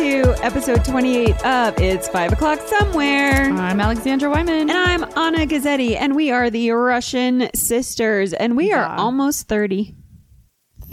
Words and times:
To 0.00 0.34
episode 0.42 0.82
28 0.84 1.44
of 1.44 1.78
It's 1.78 2.08
5 2.08 2.32
O'Clock 2.32 2.60
Somewhere. 2.60 3.50
I'm 3.52 3.80
Alexandra 3.80 4.30
Wyman. 4.30 4.70
And 4.70 4.72
I'm 4.72 5.04
Anna 5.16 5.46
Gazzetti, 5.46 5.94
and 5.94 6.16
we 6.16 6.30
are 6.30 6.48
the 6.48 6.70
Russian 6.70 7.50
sisters, 7.54 8.32
and 8.32 8.56
we 8.56 8.72
are 8.72 8.80
Yeah. 8.82 8.96
almost 8.96 9.46
30. 9.46 9.96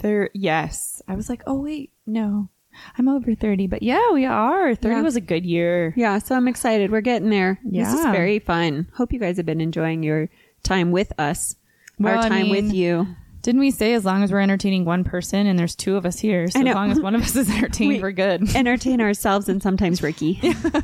Thir- 0.02 0.30
yes. 0.34 1.02
I 1.08 1.16
was 1.16 1.30
like, 1.30 1.42
oh, 1.48 1.62
wait, 1.62 1.92
no. 2.06 2.50
I'm 2.98 3.08
over 3.08 3.34
30, 3.34 3.66
but 3.68 3.82
yeah, 3.82 4.12
we 4.12 4.26
are. 4.26 4.76
30 4.76 4.96
Yeah. 4.96 5.02
was 5.04 5.16
a 5.16 5.22
good 5.22 5.46
year. 5.46 5.94
Yeah, 5.96 6.18
so 6.20 6.36
I'm 6.36 6.48
excited. 6.50 6.92
We're 6.92 7.00
getting 7.02 7.30
there. 7.30 7.60
Yeah. 7.64 7.86
This 7.86 8.00
is 8.02 8.06
very 8.08 8.40
fun. 8.40 8.88
Hope 8.96 9.14
you 9.14 9.20
guys 9.20 9.38
have 9.38 9.46
been 9.46 9.62
enjoying 9.62 10.04
your 10.04 10.30
time 10.64 10.92
with 10.92 11.14
us, 11.18 11.56
Well, 11.98 12.18
our 12.18 12.26
I 12.26 12.30
time 12.30 12.50
with 12.50 12.74
you. 12.74 13.08
Didn't 13.48 13.62
we 13.62 13.72
say 13.72 13.94
as 13.94 14.04
long 14.04 14.24
as 14.24 14.32
we're 14.34 14.42
entertaining 14.42 14.84
one 14.84 15.06
person 15.06 15.48
and 15.48 15.58
there's 15.58 15.74
two 15.74 15.96
of 15.96 16.06
us 16.06 16.20
here, 16.20 16.50
so 16.50 16.60
as 16.60 16.76
long 16.76 16.92
as 16.92 17.00
one 17.00 17.16
of 17.16 17.22
us 17.22 17.34
is 17.34 17.50
entertained, 17.56 17.94
We- 17.94 18.02
we're 18.02 18.12
good. 18.12 18.44
Entertain 18.58 19.00
ourselves 19.00 19.48
and 19.48 19.64
sometimes 19.64 20.04
Ricky. 20.04 20.38
yeah. 20.42 20.82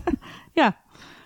yeah. 0.56 0.72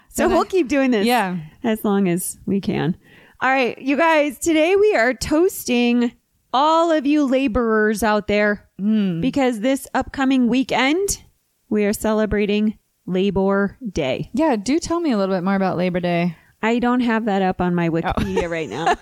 So 0.10 0.28
we'll 0.30 0.46
keep 0.46 0.68
doing 0.68 0.90
this. 0.90 1.06
Yeah. 1.06 1.38
As 1.64 1.86
long 1.86 2.10
as 2.10 2.40
we 2.48 2.60
can. 2.60 2.98
All 3.40 3.52
right, 3.52 3.78
you 3.78 3.96
guys, 3.98 4.40
today 4.40 4.76
we 4.76 4.96
are 4.96 5.14
toasting 5.14 6.12
all 6.52 6.90
of 6.92 7.06
you 7.06 7.24
laborers 7.28 8.02
out 8.02 8.26
there 8.26 8.68
Hmm. 8.80 9.22
because 9.22 9.60
this 9.60 9.88
upcoming 9.94 10.48
weekend 10.48 11.22
we 11.70 11.86
are 11.86 11.94
celebrating 11.94 12.80
Labor 13.06 13.78
Day. 13.88 14.32
Yeah, 14.34 14.56
do 14.56 14.80
tell 14.80 15.00
me 15.00 15.12
a 15.12 15.18
little 15.20 15.36
bit 15.36 15.44
more 15.44 15.54
about 15.54 15.78
Labor 15.78 16.00
Day. 16.00 16.36
I 16.64 16.80
don't 16.80 17.02
have 17.02 17.26
that 17.26 17.44
up 17.44 17.62
on 17.62 17.76
my 17.76 17.90
Wikipedia 17.90 18.50
right 18.50 18.68
now. 18.70 18.96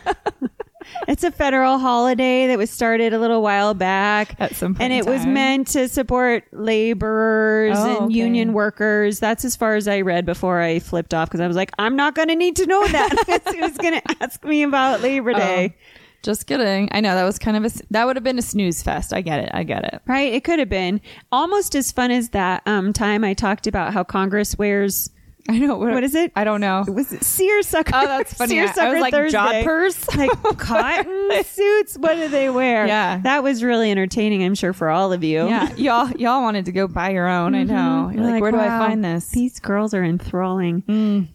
It's 1.08 1.24
a 1.24 1.32
federal 1.32 1.78
holiday 1.80 2.48
that 2.48 2.58
was 2.58 2.70
started 2.70 3.14
a 3.14 3.20
little 3.20 3.42
while 3.42 3.74
back. 3.74 4.36
At 4.40 4.56
some 4.56 4.74
point 4.76 4.82
and 4.84 4.94
it 4.94 5.06
was 5.06 5.26
meant 5.26 5.68
to 5.70 5.88
support 5.90 6.44
laborers 6.52 7.78
Oh, 7.78 7.88
and 7.90 7.98
okay. 8.06 8.14
union 8.14 8.54
workers. 8.54 9.20
That's 9.20 9.46
as 9.46 9.56
far 9.56 9.76
as 9.76 9.88
I 9.88 10.02
read 10.02 10.26
before 10.26 10.62
I 10.62 10.80
flipped 10.80 11.14
off 11.14 11.30
because 11.30 11.42
I 11.42 11.48
was 11.48 11.56
like, 11.56 11.72
I'm 11.78 11.96
not 11.96 12.16
going 12.16 12.28
to 12.30 12.36
need 12.36 12.56
to 12.58 12.66
know 12.66 12.88
that. 12.88 13.44
Who's 13.56 13.78
going 13.78 14.00
to 14.02 14.24
ask 14.24 14.44
me 14.44 14.64
about 14.64 15.02
Labor 15.02 15.34
Day? 15.34 15.76
Just 16.24 16.48
kidding. 16.48 16.90
I 16.92 17.02
know 17.02 17.14
that 17.14 17.24
was 17.24 17.38
kind 17.38 17.56
of 17.56 17.66
a, 17.66 17.84
that 17.92 18.06
would 18.06 18.16
have 18.16 18.24
been 18.24 18.40
a 18.40 18.42
snooze 18.44 18.82
fest. 18.82 19.14
I 19.14 19.22
get 19.22 19.40
it. 19.42 19.52
I 19.54 19.64
get 19.64 19.84
it. 19.84 20.02
Right? 20.08 20.34
It 20.34 20.44
could 20.44 20.58
have 20.60 20.70
been 20.70 21.00
almost 21.32 21.76
as 21.76 21.92
fun 21.92 22.10
as 22.10 22.30
that 22.30 22.64
um, 22.66 22.94
time 22.94 23.24
I 23.24 23.36
talked 23.36 23.68
about 23.68 23.94
how 23.94 24.04
Congress 24.04 24.58
wears. 24.58 25.12
I 25.50 25.60
know. 25.60 25.78
What 25.78 26.04
is 26.04 26.16
it? 26.16 26.32
I 26.36 26.44
don't 26.44 26.60
know. 26.60 26.84
Was 26.88 27.14
it 27.14 27.24
seersucker? 27.24 27.92
Oh, 27.94 28.06
that's 28.08 28.34
funny. 28.34 28.60
I- 28.60 28.64
I 28.64 28.66
Seersucker 28.68 28.92
was 28.94 29.02
like, 29.02 29.14
Thursday. 29.14 29.38
jodhpurs? 29.38 30.18
like 30.44 30.58
cotton 30.58 31.44
suits. 31.44 31.98
What 31.98 32.16
do 32.16 32.28
they 32.30 32.50
wear? 32.50 32.88
Yeah. 32.88 33.20
that 33.20 33.44
was 33.44 33.64
really 33.64 33.92
entertaining. 33.92 34.44
I'm 34.44 34.56
sure 34.56 34.74
for 34.74 34.90
all 34.90 35.14
of 35.14 35.24
you. 35.24 35.48
Yeah, 35.48 35.72
y'all 35.76 36.10
y'all 36.12 36.42
wanted 36.42 36.66
to 36.66 36.72
go 36.72 36.88
buy 36.88 37.12
your 37.12 37.28
own. 37.28 37.54
I 37.54 37.64
know. 37.64 38.10
You're 38.12 38.24
You're 38.24 38.32
like, 38.32 38.42
where 38.42 38.52
do 38.52 38.58
I 38.60 38.68
find 38.68 39.06
this? 39.06 39.30
These 39.30 39.60
girls 39.60 39.94
are 39.94 40.04
enthralling. 40.04 40.82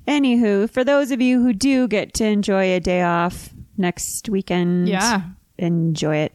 Anywho, 0.08 0.68
for 0.68 0.82
those 0.82 1.10
of 1.12 1.20
you 1.20 1.40
who 1.42 1.52
do 1.52 1.86
get 1.86 2.12
to 2.14 2.24
enjoy 2.24 2.74
a 2.74 2.80
day 2.80 3.02
off 3.02 3.50
next 3.76 4.28
weekend, 4.28 4.88
Yeah. 4.88 5.22
enjoy 5.58 6.16
it. 6.16 6.34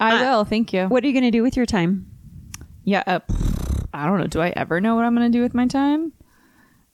I 0.00 0.16
Uh, 0.16 0.20
will. 0.22 0.44
Thank 0.44 0.72
you. 0.72 0.86
What 0.86 1.04
are 1.04 1.06
you 1.06 1.12
going 1.12 1.24
to 1.24 1.30
do 1.30 1.42
with 1.42 1.56
your 1.56 1.66
time? 1.66 2.06
Yeah. 2.84 3.02
Uh, 3.06 3.20
I 3.92 4.06
don't 4.06 4.18
know. 4.18 4.26
Do 4.26 4.40
I 4.40 4.50
ever 4.56 4.80
know 4.80 4.94
what 4.94 5.04
I'm 5.04 5.14
going 5.14 5.30
to 5.30 5.36
do 5.38 5.42
with 5.42 5.54
my 5.54 5.66
time? 5.66 6.12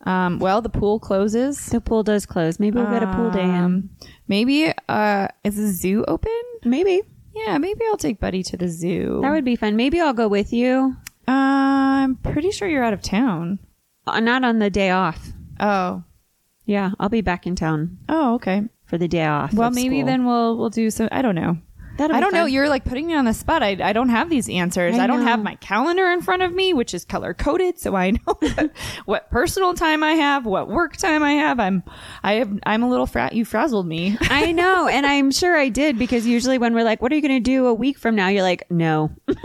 Um, 0.06 0.38
well, 0.38 0.62
the 0.62 0.68
pool 0.68 0.98
closes. 1.00 1.66
The 1.66 1.80
pool 1.80 2.02
does 2.02 2.26
close. 2.26 2.58
Maybe 2.60 2.78
we'll 2.78 2.90
get 2.90 3.02
a 3.02 3.12
pool 3.14 3.30
day 3.30 3.42
in. 3.42 3.50
Um, 3.54 3.90
maybe 4.28 4.72
uh, 4.88 5.28
is 5.44 5.56
the 5.56 5.68
zoo 5.68 6.04
open? 6.06 6.32
Maybe 6.64 7.02
Yeah, 7.34 7.58
maybe 7.58 7.80
I'll 7.90 7.96
take 7.96 8.20
Buddy 8.20 8.42
to 8.44 8.56
the 8.56 8.68
zoo. 8.68 9.18
that 9.22 9.30
would 9.32 9.44
be 9.44 9.56
fun. 9.56 9.76
Maybe 9.76 10.00
I'll 10.00 10.14
go 10.14 10.28
with 10.28 10.52
you. 10.52 10.96
Uh, 11.28 11.32
I'm 11.32 12.14
pretty 12.16 12.52
sure 12.52 12.68
you're 12.68 12.84
out 12.84 12.92
of 12.94 13.02
town. 13.02 13.58
Uh, 14.06 14.20
not 14.20 14.44
on 14.44 14.60
the 14.60 14.70
day 14.70 14.90
off. 14.90 15.32
Oh. 15.58 16.04
Yeah, 16.66 16.90
I'll 17.00 17.08
be 17.08 17.20
back 17.20 17.46
in 17.46 17.54
town 17.56 17.98
Oh, 18.08 18.34
okay. 18.34 18.62
for 18.84 18.98
the 18.98 19.08
day 19.08 19.24
off. 19.26 19.52
Well, 19.52 19.68
of 19.68 19.74
maybe 19.74 19.98
school. 19.98 20.06
then 20.06 20.24
we'll 20.24 20.56
we'll 20.56 20.70
do 20.70 20.90
some. 20.90 21.08
I 21.12 21.22
don't 21.22 21.34
know. 21.34 21.58
That'll 21.96 22.16
I 22.16 22.20
don't 22.20 22.32
know. 22.34 22.44
You're 22.44 22.68
like 22.68 22.84
putting 22.84 23.06
me 23.06 23.14
on 23.14 23.24
the 23.24 23.34
spot. 23.34 23.62
I, 23.62 23.76
I 23.82 23.92
don't 23.92 24.08
have 24.10 24.28
these 24.30 24.48
answers. 24.48 24.96
I 24.98 25.04
I, 25.04 25.06
don't 25.06 25.20
know. 25.20 25.26
have 25.26 25.42
my 25.42 25.54
calendar 25.56 26.06
in 26.06 26.20
front 26.22 26.42
of 26.42 26.52
me, 26.54 26.72
which 26.74 26.92
is 26.94 27.04
color 27.04 27.34
coded, 27.34 27.78
so 27.78 27.94
I 27.96 28.10
know 28.26 28.34
what, 28.38 28.70
what 29.06 29.30
personal 29.30 29.74
time 29.74 30.02
I 30.02 30.12
have, 30.12 30.46
what 30.46 30.68
work 30.68 30.96
time 30.96 31.22
I 31.22 31.32
have. 31.32 31.58
I'm 31.60 31.82
I 32.22 32.34
have 32.34 32.58
I'm 32.64 32.82
a 32.82 32.88
little 32.88 33.06
frat. 33.06 33.32
You 33.32 33.44
frazzled 33.44 33.86
me. 33.86 34.16
I 34.22 34.52
know, 34.52 34.88
and 34.88 35.06
I'm 35.06 35.30
sure 35.30 35.56
I 35.56 35.68
did 35.68 35.98
because 35.98 36.26
usually 36.26 36.58
when 36.58 36.74
we're 36.74 36.84
like, 36.84 37.00
"What 37.02 37.12
are 37.12 37.14
you 37.14 37.22
going 37.22 37.34
to 37.34 37.40
do 37.40 37.66
a 37.66 37.74
week 37.74 37.98
from 37.98 38.14
now?" 38.14 38.28
You're 38.28 38.42
like, 38.42 38.70
"No." 38.70 39.10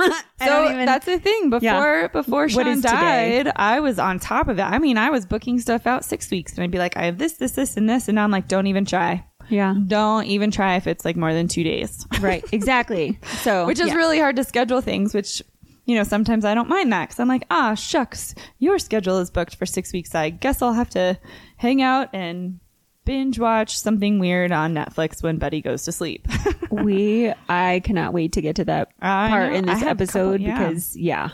So 0.44 0.66
even- 0.72 0.88
that's 0.88 1.06
the 1.06 1.20
thing. 1.20 1.52
Before 1.52 1.62
Yeah. 1.62 2.08
before 2.08 2.50
Sean 2.50 2.66
is 2.68 2.82
today? 2.82 3.44
died, 3.44 3.52
I 3.56 3.80
was 3.80 4.00
on 4.00 4.18
top 4.18 4.48
of 4.48 4.58
it. 4.58 4.64
I 4.64 4.80
mean, 4.80 4.98
I 4.98 5.12
was 5.12 5.24
booking 5.28 5.60
stuff 5.60 5.86
out 5.86 6.04
six 6.04 6.32
weeks, 6.32 6.56
and 6.56 6.64
I'd 6.64 6.72
be 6.72 6.80
like, 6.80 6.98
I 6.98 7.04
have 7.04 7.20
this, 7.20 7.34
this, 7.34 7.52
this, 7.52 7.78
and 7.78 7.88
this, 7.88 8.08
and 8.08 8.16
now 8.16 8.24
I'm 8.24 8.32
like, 8.32 8.48
don't 8.48 8.66
even 8.66 8.84
try. 8.84 9.24
Yeah, 9.52 9.76
Don't 9.88 10.26
even 10.26 10.50
try 10.50 10.76
if 10.78 10.88
it's 10.88 11.06
like 11.06 11.16
more 11.16 11.34
than 11.34 11.48
two 11.48 11.64
days. 11.64 12.06
right, 12.20 12.44
exactly. 12.52 13.20
So, 13.42 13.68
which 13.68 13.80
is 13.80 13.90
yeah. 13.90 13.96
really 13.96 14.20
hard 14.20 14.36
to 14.38 14.44
schedule 14.44 14.82
things 14.82 15.14
which 15.14 15.44
you 15.86 15.96
know 15.96 16.04
sometimes 16.04 16.46
i 16.46 16.54
don't 16.54 16.70
mind 16.70 16.94
that 16.94 17.06
because 17.10 17.20
i'm 17.20 17.28
like 17.28 17.44
ah 17.50 17.74
shucks 17.74 18.36
your 18.60 18.78
schedule 18.78 19.18
is 19.18 19.32
booked 19.32 19.56
for 19.56 19.66
six 19.66 19.92
weeks 19.92 20.14
i 20.14 20.30
guess 20.30 20.62
i'll 20.62 20.74
have 20.74 20.90
to 20.92 21.18
hang 21.58 21.82
out 21.82 22.08
and 22.14 22.60
binge 23.04 23.40
watch 23.40 23.78
something 23.78 24.20
weird 24.20 24.52
on 24.52 24.76
netflix 24.76 25.24
when 25.24 25.38
betty 25.38 25.60
goes 25.60 25.84
to 25.84 25.92
sleep 25.92 26.28
we. 26.72 27.34
I 27.50 27.82
cannot 27.84 28.14
wait 28.14 28.34
to 28.34 28.42
get 28.42 28.56
to 28.58 28.66
that 28.66 28.90
I 29.02 29.30
part 29.30 29.52
know. 29.52 29.58
in 29.58 29.66
this 29.66 29.78
a 29.78 29.80
couple- 29.80 29.92
episode 29.92 30.42
yeah. 30.42 30.58
because 30.58 30.96
yeah, 30.96 31.30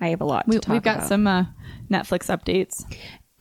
I 0.00 0.08
have 0.08 0.20
a 0.20 0.24
lot 0.24 0.46
we, 0.46 0.54
to 0.54 0.60
talk 0.60 0.72
we've 0.72 0.82
got 0.82 0.98
about. 0.98 1.08
some 1.08 1.26
uh, 1.26 1.44
netflix 1.90 2.26
updates 2.34 2.84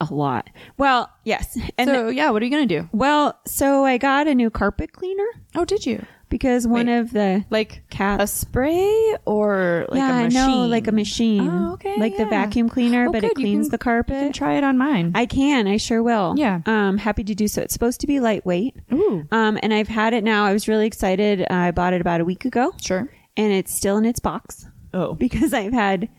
a 0.02 0.14
lot. 0.14 0.50
Well, 0.78 1.10
yes, 1.24 1.58
and 1.78 1.90
so 1.90 2.10
yeah 2.10 2.30
what 2.32 2.42
are 2.42 2.46
you 2.46 2.52
gonna 2.52 2.66
do 2.66 2.90
well, 2.92 3.40
so 3.48 3.86
I 3.86 3.98
got 3.98 4.28
a 4.28 4.36
new 4.36 4.50
carpet 4.50 4.92
cleaner 4.94 5.26
oh 5.56 5.66
did 5.66 5.86
you 5.86 6.06
because 6.28 6.68
one 6.68 6.88
Wait. 6.88 6.98
of 7.00 7.12
the 7.14 7.46
like 7.50 7.84
cats. 7.90 8.24
a 8.24 8.28
spray 8.28 9.16
or 9.26 9.86
like 9.90 9.98
yeah, 10.00 10.20
a 10.20 10.24
machine 10.26 10.48
no, 10.64 10.66
like 10.68 10.88
a 10.88 10.92
machine. 10.92 11.48
Oh, 11.48 11.74
okay, 11.74 11.96
Like 11.98 12.18
the 12.18 12.26
vacuum 12.26 12.68
cleaner, 12.68 13.08
Oh, 13.08 13.12
but 13.12 13.24
it 13.24 13.36
good. 13.36 13.42
You 13.42 13.46
cleans 13.46 13.66
can- 13.68 13.72
the 13.72 13.78
carpet. 13.78 14.16
you 14.16 14.22
can 14.24 14.34
try 14.34 14.54
it 14.56 14.64
on 14.64 14.78
mine 14.78 15.12
I 15.16 15.28
can. 15.28 15.68
I 15.68 15.78
sure 15.78 16.02
will. 16.04 16.34
Yeah. 16.38 16.62
Um, 16.66 16.98
happy 16.98 17.24
to 17.24 17.36
do 17.36 17.48
so. 17.48 17.62
It's 17.62 17.74
supposed 17.74 18.02
to 18.02 18.08
be 18.08 18.20
lightweight. 18.20 18.76
Ooh. 18.92 19.26
Um, 19.32 19.60
and 19.64 19.74
I've 19.74 19.88
had 19.88 20.14
it 20.14 20.24
now. 20.24 20.46
I 20.46 20.52
was 20.54 20.68
really 20.68 20.88
excited. 20.88 21.46
I 21.50 21.72
bought 21.72 21.94
it 21.94 22.02
about 22.02 22.20
a 22.22 22.26
week 22.26 22.44
ago, 22.44 22.74
sure 22.82 23.08
and 23.38 23.52
it's 23.54 23.74
still 23.74 23.98
in 23.98 24.06
its 24.06 24.20
box 24.20 24.66
oh 24.94 25.14
because 25.14 25.54
I've 25.54 25.74
had. 25.74 26.10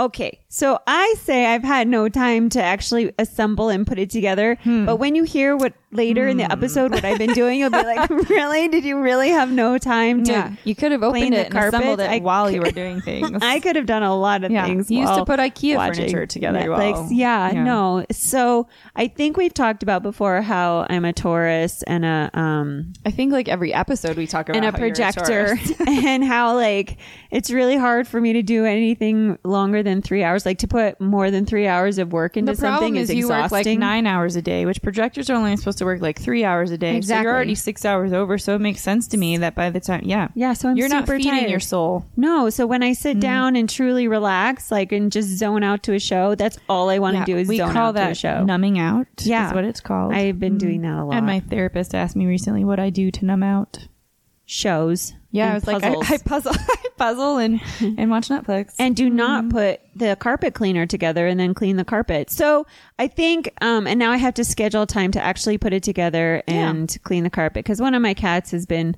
Okay, 0.00 0.40
so 0.48 0.78
I 0.86 1.14
say 1.18 1.46
I've 1.46 1.64
had 1.64 1.88
no 1.88 2.08
time 2.08 2.48
to 2.50 2.62
actually 2.62 3.12
assemble 3.18 3.68
and 3.68 3.84
put 3.84 3.98
it 3.98 4.10
together. 4.10 4.56
Hmm. 4.62 4.84
But 4.86 4.96
when 4.96 5.16
you 5.16 5.24
hear 5.24 5.56
what 5.56 5.72
later 5.90 6.28
in 6.28 6.36
the 6.36 6.44
episode 6.52 6.92
what 6.92 7.04
I've 7.04 7.18
been 7.18 7.32
doing, 7.32 7.58
you'll 7.58 7.70
be 7.70 7.82
like, 7.82 8.08
"Really? 8.28 8.68
Did 8.68 8.84
you 8.84 9.00
really 9.00 9.30
have 9.30 9.50
no 9.50 9.76
time 9.76 10.22
to?" 10.24 10.32
yeah 10.32 10.52
you 10.64 10.74
could 10.76 10.92
have 10.92 11.02
opened 11.02 11.32
the 11.32 11.38
it 11.40 11.46
and 11.54 11.58
assembled 11.58 11.98
it 12.00 12.08
I 12.10 12.18
while 12.20 12.48
you 12.50 12.60
were 12.60 12.70
doing 12.82 13.00
things 13.00 13.30
I 13.42 13.58
could 13.58 13.74
have 13.74 13.86
done 13.86 14.02
a 14.04 14.14
lot 14.16 14.44
of 14.44 14.52
Yeah. 14.52 14.66
things. 14.66 14.88
You 14.90 15.00
used 15.00 15.14
to 15.14 15.24
put 15.24 15.40
IKEA 15.40 15.76
furniture 15.94 16.26
together 16.26 16.60
Netflix. 16.60 17.08
yeah, 17.10 17.50
yeah. 17.52 17.64
no. 17.64 18.04
So 18.12 18.68
I 18.94 19.08
think 19.08 19.36
we've 19.36 19.54
talked 19.54 19.82
about 19.82 20.02
before 20.04 20.42
how 20.42 20.86
I'm 20.88 21.04
a 21.04 21.12
Taurus 21.12 21.82
and 21.84 22.04
a 22.04 22.30
um 22.34 22.92
I 23.04 23.10
think 23.10 23.32
like 23.32 23.48
every 23.48 23.74
episode 23.74 24.16
we 24.16 24.28
talk 24.28 24.48
about 24.48 24.62
and 24.62 24.72
a 24.72 24.78
projector 24.78 25.56
Taurus. 25.56 25.72
and 25.88 26.22
how 26.22 26.54
like 26.54 26.98
it's 27.32 27.50
really 27.50 27.76
hard 27.76 28.06
for 28.06 28.20
me 28.20 28.34
to 28.34 28.42
do 28.42 28.64
anything 28.64 29.38
longer 29.42 29.82
than 29.82 29.87
than 29.88 30.02
three 30.02 30.22
hours. 30.22 30.46
Like 30.46 30.58
to 30.58 30.68
put 30.68 31.00
more 31.00 31.30
than 31.30 31.46
three 31.46 31.66
hours 31.66 31.98
of 31.98 32.12
work 32.12 32.36
into 32.36 32.52
the 32.52 32.58
problem 32.58 32.78
something 32.78 32.96
is 32.96 33.10
is 33.10 33.16
you 33.16 33.28
work 33.28 33.44
exhausting. 33.46 33.80
like 33.80 33.80
nine 33.80 34.06
hours 34.06 34.36
a 34.36 34.42
day, 34.42 34.66
which 34.66 34.82
projectors 34.82 35.28
are 35.30 35.34
only 35.34 35.56
supposed 35.56 35.78
to 35.78 35.84
work 35.84 36.00
like 36.00 36.20
three 36.20 36.44
hours 36.44 36.70
a 36.70 36.78
day. 36.78 36.92
So 36.92 36.96
Exactly. 36.98 37.24
you're 37.24 37.34
already 37.34 37.54
six 37.54 37.84
hours 37.84 38.12
over. 38.12 38.38
So 38.38 38.54
it 38.54 38.60
makes 38.60 38.80
sense 38.82 39.08
to 39.08 39.16
me 39.16 39.36
that 39.38 39.54
by 39.54 39.70
the 39.70 39.80
time, 39.80 40.02
yeah, 40.04 40.28
Yeah, 40.34 40.52
so 40.52 40.68
I'm 40.68 40.76
you're 40.76 40.88
not 40.88 41.08
feeding 41.08 41.30
tired. 41.32 41.50
your 41.50 41.60
soul. 41.60 42.04
No, 42.16 42.50
so 42.50 42.66
when 42.66 42.82
I 42.82 42.92
sit 42.92 43.12
mm-hmm. 43.12 43.20
down 43.20 43.56
and 43.56 43.68
truly 43.68 44.08
relax, 44.08 44.70
like 44.70 44.92
and 44.92 45.10
just 45.10 45.28
zone 45.28 45.62
out 45.64 45.82
to 45.84 45.94
a 45.94 45.98
show, 45.98 46.34
that's 46.34 46.58
all 46.68 46.90
I 46.90 46.98
want 46.98 47.14
to 47.14 47.20
Yeah, 47.20 47.24
do 47.24 47.36
is 47.38 47.48
we 47.48 47.56
zone 47.58 47.72
call 47.72 47.88
out 47.88 47.94
that 47.94 48.06
to 48.06 48.10
a 48.12 48.14
show. 48.14 48.44
numbing 48.44 48.78
out. 48.78 49.06
Yeah. 49.18 49.48
is 49.48 49.54
what 49.54 49.64
it's 49.64 49.80
called. 49.80 50.12
I've 50.12 50.38
been 50.38 50.58
doing 50.58 50.82
mm-hmm. 50.82 50.96
that 50.96 51.02
a 51.02 51.04
lot. 51.04 51.16
And 51.16 51.26
my 51.26 51.40
therapist 51.40 51.94
asked 51.94 52.16
me 52.16 52.26
recently 52.26 52.64
what 52.64 52.78
I 52.78 52.90
do 52.90 53.10
to 53.10 53.24
numb 53.24 53.42
out. 53.42 53.88
Shows. 54.48 55.12
Yeah, 55.30 55.44
and 55.44 55.50
I 55.52 55.54
was 55.56 55.66
like, 55.66 55.84
I. 55.84 56.14
I 56.14 56.18
puzzle, 56.24 56.52
I 56.56 56.84
puzzle, 56.96 57.36
and 57.36 57.60
and 57.98 58.10
watch 58.10 58.28
Netflix. 58.28 58.74
and 58.78 58.96
do 58.96 59.10
not 59.10 59.44
Mm-hmm. 59.44 59.50
put 59.50 59.80
the 59.94 60.16
carpet 60.16 60.54
cleaner 60.54 60.86
together 60.86 61.26
and 61.26 61.38
then 61.38 61.52
clean 61.52 61.76
the 61.76 61.84
carpet. 61.84 62.30
So 62.30 62.66
I 62.98 63.08
think, 63.08 63.52
um, 63.60 63.86
and 63.86 63.98
now 63.98 64.10
I 64.10 64.16
have 64.16 64.34
to 64.34 64.44
schedule 64.44 64.86
time 64.86 65.10
to 65.12 65.22
actually 65.22 65.58
put 65.58 65.74
it 65.74 65.82
together 65.82 66.42
and 66.48 66.96
clean 67.04 67.24
the 67.24 67.30
carpet 67.30 67.64
because 67.64 67.78
one 67.80 67.94
of 67.94 68.00
my 68.00 68.14
cats 68.14 68.50
has 68.52 68.64
been 68.64 68.96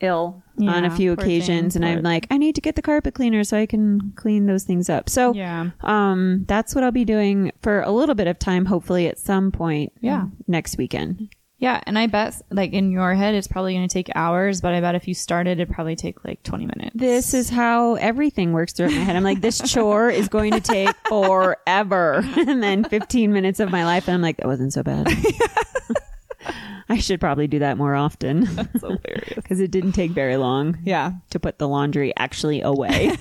ill 0.00 0.42
on 0.60 0.84
a 0.84 0.90
few 0.90 1.12
occasions, 1.12 1.74
thing, 1.74 1.82
and 1.84 1.98
I'm 1.98 2.02
like, 2.04 2.26
I 2.30 2.36
need 2.38 2.54
to 2.56 2.60
get 2.60 2.76
the 2.76 2.82
carpet 2.82 3.14
cleaner 3.14 3.42
so 3.44 3.56
I 3.56 3.66
can 3.66 4.12
clean 4.16 4.46
those 4.46 4.62
things 4.64 4.88
up. 4.90 5.08
So 5.08 5.32
Yeah. 5.34 5.70
um, 5.80 6.44
that's 6.46 6.74
what 6.74 6.82
I'll 6.84 6.90
be 6.92 7.04
doing 7.04 7.50
for 7.62 7.80
a 7.82 7.90
little 7.90 8.14
bit 8.14 8.26
of 8.28 8.38
time, 8.38 8.64
hopefully 8.66 9.06
at 9.08 9.18
some 9.18 9.50
point, 9.52 9.92
Yeah. 10.00 10.26
next 10.46 10.76
weekend. 10.78 11.28
Yeah, 11.62 11.80
and 11.86 11.96
I 11.96 12.08
bet 12.08 12.42
like 12.50 12.72
in 12.72 12.90
your 12.90 13.14
head 13.14 13.36
it's 13.36 13.46
probably 13.46 13.74
going 13.74 13.86
to 13.88 13.92
take 13.92 14.10
hours, 14.16 14.60
but 14.60 14.74
I 14.74 14.80
bet 14.80 14.96
if 14.96 15.06
you 15.06 15.14
started, 15.14 15.60
it'd 15.60 15.72
probably 15.72 15.94
take 15.94 16.24
like 16.24 16.42
20 16.42 16.66
minutes. 16.66 16.90
This 16.96 17.34
is 17.34 17.48
how 17.48 17.94
everything 17.94 18.52
works 18.52 18.72
through 18.72 18.88
my 18.88 18.96
head. 18.96 19.14
I'm 19.14 19.22
like, 19.22 19.40
this 19.40 19.60
chore 19.72 20.10
is 20.10 20.26
going 20.28 20.52
to 20.54 20.60
take 20.60 20.90
forever. 21.08 22.24
And 22.36 22.60
then 22.60 22.82
15 22.82 23.32
minutes 23.32 23.60
of 23.60 23.70
my 23.70 23.84
life, 23.84 24.08
and 24.08 24.16
I'm 24.16 24.22
like, 24.22 24.38
that 24.38 24.46
wasn't 24.48 24.72
so 24.72 24.82
bad. 24.82 25.06
I 26.88 26.98
should 26.98 27.20
probably 27.20 27.46
do 27.46 27.60
that 27.60 27.78
more 27.78 27.94
often 27.94 28.40
That's 28.56 28.80
hilarious. 28.80 29.32
because 29.36 29.60
it 29.60 29.70
didn't 29.70 29.92
take 29.92 30.10
very 30.10 30.36
long 30.36 30.78
Yeah. 30.84 31.12
to 31.30 31.38
put 31.38 31.58
the 31.58 31.68
laundry 31.68 32.12
actually 32.16 32.60
away 32.60 33.16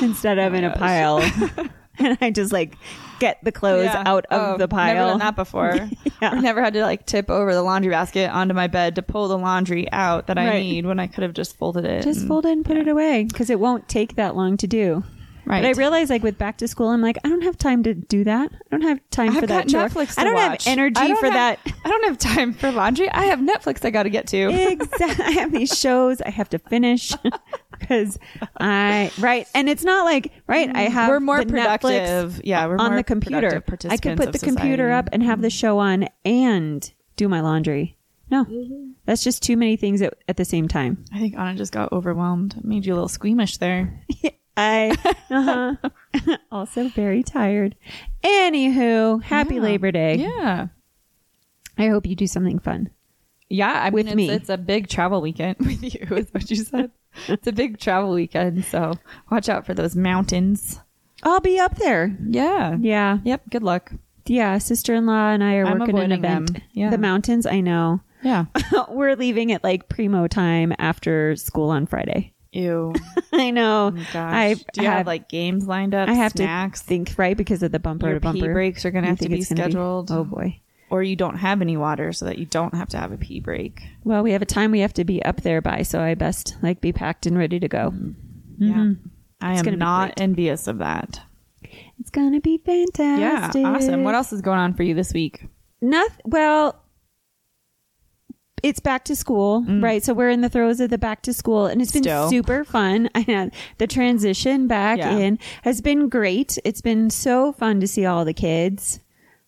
instead 0.00 0.38
of 0.38 0.54
in 0.54 0.64
a 0.64 0.72
oh 0.74 0.78
pile. 0.78 1.78
and 1.98 2.18
I 2.20 2.30
just 2.30 2.52
like 2.52 2.76
get 3.20 3.38
the 3.42 3.52
clothes 3.52 3.84
Yeah. 3.86 4.02
out 4.06 4.26
of 4.26 4.40
Oh, 4.40 4.52
the 4.52 4.58
Never 4.58 4.68
pile. 4.68 5.08
done 5.10 5.18
that 5.20 5.36
before. 5.36 5.74
Yeah. 6.22 6.30
I've 6.32 6.42
never 6.42 6.62
had 6.62 6.72
to 6.74 6.82
like 6.82 7.06
tip 7.06 7.28
over 7.28 7.52
the 7.52 7.62
laundry 7.62 7.90
basket 7.90 8.30
onto 8.30 8.54
my 8.54 8.66
bed 8.68 8.94
to 8.94 9.02
pull 9.02 9.28
the 9.28 9.36
laundry 9.36 9.90
out 9.92 10.28
that 10.28 10.38
I 10.38 10.60
need 10.60 10.86
when 10.86 10.98
I 11.00 11.06
could 11.06 11.22
have 11.22 11.34
just 11.34 11.56
folded 11.58 11.84
it. 11.84 12.02
Just 12.04 12.20
and- 12.20 12.28
fold 12.28 12.46
it 12.46 12.52
and 12.52 12.64
put 12.64 12.76
it 12.76 12.88
away 12.88 13.24
because 13.24 13.50
it 13.50 13.58
won't 13.60 13.88
take 13.88 14.14
that 14.16 14.34
long 14.36 14.56
to 14.58 14.66
do. 14.66 15.02
Right. 15.46 15.60
But 15.60 15.68
I 15.68 15.70
realize, 15.72 16.08
like 16.08 16.22
with 16.22 16.38
back 16.38 16.56
to 16.58 16.68
school, 16.68 16.88
I'm 16.88 17.02
like, 17.02 17.18
I 17.22 17.28
don't 17.28 17.42
have 17.42 17.58
time 17.58 17.82
to 17.82 17.92
do 17.92 18.24
that. 18.24 18.50
I 18.50 18.56
don't 18.70 18.80
have 18.80 18.98
time 19.10 19.32
I've 19.32 19.40
for 19.40 19.46
that. 19.48 19.66
Netflix. 19.66 20.18
I 20.18 20.24
don't 20.24 20.32
watch. 20.32 20.64
have 20.64 20.72
energy 20.72 20.94
don't 21.08 21.18
for 21.18 21.26
have- 21.26 21.34
that. 21.64 21.74
I 21.84 21.88
don't 21.90 22.04
have 22.04 22.16
time 22.16 22.54
for 22.54 22.70
laundry. 22.72 23.10
I 23.10 23.24
have 23.26 23.40
Netflix 23.40 23.84
I 23.84 23.90
got 23.90 24.04
to 24.04 24.10
get 24.10 24.26
to. 24.28 24.38
exactly. 24.50 25.22
I 25.26 25.30
have 25.32 25.52
these 25.52 25.78
shows 25.78 26.22
I 26.22 26.30
have 26.30 26.48
to 26.50 26.58
finish 26.58 27.12
because 27.78 28.18
I 28.58 29.10
right, 29.18 29.46
and 29.54 29.68
it's 29.68 29.84
not 29.84 30.04
like 30.04 30.32
right. 30.46 30.68
I 30.74 30.86
mm, 30.86 30.90
have 30.90 31.08
We're 31.10 31.20
more 31.20 31.44
the 31.44 31.52
Netflix 31.52 31.80
productive. 31.80 32.40
Yeah, 32.44 32.66
we're 32.66 32.76
on 32.78 32.90
more 32.90 32.96
the 32.96 33.04
computer. 33.04 33.62
I 33.88 33.96
could 33.96 34.16
put 34.16 34.32
the 34.32 34.38
of 34.38 34.42
computer 34.42 34.90
up 34.90 35.08
and 35.12 35.22
have 35.22 35.40
the 35.40 35.48
mm-hmm. 35.48 35.52
show 35.52 35.78
on 35.78 36.08
and 36.24 36.92
do 37.16 37.28
my 37.28 37.40
laundry. 37.40 37.96
No, 38.30 38.44
mm-hmm. 38.44 38.92
that's 39.04 39.22
just 39.22 39.42
too 39.42 39.56
many 39.56 39.76
things 39.76 40.02
at, 40.02 40.14
at 40.28 40.36
the 40.36 40.44
same 40.44 40.66
time. 40.66 41.04
I 41.12 41.18
think 41.18 41.36
Anna 41.36 41.54
just 41.54 41.72
got 41.72 41.92
overwhelmed. 41.92 42.56
It 42.56 42.64
made 42.64 42.86
you 42.86 42.94
a 42.94 42.96
little 42.96 43.08
squeamish 43.08 43.58
there. 43.58 44.02
I 44.56 44.96
uh-huh. 45.30 46.36
also 46.52 46.88
very 46.88 47.22
tired. 47.22 47.76
Anywho, 48.22 49.22
happy 49.22 49.56
Yeah. 49.56 49.60
Labor 49.60 49.92
Day. 49.92 50.16
Yeah. 50.16 50.68
I 51.76 51.88
hope 51.88 52.06
you 52.06 52.14
do 52.14 52.26
something 52.26 52.58
fun. 52.60 52.90
Yeah, 53.48 53.72
I 53.72 53.90
With 53.90 54.06
mean, 54.06 54.12
it's, 54.12 54.16
me. 54.16 54.30
it's 54.30 54.48
a 54.48 54.56
big 54.56 54.88
travel 54.88 55.20
weekend 55.20 55.56
with 55.60 55.82
you, 55.82 56.16
is 56.16 56.32
what 56.32 56.50
you 56.50 56.56
said. 56.56 56.90
It's 57.28 57.46
a 57.46 57.52
big 57.52 57.78
travel 57.78 58.12
weekend, 58.12 58.64
so 58.64 58.94
watch 59.30 59.48
out 59.48 59.66
for 59.66 59.74
those 59.74 59.94
mountains. 59.96 60.80
I'll 61.22 61.40
be 61.40 61.58
up 61.58 61.76
there. 61.76 62.16
Yeah. 62.28 62.76
Yeah. 62.80 63.18
Yep. 63.24 63.42
Good 63.50 63.62
luck. 63.62 63.92
Yeah. 64.26 64.58
Sister 64.58 64.94
in 64.94 65.06
law 65.06 65.30
and 65.30 65.42
I 65.42 65.56
are 65.56 65.66
I'm 65.66 65.78
working 65.78 65.98
an 65.98 66.12
event. 66.12 66.52
them. 66.54 66.62
Yeah. 66.72 66.90
The 66.90 66.98
mountains, 66.98 67.46
I 67.46 67.60
know. 67.60 68.00
Yeah. 68.22 68.46
We're 68.90 69.16
leaving 69.16 69.52
at 69.52 69.64
like 69.64 69.88
primo 69.88 70.26
time 70.26 70.72
after 70.78 71.34
school 71.36 71.70
on 71.70 71.86
Friday. 71.86 72.32
Ew. 72.52 72.94
I 73.32 73.50
know. 73.50 73.92
Oh. 73.96 74.18
I 74.18 74.54
Do 74.74 74.82
you 74.82 74.88
have, 74.88 75.06
like 75.06 75.28
games 75.28 75.66
lined 75.66 75.94
up? 75.94 76.08
I 76.08 76.12
have 76.12 76.32
snacks? 76.32 76.80
to 76.80 76.86
think 76.86 77.14
right 77.16 77.36
because 77.36 77.62
of 77.62 77.72
the 77.72 77.78
bumper 77.80 78.06
Your 78.08 78.14
to 78.16 78.20
bumper. 78.20 78.52
breaks 78.52 78.84
are 78.84 78.90
gonna 78.90 79.08
have 79.08 79.18
to 79.20 79.28
be 79.28 79.42
scheduled. 79.42 80.10
oh 80.12 80.24
boy. 80.24 80.60
Or 80.94 81.02
you 81.02 81.16
don't 81.16 81.36
have 81.38 81.60
any 81.60 81.76
water 81.76 82.12
so 82.12 82.24
that 82.24 82.38
you 82.38 82.46
don't 82.46 82.72
have 82.74 82.88
to 82.90 82.96
have 82.96 83.10
a 83.10 83.16
pee 83.16 83.40
break. 83.40 83.82
Well, 84.04 84.22
we 84.22 84.30
have 84.30 84.42
a 84.42 84.46
time 84.46 84.70
we 84.70 84.78
have 84.80 84.92
to 84.94 85.04
be 85.04 85.20
up 85.24 85.40
there 85.40 85.60
by, 85.60 85.82
so 85.82 86.00
I 86.00 86.14
best 86.14 86.56
like 86.62 86.80
be 86.80 86.92
packed 86.92 87.26
and 87.26 87.36
ready 87.36 87.58
to 87.58 87.66
go. 87.68 87.92
Yeah. 88.58 88.92
I 89.40 89.54
it's 89.58 89.66
am 89.66 89.76
not 89.78 90.20
envious 90.20 90.68
of 90.68 90.78
that. 90.78 91.20
It's 91.98 92.10
gonna 92.10 92.40
be 92.40 92.58
fantastic. 92.64 93.60
Yeah. 93.60 93.68
Awesome. 93.74 94.04
What 94.04 94.14
else 94.14 94.32
is 94.32 94.40
going 94.40 94.58
on 94.60 94.74
for 94.74 94.84
you 94.84 94.94
this 94.94 95.12
week? 95.12 95.46
Nothing. 95.82 96.20
Well, 96.26 96.80
it's 98.62 98.80
back 98.80 99.04
to 99.06 99.16
school, 99.16 99.62
right? 99.68 100.02
So 100.02 100.14
we're 100.14 100.30
in 100.30 100.40
the 100.40 100.48
throes 100.48 100.80
of 100.80 100.88
the 100.88 100.96
back 100.96 101.20
to 101.22 101.34
school, 101.34 101.66
and 101.66 101.82
it's 101.82 101.92
been 101.92 102.02
Mm. 102.02 102.06
Still. 102.06 102.30
super 102.30 102.64
fun. 102.64 103.10
I 103.14 103.24
know 103.28 103.50
the 103.78 103.86
transition 103.86 104.66
back 104.68 104.98
Yeah. 104.98 105.18
in 105.18 105.38
has 105.62 105.80
been 105.82 106.08
great. 106.08 106.56
It's 106.64 106.80
been 106.80 107.10
so 107.10 107.52
fun 107.52 107.80
to 107.80 107.86
see 107.88 108.06
all 108.06 108.24
the 108.24 108.32
kids, 108.32 109.00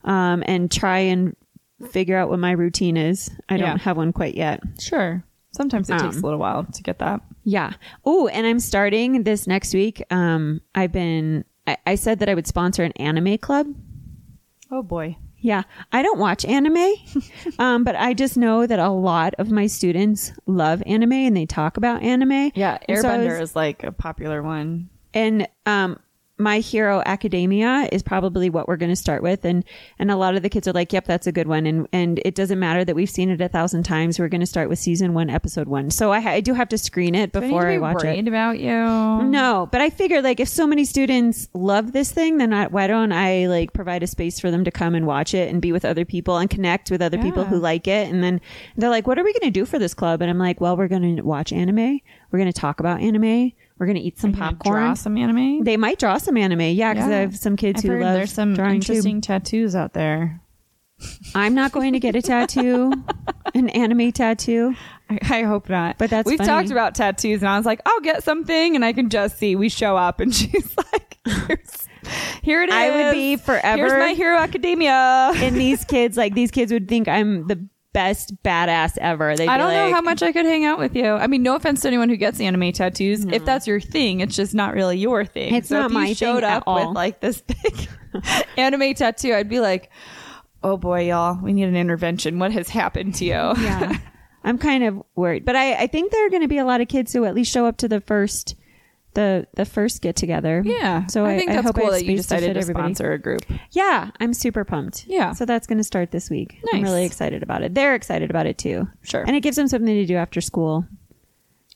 um, 0.07 0.43
and 0.47 0.71
try 0.71 0.99
and 1.01 1.37
figure 1.91 2.17
out 2.17 2.31
what 2.31 2.39
my 2.39 2.53
routine 2.53 2.97
is. 2.97 3.31
I 3.49 3.57
Yeah. 3.57 3.67
don't 3.69 3.81
have 3.81 3.97
one 3.99 4.13
quite 4.13 4.35
yet. 4.35 4.63
Sure. 4.81 5.23
Sometimes 5.53 5.89
it 5.91 5.99
takes 5.99 6.17
Um, 6.17 6.23
a 6.23 6.27
little 6.27 6.39
while 6.41 6.65
to 6.65 6.83
get 6.83 6.99
that. 7.01 7.21
Yeah. 7.45 7.73
Oh, 8.05 8.29
and 8.29 8.47
I'm 8.47 8.61
starting 8.61 9.23
this 9.25 9.47
next 9.47 9.73
week. 9.75 10.03
Um, 10.11 10.61
I've 10.75 10.93
been. 10.93 11.45
I, 11.67 11.77
I 11.87 11.95
said 11.97 12.19
that 12.21 12.29
I 12.29 12.35
would 12.35 12.47
sponsor 12.47 12.83
an 12.85 12.93
anime 12.93 13.39
club. 13.39 13.67
Oh 14.71 14.83
boy. 14.83 15.17
Yeah, 15.39 15.63
I 15.93 16.03
don't 16.03 16.19
watch 16.19 16.45
anime, 16.45 16.95
um, 17.59 17.85
but 17.85 17.95
I 17.95 18.15
just 18.15 18.37
know 18.37 18.67
that 18.67 18.79
a 18.79 18.89
lot 18.89 19.35
of 19.39 19.51
my 19.51 19.67
students 19.67 20.33
love 20.47 20.83
anime 20.87 21.13
and 21.13 21.37
they 21.37 21.47
talk 21.47 21.77
about 21.77 22.03
anime. 22.03 22.51
Yeah, 22.55 22.79
And 22.89 22.99
so 22.99 23.09
Airbender 23.09 23.39
was- 23.41 23.51
is 23.51 23.57
like 23.57 23.85
a 23.85 23.93
popular 23.93 24.43
one. 24.43 24.89
and 25.15 25.47
um, 25.67 25.99
My 26.39 26.59
Hero 26.59 27.03
Academia 27.07 27.89
is 27.91 28.03
probably 28.03 28.51
what 28.51 28.69
we're 28.69 28.77
going 28.77 28.91
to 28.93 28.97
start 28.97 29.23
with, 29.23 29.45
and 29.47 29.65
and 29.99 30.11
a 30.11 30.17
lot 30.17 30.35
of 30.37 30.43
the 30.43 30.51
kids 30.51 30.69
are 30.69 30.73
like, 30.73 30.93
"Yep, 30.93 31.07
that's 31.07 31.27
a 31.27 31.33
good 31.33 31.49
one," 31.49 31.65
and 31.67 31.89
and 31.93 32.21
it 32.27 32.35
doesn't 32.35 32.59
matter 32.59 32.85
that 32.85 32.95
we've 32.95 33.09
seen 33.09 33.31
it 33.31 33.41
a 33.41 33.49
thousand 33.49 33.85
times. 33.85 34.19
We're 34.19 34.29
going 34.29 34.43
to 34.43 34.47
start 34.47 34.69
with 34.69 34.79
season 34.79 35.15
one, 35.15 35.31
episode 35.31 35.67
one. 35.67 35.91
So 35.91 36.13
I, 36.13 36.21
ha- 36.21 36.31
I 36.33 36.41
do 36.41 36.53
have 36.53 36.69
to 36.69 36.79
screen 36.79 37.15
it 37.15 37.33
Do 37.33 37.39
I 37.39 37.43
need 37.43 37.47
before 37.49 37.63
to 37.63 37.69
I, 37.69 37.73
be 37.73 37.79
watch 37.79 38.05
worried 38.05 38.19
it. 38.19 38.29
about 38.29 38.59
you. 38.59 38.69
No, 38.71 39.69
but 39.73 39.81
I 39.81 39.89
figure 39.89 40.21
like 40.21 40.39
if 40.39 40.49
so 40.49 40.67
many 40.67 40.85
students 40.85 41.49
love 41.55 41.93
this 41.93 42.13
thing, 42.13 42.37
then 42.37 42.53
I, 42.53 42.67
why 42.67 42.87
don't 42.87 43.13
I 43.13 43.47
like 43.47 43.73
provide 43.73 44.03
a 44.03 44.07
space 44.07 44.39
for 44.39 44.51
them 44.51 44.65
to 44.65 44.71
come 44.71 44.95
and 44.95 45.07
watch 45.07 45.33
it 45.33 45.51
and 45.51 45.63
be 45.63 45.73
with 45.73 45.87
other 45.87 46.05
people 46.05 46.37
and 46.37 46.51
connect 46.51 46.91
with 46.91 47.01
other 47.01 47.17
people 47.19 47.45
who 47.45 47.57
like 47.59 47.89
it. 47.89 48.13
And 48.13 48.23
then 48.23 48.43
they're 48.77 48.91
like, 48.91 49.07
"What 49.07 49.19
are 49.19 49.25
we 49.25 49.33
going 49.33 49.51
to 49.53 49.59
do 49.59 49.65
for 49.65 49.79
this 49.79 49.95
club?" 49.95 50.21
And 50.21 50.31
I'm 50.31 50.39
like, 50.39 50.61
"Well, 50.61 50.77
we're 50.77 50.89
going 50.89 51.17
to 51.17 51.23
watch 51.23 51.51
anime. 51.51 52.01
We're 52.31 52.39
going 52.39 52.53
to 52.53 52.61
talk 52.61 52.79
about 52.81 53.01
anime. 53.01 53.53
We're 53.79 53.87
going 53.87 53.97
to 53.97 54.03
eat 54.03 54.19
some 54.19 54.31
You 54.31 54.37
gonna 54.37 54.53
popcorn. 54.57 54.83
Draw 54.83 54.95
some 54.95 55.17
anime. 55.19 55.65
They 55.65 55.77
might 55.77 55.99
draw 55.99 56.17
some 56.19 56.37
anime, 56.37 56.61
yeah, 56.61 56.95
because 56.95 57.09
Yeah. 57.11 57.17
I 57.17 57.21
have 57.21 57.37
some 57.37 57.57
kids 57.57 57.79
I've 57.79 57.85
who 57.85 57.91
heard 57.91 58.03
love 58.03 58.15
there's 58.15 58.33
some 58.33 58.55
drawing 58.55 58.81
too. 58.81 58.93
interesting 58.93 59.21
tattoos 59.21 59.75
out 59.77 59.93
there. 59.93 60.41
I'm 61.35 61.55
not 61.55 61.73
going 61.73 61.93
to 61.93 61.99
get 62.01 62.17
a 62.17 62.23
tattoo, 62.23 62.91
an 63.55 63.69
anime 63.69 64.13
tattoo. 64.13 64.75
I, 65.11 65.19
I 65.31 65.43
hope 65.43 65.69
not. 65.69 65.99
But 65.99 66.09
that's 66.09 66.27
we've 66.27 66.39
funny. 66.39 66.49
talked 66.49 66.71
about 66.71 66.95
tattoos, 66.95 67.43
and 67.43 67.49
I 67.51 67.59
was 67.59 67.67
like, 67.67 67.83
I'll 67.85 68.01
get 68.01 68.25
something, 68.25 68.75
and 68.75 68.83
I 68.85 68.95
can 68.95 69.11
just 69.11 69.37
see 69.39 69.57
we 69.57 69.69
show 69.69 69.95
up, 69.97 70.21
and 70.21 70.35
she's 70.35 70.75
like, 70.93 71.19
Here's, 71.27 71.89
here 72.43 72.63
it 72.63 72.71
is. 72.71 72.75
I 72.75 72.89
would 73.09 73.13
be 73.13 73.37
forever 73.37 73.77
Here's 73.77 73.93
my 73.93 74.15
Hero 74.15 74.39
Academia. 74.39 75.33
And 75.37 75.57
these 75.57 75.85
kids, 75.85 76.17
like 76.17 76.35
these 76.35 76.51
kids, 76.51 76.73
would 76.73 76.89
think 76.89 77.09
I'm 77.09 77.47
the 77.47 77.69
best 77.97 78.43
badass 78.43 78.99
ever. 78.99 79.35
They'd 79.35 79.49
I 79.49 79.57
don't 79.57 79.73
know 79.73 79.91
how 79.91 80.03
much 80.03 80.23
I 80.23 80.31
could 80.31 80.45
hang 80.45 80.67
out 80.67 80.79
with 80.79 80.95
you. 80.95 81.07
I 81.07 81.29
mean, 81.29 81.43
no 81.43 81.57
offense 81.57 81.81
to 81.81 81.89
anyone 81.89 82.11
who 82.11 82.17
gets 82.17 82.39
anime 82.41 82.71
tattoos. 82.73 83.25
If 83.25 83.47
that's 83.47 83.67
your 83.67 83.81
thing, 83.81 84.21
it's 84.21 84.37
just 84.37 84.53
not 84.53 84.75
really 84.75 84.99
your 84.99 85.25
thing. 85.25 85.55
It's 85.55 85.71
so 85.71 85.79
not 85.79 85.87
if 85.87 85.93
you 85.93 85.99
my 85.99 86.13
showed 86.13 86.35
thing 86.41 86.45
at 86.45 86.59
up 86.59 86.65
all. 86.67 86.89
with 86.89 86.95
like 86.95 87.21
this 87.21 87.41
big 87.63 87.89
anime 88.59 88.93
tattoo, 88.93 89.33
I'd 89.33 89.49
be 89.49 89.61
like, 89.61 89.91
"Oh 90.63 90.77
boy, 90.77 91.09
y'all, 91.09 91.43
we 91.43 91.55
need 91.55 91.69
an 91.69 91.77
intervention. 91.77 92.39
What 92.39 92.53
has 92.53 92.69
happened 92.69 93.15
to 93.15 93.25
you?" 93.25 93.31
yeah. 93.33 93.97
I'm 94.45 94.59
kind 94.59 94.85
of 94.85 95.03
worried, 95.15 95.47
but 95.47 95.57
I, 95.57 95.73
I 95.75 95.87
think 95.87 96.13
there 96.13 96.27
are 96.27 96.31
going 96.31 96.43
to 96.43 96.49
be 96.49 96.59
a 96.59 96.67
lot 96.67 96.83
of 96.83 96.89
kids 96.89 97.15
who 97.15 97.25
at 97.25 97.35
least 97.35 97.51
show 97.51 97.65
up 97.65 97.79
to 97.79 97.89
the 97.89 98.03
first, 98.03 98.57
the 99.17 99.49
the 99.57 99.65
first 99.65 100.01
get 100.03 100.15
together. 100.15 100.63
Yeah. 100.65 101.07
So 101.09 101.25
I, 101.27 101.37
think 101.37 101.51
I 101.51 101.55
hope 101.55 101.77
I 101.77 101.81
cool 101.81 101.91
that 101.91 102.05
you 102.05 102.13
to 102.13 102.17
decided 102.23 102.55
to, 102.55 102.61
everybody. 102.61 102.85
sponsor 102.95 103.13
a 103.13 103.19
group. 103.19 103.43
Yeah, 103.73 104.11
I'm 104.21 104.33
super 104.33 104.65
pumped. 104.65 105.07
Yeah. 105.09 105.33
So 105.33 105.45
that's 105.45 105.67
going 105.67 105.79
to 105.79 105.85
start 105.85 106.13
this 106.13 106.31
week. 106.31 106.61
I'm 106.73 106.83
really 106.83 107.05
excited 107.05 107.43
about 107.43 107.63
it. 107.63 107.75
They're 107.75 107.97
excited 107.97 108.31
about 108.31 108.47
it 108.47 108.59
too. 108.59 108.87
Sure. 109.03 109.25
And 109.27 109.35
it 109.35 109.41
gives 109.41 109.57
them 109.57 109.67
something 109.67 109.93
to 109.93 110.07
do 110.07 110.15
after 110.17 110.41
school. 110.41 110.87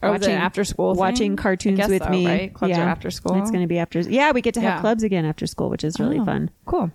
Oh, 0.02 0.12
an 0.14 0.24
after 0.30 0.64
school 0.64 0.94
watching 0.94 1.32
thing? 1.32 1.36
cartoons 1.36 1.80
I 1.80 1.86
with 1.86 2.02
so, 2.02 2.08
me. 2.08 2.26
right? 2.26 2.54
Clubs 2.54 2.78
are 2.78 2.80
after 2.82 3.10
school? 3.10 3.34
It's 3.40 3.50
going 3.50 3.62
to 3.62 3.66
be 3.66 3.78
after. 3.78 4.00
Yeah, 4.00 4.30
we 4.32 4.40
get 4.40 4.54
to 4.54 4.60
have 4.60 4.76
Yeah. 4.76 4.80
clubs 4.80 5.02
again 5.02 5.26
after 5.26 5.46
school, 5.46 5.68
which 5.68 5.84
is 5.84 6.00
really 6.00 6.18
Oh, 6.18 6.24
fun. 6.24 6.50
Cool. 6.64 6.90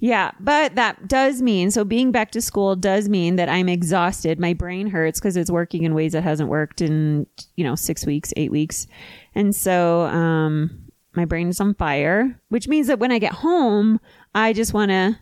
Yeah, 0.00 0.30
but 0.38 0.76
that 0.76 1.08
does 1.08 1.42
mean 1.42 1.72
so 1.72 1.84
being 1.84 2.12
back 2.12 2.30
to 2.32 2.40
school 2.40 2.76
does 2.76 3.08
mean 3.08 3.36
that 3.36 3.48
I'm 3.48 3.68
exhausted. 3.68 4.38
My 4.38 4.54
brain 4.54 4.86
hurts 4.86 5.18
because 5.18 5.36
it's 5.36 5.50
working 5.50 5.82
in 5.82 5.94
ways 5.94 6.14
it 6.14 6.22
hasn't 6.22 6.48
worked 6.48 6.80
in 6.80 7.26
you 7.56 7.64
know 7.64 7.74
six 7.74 8.06
weeks, 8.06 8.32
eight 8.36 8.52
weeks, 8.52 8.86
and 9.34 9.54
so 9.54 10.02
um, 10.02 10.88
my 11.14 11.24
brain 11.24 11.48
is 11.48 11.60
on 11.60 11.74
fire. 11.74 12.40
Which 12.48 12.68
means 12.68 12.86
that 12.86 13.00
when 13.00 13.10
I 13.10 13.18
get 13.18 13.32
home, 13.32 13.98
I 14.36 14.52
just 14.52 14.72
want 14.72 14.92
to, 14.92 15.18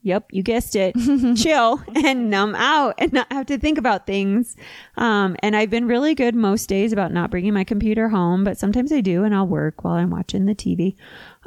yep, 0.00 0.24
you 0.30 0.42
guessed 0.42 0.74
it, 0.76 0.94
chill 1.36 1.82
and 1.94 2.30
numb 2.30 2.54
out 2.54 2.94
and 2.96 3.12
not 3.12 3.30
have 3.30 3.44
to 3.46 3.58
think 3.58 3.76
about 3.76 4.06
things. 4.06 4.56
Um, 4.96 5.36
and 5.40 5.54
I've 5.54 5.68
been 5.68 5.86
really 5.86 6.14
good 6.14 6.34
most 6.34 6.70
days 6.70 6.90
about 6.90 7.12
not 7.12 7.30
bringing 7.30 7.52
my 7.52 7.64
computer 7.64 8.08
home, 8.08 8.44
but 8.44 8.56
sometimes 8.56 8.92
I 8.92 9.02
do, 9.02 9.24
and 9.24 9.34
I'll 9.34 9.46
work 9.46 9.84
while 9.84 9.94
I'm 9.94 10.10
watching 10.10 10.46
the 10.46 10.54
TV. 10.54 10.96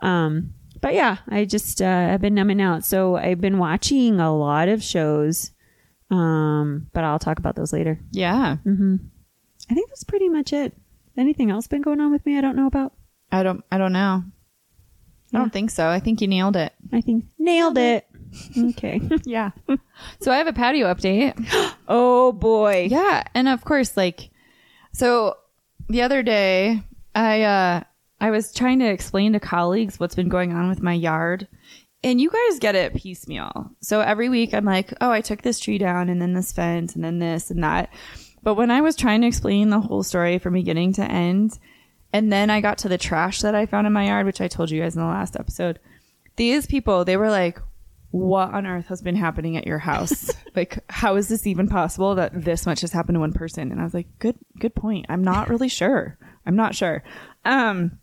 Um, 0.02 0.54
but 0.82 0.94
yeah, 0.94 1.18
I 1.28 1.46
just 1.46 1.82
uh, 1.82 2.10
I've 2.12 2.22
been 2.22 2.36
numbing 2.36 2.62
out. 2.62 2.86
So 2.86 3.16
I've 3.16 3.42
been 3.42 3.58
watching 3.58 4.20
a 4.20 4.36
lot 4.36 4.68
of 4.70 4.84
shows, 4.84 5.52
um, 6.10 6.88
but 6.94 7.04
I'll 7.04 7.20
talk 7.20 7.40
about 7.40 7.56
those 7.56 7.74
later. 7.74 8.00
Yeah. 8.12 8.58
I 9.70 9.74
think 9.74 9.90
that's 9.90 10.04
pretty 10.04 10.30
much 10.30 10.54
it. 10.54 10.74
Anything 11.18 11.52
else 11.52 11.68
been 11.68 11.82
going 11.82 12.00
on 12.00 12.12
with 12.12 12.26
me? 12.26 12.38
I 12.38 12.42
don't 12.42 12.56
know 12.56 12.68
about. 12.68 12.94
I 13.32 13.44
don't. 13.44 13.64
I 13.72 13.78
don't 13.78 13.94
know. 13.94 14.24
I 15.34 15.38
don't 15.38 15.54
think 15.54 15.70
so. 15.70 15.88
I 15.88 16.00
think 16.00 16.22
you 16.22 16.28
nailed 16.28 16.56
it. 16.56 16.74
I 16.92 17.02
think 17.02 17.26
nailed 17.38 17.78
it. 17.78 18.06
Okay. 18.58 19.02
Yeah. 19.26 19.52
so 20.20 20.32
I 20.32 20.38
have 20.38 20.46
a 20.46 20.54
patio 20.54 20.86
update. 20.94 21.34
oh 21.88 22.32
boy. 22.32 22.88
Yeah, 22.92 23.24
and 23.34 23.48
of 23.48 23.66
course, 23.66 23.98
like, 23.98 24.30
so 24.94 25.36
the 25.90 26.04
other 26.04 26.22
day, 26.22 26.84
I 27.16 27.42
uh, 27.42 27.84
I 28.22 28.32
was 28.32 28.54
trying 28.54 28.80
to 28.80 28.90
explain 28.90 29.34
to 29.34 29.40
colleagues 29.40 30.00
what's 30.00 30.16
been 30.16 30.30
going 30.30 30.54
on 30.54 30.70
with 30.70 30.82
my 30.82 30.94
yard, 30.94 31.48
and 32.04 32.20
you 32.20 32.30
guys 32.30 32.60
get 32.60 32.76
it 32.76 32.96
piecemeal. 32.96 33.72
So 33.82 34.02
every 34.02 34.30
week, 34.30 34.54
I'm 34.54 34.66
like, 34.66 34.94
oh, 35.02 35.12
I 35.12 35.22
took 35.22 35.42
this 35.42 35.60
tree 35.60 35.78
down, 35.78 36.10
and 36.10 36.22
then 36.22 36.34
this 36.34 36.52
fence, 36.52 36.96
and 36.96 37.04
then 37.04 37.20
this 37.20 37.50
and 37.50 37.64
that. 37.64 37.92
But 38.44 38.56
when 38.56 38.72
I 38.72 38.82
was 38.82 38.96
trying 38.96 39.22
to 39.22 39.28
explain 39.28 39.70
the 39.70 39.80
whole 39.80 40.04
story 40.04 40.38
from 40.40 40.54
beginning 40.54 40.94
to 40.94 41.04
end, 41.04 41.58
and 42.12 42.32
then 42.32 42.50
I 42.50 42.62
got 42.62 42.78
to 42.80 42.90
the 42.90 42.98
trash 42.98 43.42
that 43.42 43.56
I 43.56 43.66
found 43.66 43.88
in 43.88 43.94
my 43.94 44.08
yard, 44.08 44.26
which 44.26 44.42
I 44.42 44.48
told 44.48 44.72
you 44.72 44.82
guys 44.82 44.96
in 44.96 45.02
the 45.02 45.08
last 45.08 45.36
episode, 45.36 45.80
these 46.36 46.66
people, 46.66 47.06
they 47.06 47.18
were 47.18 47.30
like, 47.30 47.60
what 48.12 48.54
on 48.54 48.66
earth 48.66 48.88
has 48.88 49.02
been 49.02 49.16
happening 49.16 49.56
at 49.56 49.68
your 49.68 49.78
house? 49.78 50.32
like, 50.56 50.80
how 50.90 51.16
is 51.16 51.28
this 51.28 51.46
even 51.46 51.68
possible 51.68 52.16
that 52.16 52.44
this 52.44 52.66
much 52.66 52.82
has 52.82 52.92
happened 52.92 53.16
to 53.16 53.20
one 53.20 53.34
person? 53.34 53.72
And 53.72 53.80
I 53.80 53.84
was 53.84 53.94
like, 53.94 54.08
good, 54.20 54.36
good 54.60 54.74
point. 54.74 55.06
I'm 55.10 55.24
not 55.24 55.50
really 55.50 55.70
sure. 55.70 56.18
I'm 56.46 56.56
not 56.56 56.74
sure. 56.74 57.04
Um, 57.46 58.00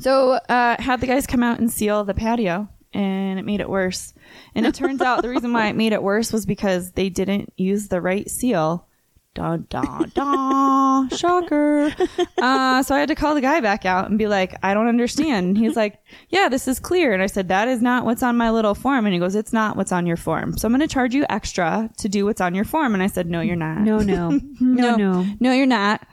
so, 0.00 0.32
uh, 0.32 0.80
had 0.80 1.00
the 1.00 1.06
guys 1.06 1.26
come 1.26 1.42
out 1.42 1.58
and 1.60 1.72
seal 1.72 2.04
the 2.04 2.14
patio 2.14 2.68
and 2.92 3.38
it 3.38 3.44
made 3.44 3.60
it 3.60 3.68
worse. 3.68 4.14
And 4.54 4.66
it 4.66 4.74
turns 4.74 5.00
out 5.00 5.22
the 5.22 5.28
reason 5.28 5.52
why 5.52 5.68
it 5.68 5.76
made 5.76 5.92
it 5.92 6.02
worse 6.02 6.32
was 6.32 6.46
because 6.46 6.92
they 6.92 7.08
didn't 7.08 7.52
use 7.56 7.88
the 7.88 8.00
right 8.00 8.28
seal. 8.30 8.86
Dun, 9.34 9.66
dun, 9.70 10.10
dun. 10.14 11.08
Shocker. 11.10 11.94
Uh, 12.38 12.82
so 12.82 12.94
I 12.94 12.98
had 12.98 13.08
to 13.08 13.14
call 13.14 13.36
the 13.36 13.40
guy 13.40 13.60
back 13.60 13.84
out 13.84 14.08
and 14.08 14.18
be 14.18 14.26
like, 14.26 14.56
I 14.64 14.74
don't 14.74 14.88
understand. 14.88 15.48
And 15.48 15.58
he's 15.58 15.76
like, 15.76 16.02
Yeah, 16.28 16.48
this 16.48 16.66
is 16.66 16.80
clear. 16.80 17.12
And 17.12 17.22
I 17.22 17.26
said, 17.26 17.48
That 17.48 17.68
is 17.68 17.80
not 17.80 18.04
what's 18.04 18.22
on 18.22 18.36
my 18.36 18.50
little 18.50 18.74
form. 18.74 19.06
And 19.06 19.12
he 19.12 19.20
goes, 19.20 19.36
It's 19.36 19.52
not 19.52 19.76
what's 19.76 19.92
on 19.92 20.06
your 20.06 20.16
form. 20.16 20.56
So 20.56 20.66
I'm 20.66 20.72
going 20.72 20.80
to 20.80 20.92
charge 20.92 21.14
you 21.14 21.24
extra 21.28 21.88
to 21.98 22.08
do 22.08 22.24
what's 22.24 22.40
on 22.40 22.54
your 22.54 22.64
form. 22.64 22.94
And 22.94 23.02
I 23.02 23.06
said, 23.06 23.28
No, 23.28 23.40
you're 23.40 23.54
not. 23.54 23.80
No, 23.80 23.98
no, 23.98 24.30
no, 24.60 24.96
no. 24.96 25.26
No, 25.38 25.52
you're 25.52 25.66
not. 25.66 26.04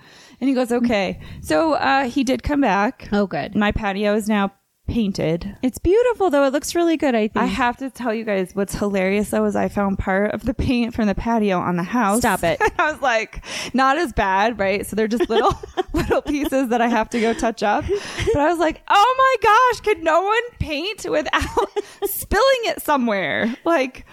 And 0.45 0.49
he 0.49 0.53
goes, 0.53 0.71
Okay. 0.71 1.19
So 1.41 1.73
uh, 1.73 2.03
he 2.03 2.23
did 2.23 2.43
come 2.43 2.61
back. 2.61 3.09
Oh, 3.11 3.25
good. 3.25 3.55
My 3.55 3.71
patio 3.71 4.13
is 4.13 4.29
now 4.29 4.51
painted. 4.87 5.57
It's 5.63 5.79
beautiful 5.79 6.29
though. 6.29 6.43
It 6.43 6.53
looks 6.53 6.75
really 6.75 6.97
good. 6.97 7.15
I 7.15 7.29
think. 7.29 7.37
I 7.37 7.45
have 7.45 7.77
to 7.77 7.89
tell 7.89 8.13
you 8.13 8.23
guys 8.23 8.53
what's 8.53 8.75
hilarious 8.75 9.31
though 9.31 9.45
is 9.45 9.55
I 9.55 9.69
found 9.69 9.97
part 9.97 10.35
of 10.35 10.45
the 10.45 10.53
paint 10.53 10.93
from 10.93 11.07
the 11.07 11.15
patio 11.15 11.57
on 11.57 11.77
the 11.77 11.83
house. 11.83 12.19
Stop 12.19 12.43
it. 12.43 12.61
I 12.77 12.91
was 12.91 13.01
like, 13.01 13.43
not 13.73 13.97
as 13.97 14.13
bad, 14.13 14.59
right? 14.59 14.85
So 14.85 14.95
they're 14.95 15.07
just 15.07 15.31
little 15.31 15.53
little 15.93 16.21
pieces 16.21 16.69
that 16.69 16.79
I 16.79 16.89
have 16.89 17.09
to 17.09 17.19
go 17.19 17.33
touch 17.33 17.63
up. 17.63 17.85
But 17.87 18.37
I 18.37 18.47
was 18.47 18.59
like, 18.59 18.83
oh 18.87 19.15
my 19.17 19.49
gosh, 19.49 19.81
could 19.81 20.03
no 20.03 20.21
one 20.21 20.43
paint 20.59 21.07
without 21.09 21.71
spilling 22.03 22.61
it 22.65 22.83
somewhere? 22.83 23.55
Like, 23.65 24.05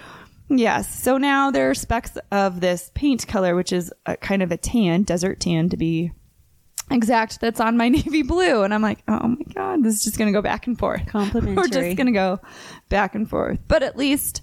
yes. 0.49 1.03
So 1.03 1.19
now 1.19 1.51
there 1.51 1.69
are 1.69 1.75
specks 1.75 2.17
of 2.31 2.61
this 2.63 2.91
paint 2.95 3.27
color, 3.27 3.55
which 3.55 3.73
is 3.73 3.93
a 4.07 4.17
kind 4.17 4.43
of 4.43 4.51
a 4.51 4.57
tan, 4.57 5.03
desert 5.03 5.41
tan 5.41 5.69
to 5.69 5.77
be 5.77 6.13
exact 6.91 7.41
that's 7.41 7.61
on 7.61 7.77
my 7.77 7.89
navy 7.91 8.23
blue 8.23 8.63
and 8.63 8.75
i'm 8.75 8.83
like 8.83 9.03
oh 9.09 9.29
my 9.29 9.45
god 9.55 9.83
this 9.83 9.95
is 9.95 10.05
just 10.05 10.19
gonna 10.19 10.33
go 10.33 10.43
back 10.43 10.67
and 10.67 10.79
forth 10.79 11.05
complimentary 11.07 11.55
we're 11.57 11.69
just 11.69 11.97
gonna 11.97 12.13
go 12.13 12.39
back 12.89 13.15
and 13.15 13.29
forth 13.31 13.59
but 13.69 13.83
at 13.83 13.97
least 13.97 14.43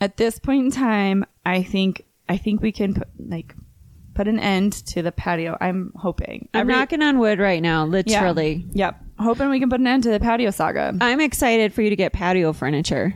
at 0.00 0.16
this 0.16 0.38
point 0.38 0.66
in 0.66 0.70
time 0.70 1.24
i 1.44 1.62
think 1.62 2.04
i 2.28 2.36
think 2.36 2.60
we 2.62 2.70
can 2.72 2.94
put 2.94 3.08
like 3.18 3.54
put 4.14 4.28
an 4.28 4.38
end 4.38 4.72
to 4.72 5.00
the 5.02 5.12
patio 5.12 5.56
i'm 5.60 5.92
hoping 5.96 6.48
I'm 6.54 6.62
Every- 6.62 6.72
knocking 6.74 7.02
on 7.02 7.18
wood 7.20 7.38
right 7.38 7.62
now. 7.62 7.84
Yeah. 7.84 7.90
Literally. 7.90 8.66
yep 8.72 8.96
hoping 9.20 9.48
we 9.48 9.58
can 9.60 9.68
put 9.70 9.80
an 9.80 9.86
end 9.86 10.02
to 10.04 10.10
the 10.10 10.20
patio 10.20 10.50
saga 10.50 10.96
I'm 11.00 11.20
excited 11.20 11.72
for 11.72 11.82
you 11.82 11.90
to 11.90 11.96
get 11.96 12.12
patio 12.12 12.52
furniture. 12.52 13.14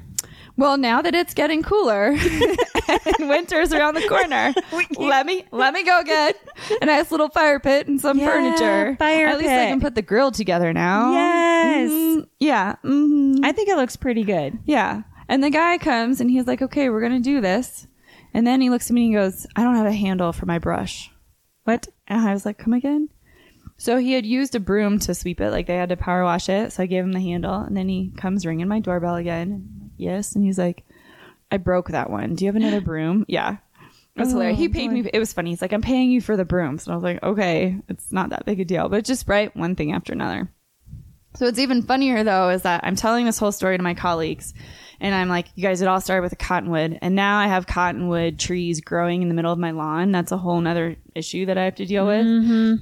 Well 0.56 0.76
now 0.76 1.00
that 1.02 1.14
it's 1.14 1.34
getting 1.34 1.62
cooler 1.62 2.08
and 2.88 3.28
winter's 3.28 3.72
around 3.72 3.94
the 3.94 4.06
corner 4.08 4.52
let 4.98 5.24
me 5.26 5.44
let 5.50 5.72
me 5.74 5.82
go 5.84 6.02
get 6.04 6.36
a 6.80 6.84
nice 6.86 7.10
little 7.10 7.28
fire 7.28 7.58
pit 7.60 7.86
and 7.88 8.00
some 8.00 8.18
Yeah, 8.18 8.26
furniture. 8.30 8.96
fire 8.98 9.26
at 9.28 9.38
least 9.38 9.50
i 9.50 9.66
can 9.66 9.80
put 9.80 9.94
the 9.94 10.02
grill 10.02 10.30
together 10.30 10.72
now. 10.72 11.12
Yes. 11.12 11.90
Mhm. 11.90 12.26
yeah 12.40 12.76
hmm 12.82 13.36
I 13.44 13.52
think 13.52 13.68
it 13.68 13.76
looks 13.76 13.96
pretty 13.96 14.24
good. 14.24 14.58
yeah. 14.64 15.02
And 15.28 15.42
the 15.42 15.50
guy 15.50 15.78
comes 15.78 16.20
and 16.20 16.30
he's 16.30 16.46
like 16.46 16.60
okay 16.62 16.90
we're 16.90 17.00
gonna 17.00 17.20
do 17.20 17.40
this. 17.40 17.86
And 18.34 18.46
then 18.46 18.60
he 18.60 18.70
looks 18.70 18.88
at 18.90 18.94
me 18.94 19.02
and 19.06 19.10
he 19.10 19.14
goes 19.16 19.46
i 19.56 19.62
don't 19.62 19.76
have 19.76 19.86
a 19.86 19.92
handle 19.92 20.32
for 20.32 20.46
my 20.46 20.58
brush. 20.58 21.10
What? 21.64 21.88
and 22.08 22.28
i 22.28 22.32
was 22.32 22.44
like 22.44 22.58
come 22.58 22.72
again? 22.74 23.08
So 23.78 23.96
he 23.98 24.12
had 24.12 24.24
used 24.26 24.54
a 24.54 24.60
broom 24.60 24.98
to 25.00 25.14
sweep 25.14 25.40
it 25.40 25.50
like 25.50 25.66
they 25.66 25.76
had 25.76 25.88
to 25.88 25.96
power 25.96 26.22
wash 26.24 26.48
it. 26.48 26.72
So 26.72 26.82
i 26.82 26.86
gave 26.86 27.02
him 27.04 27.12
the 27.12 27.20
handle 27.20 27.54
and 27.60 27.76
then 27.76 27.88
he 27.88 28.12
comes 28.16 28.44
ringing 28.46 28.68
my 28.68 28.80
doorbell 28.80 29.16
again. 29.16 29.48
and 29.50 29.62
I'm 29.62 29.80
like, 29.80 29.81
yes 30.02 30.34
and 30.34 30.44
he's 30.44 30.58
like 30.58 30.84
i 31.50 31.56
broke 31.56 31.88
that 31.88 32.10
one 32.10 32.34
do 32.34 32.44
you 32.44 32.48
have 32.48 32.56
another 32.56 32.80
broom 32.80 33.24
yeah 33.28 33.56
it 34.14 34.20
was 34.20 34.32
hilarious. 34.32 34.58
He 34.58 34.68
paid 34.68 34.90
me. 34.92 35.08
It 35.10 35.18
was 35.18 35.32
funny. 35.32 35.50
He's 35.50 35.62
like, 35.62 35.72
"I'm 35.72 35.80
paying 35.80 36.10
you 36.10 36.20
for 36.20 36.36
the 36.36 36.44
brooms," 36.44 36.86
and 36.86 36.92
I 36.92 36.96
was 36.96 37.02
like, 37.02 37.22
"Okay, 37.22 37.78
it's 37.88 38.12
not 38.12 38.28
that 38.30 38.44
big 38.44 38.60
a 38.60 38.64
deal." 38.64 38.90
But 38.90 39.06
just 39.06 39.26
right 39.26 39.54
one 39.56 39.74
thing 39.74 39.92
after 39.92 40.12
another. 40.12 40.50
So 41.34 41.46
what's 41.46 41.58
even 41.58 41.80
funnier 41.80 42.22
though 42.22 42.50
is 42.50 42.60
that 42.62 42.84
I'm 42.84 42.94
telling 42.94 43.24
this 43.24 43.38
whole 43.38 43.52
story 43.52 43.78
to 43.78 43.82
my 43.82 43.94
colleagues, 43.94 44.52
and 45.00 45.14
I'm 45.14 45.30
like, 45.30 45.46
"You 45.54 45.62
guys, 45.62 45.80
it 45.80 45.88
all 45.88 46.02
started 46.02 46.20
with 46.20 46.32
a 46.34 46.36
cottonwood, 46.36 46.98
and 47.00 47.14
now 47.14 47.38
I 47.38 47.46
have 47.46 47.66
cottonwood 47.66 48.38
trees 48.38 48.82
growing 48.82 49.22
in 49.22 49.28
the 49.28 49.34
middle 49.34 49.50
of 49.52 49.58
my 49.58 49.70
lawn. 49.70 50.12
That's 50.12 50.30
a 50.30 50.36
whole 50.36 50.60
nother 50.60 50.96
issue 51.14 51.46
that 51.46 51.56
I 51.56 51.64
have 51.64 51.76
to 51.76 51.86
deal 51.86 52.06
with." 52.06 52.26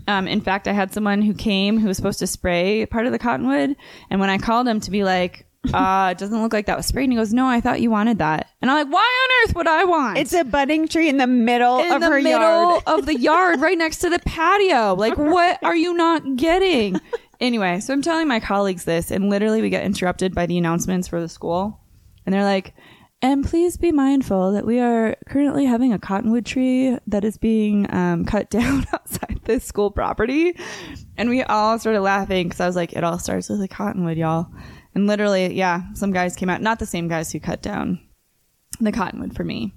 Um, 0.09 0.27
in 0.27 0.41
fact, 0.41 0.67
I 0.67 0.73
had 0.73 0.93
someone 0.93 1.23
who 1.23 1.33
came 1.33 1.79
who 1.79 1.87
was 1.87 1.97
supposed 1.97 2.19
to 2.19 2.27
spray 2.27 2.87
part 2.87 3.07
of 3.07 3.13
the 3.13 3.21
cottonwood, 3.21 3.77
and 4.11 4.19
when 4.19 4.31
I 4.31 4.39
called 4.39 4.67
him 4.67 4.81
to 4.81 4.91
be 4.91 5.05
like. 5.05 5.47
Uh, 5.75 6.09
it 6.13 6.19
doesn't 6.19 6.41
look 6.43 6.55
like 6.55 6.67
that 6.67 6.77
was 6.77 6.87
sprayed. 6.87 7.05
And 7.05 7.13
he 7.13 7.19
goes, 7.19 7.35
No, 7.35 7.47
I 7.47 7.61
thought 7.61 7.81
you 7.81 7.91
wanted 7.91 8.19
that. 8.19 8.51
And 8.63 8.71
I'm 8.71 8.79
like, 8.79 8.93
Why 8.93 9.01
on 9.01 9.49
earth 9.49 9.57
would 9.57 9.69
I 9.69 9.85
want? 9.85 10.19
It's 10.19 10.33
a 10.33 10.45
budding 10.45 10.89
tree 10.89 11.09
in 11.09 11.19
the 11.19 11.27
middle 11.27 11.81
in 11.81 11.93
of 11.93 12.01
the 12.01 12.09
her 12.09 12.23
middle 12.23 12.41
yard. 12.41 12.83
of 12.87 13.07
the 13.07 13.19
yard 13.19 13.61
right 13.61 13.77
next 13.77 13.99
to 13.99 14.11
the 14.11 14.19
patio. 14.21 14.95
Like, 14.95 15.17
what 15.19 15.63
are 15.63 15.77
you 15.77 15.95
not 15.95 16.37
getting? 16.37 16.99
Anyway, 17.41 17.81
so 17.81 17.93
I'm 17.93 18.03
telling 18.03 18.29
my 18.29 18.41
colleagues 18.41 18.85
this, 18.85 19.11
and 19.11 19.29
literally 19.31 19.63
we 19.63 19.71
get 19.71 19.85
interrupted 19.85 20.35
by 20.35 20.47
the 20.47 20.59
announcements 20.59 21.09
for 21.09 21.21
the 21.21 21.29
school. 21.29 21.81
And 22.27 22.35
they're 22.35 22.45
like, 22.45 22.75
and 23.23 23.45
please 23.45 23.77
be 23.77 23.93
mindful 23.93 24.53
that 24.53 24.65
we 24.65 24.79
are 24.81 25.15
currently 25.29 25.67
having 25.67 25.93
a 25.93 25.99
cottonwood 25.99 26.47
tree 26.47 26.97
that 27.07 27.23
is 27.23 27.37
being 27.37 27.93
um, 27.95 28.25
cut 28.25 28.49
down 28.51 28.87
outside 28.93 29.41
the 29.45 29.61
school 29.61 29.91
property. 29.91 30.59
And 31.19 31.29
we 31.29 31.43
all 31.43 31.79
started 31.79 32.01
laughing 32.01 32.49
because 32.49 32.61
I 32.61 32.67
was 32.67 32.77
like, 32.77 32.95
it 32.95 33.05
all 33.05 33.19
starts 33.19 33.51
with 33.51 33.61
a 33.61 33.69
cottonwood, 33.69 34.17
y'all. 34.17 34.49
And 34.95 35.07
literally, 35.07 35.55
yeah, 35.55 35.93
some 35.95 36.13
guys 36.13 36.35
came 36.37 36.49
out, 36.51 36.63
not 36.63 36.79
the 36.79 36.87
same 36.87 37.09
guys 37.09 37.31
who 37.33 37.41
cut 37.41 37.63
down 37.63 38.01
the 38.81 38.93
cottonwood 38.93 39.35
for 39.37 39.45
me. 39.45 39.75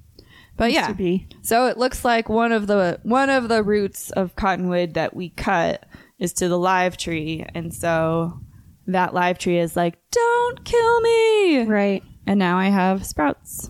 But 0.55 0.65
Used 0.65 0.75
yeah, 0.75 0.88
to 0.88 0.93
be. 0.93 1.27
so 1.41 1.65
it 1.67 1.77
looks 1.77 2.05
like 2.05 2.29
one 2.29 2.51
of 2.51 2.67
the 2.67 3.00
one 3.03 3.29
of 3.32 3.48
the 3.50 3.63
roots 3.63 4.12
of 4.12 4.36
cottonwood 4.36 4.93
that 4.93 5.15
we 5.15 5.29
cut 5.29 5.86
is 6.20 6.32
to 6.34 6.48
the 6.48 6.60
live 6.60 6.96
tree, 6.96 7.43
and 7.55 7.74
so 7.74 8.39
that 8.86 9.15
live 9.15 9.39
tree 9.39 9.58
is 9.58 9.75
like, 9.75 9.98
"Don't 10.12 10.63
kill 10.63 11.01
me!" 11.01 11.63
Right. 11.63 12.03
And 12.27 12.38
now 12.38 12.58
I 12.60 12.70
have 12.70 13.03
sprouts, 13.05 13.67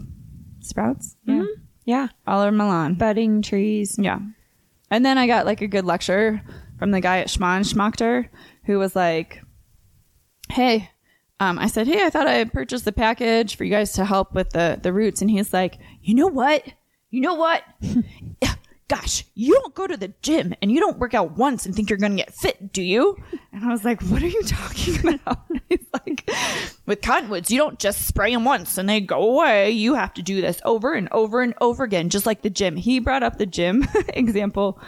sprouts, 0.60 1.16
yeah, 1.26 1.34
mm-hmm. 1.36 1.62
Yeah. 1.86 2.08
all 2.28 2.42
over 2.42 2.52
Milan. 2.52 2.96
Budding 2.96 3.42
trees. 3.42 3.96
Yeah. 3.98 4.20
And 4.92 5.06
then 5.06 5.18
I 5.18 5.26
got 5.26 5.46
like 5.46 5.62
a 5.62 5.68
good 5.68 5.86
lecture 5.86 6.42
from 6.78 6.92
the 6.92 7.02
guy 7.02 7.20
at 7.20 7.28
Schmann 7.30 7.62
Schmachter 7.62 8.28
who 8.66 8.78
was 8.78 8.96
like, 8.96 9.42
Hey, 10.50 10.92
um, 11.50 11.60
I 11.60 11.68
said, 11.68 11.88
Hey, 11.88 12.06
I 12.06 12.10
thought 12.10 12.28
I 12.28 12.44
purchased 12.46 12.86
the 12.86 12.92
package 12.92 13.56
for 13.56 13.64
you 13.64 13.72
guys 13.72 13.94
to 13.94 14.06
help 14.06 14.34
with 14.34 14.52
the, 14.52 14.80
the 14.82 14.94
roots. 14.94 15.22
And 15.22 15.30
he's 15.30 15.54
like, 15.54 15.80
You 16.02 16.16
know 16.16 16.28
what? 16.28 16.64
You 17.10 17.22
know 17.22 17.36
what? 17.36 17.64
gosh, 18.88 19.26
you 19.34 19.54
don't 19.54 19.74
go 19.74 19.88
to 19.88 19.98
the 19.98 20.14
gym 20.22 20.54
and 20.62 20.72
you 20.72 20.80
don't 20.80 21.00
work 21.00 21.14
out 21.14 21.38
once 21.38 21.66
and 21.66 21.74
think 21.74 21.90
you're 21.90 21.98
going 21.98 22.16
to 22.16 22.24
get 22.24 22.34
fit, 22.34 22.72
do 22.72 22.82
you? 22.82 23.18
And 23.52 23.64
I 23.64 23.70
was 23.70 23.84
like, 23.84 24.02
what 24.04 24.22
are 24.22 24.28
you 24.28 24.44
talking 24.44 25.08
about? 25.16 25.40
He's 25.70 25.88
like, 25.94 26.30
with 26.86 27.02
cottonwoods, 27.02 27.50
you 27.50 27.58
don't 27.58 27.80
just 27.80 28.06
spray 28.06 28.34
them 28.34 28.46
once 28.46 28.78
and 28.78 28.88
they 28.88 29.02
go 29.02 29.32
away. 29.32 29.72
You 29.72 29.96
have 29.96 30.14
to 30.16 30.22
do 30.22 30.42
this 30.42 30.62
over 30.66 30.94
and 30.94 31.08
over 31.12 31.42
and 31.42 31.54
over 31.62 31.84
again, 31.84 32.10
just 32.10 32.26
like 32.26 32.42
the 32.42 32.50
gym. 32.50 32.76
He 32.76 33.00
brought 33.00 33.24
up 33.24 33.38
the 33.38 33.46
gym 33.46 33.88
example, 34.10 34.80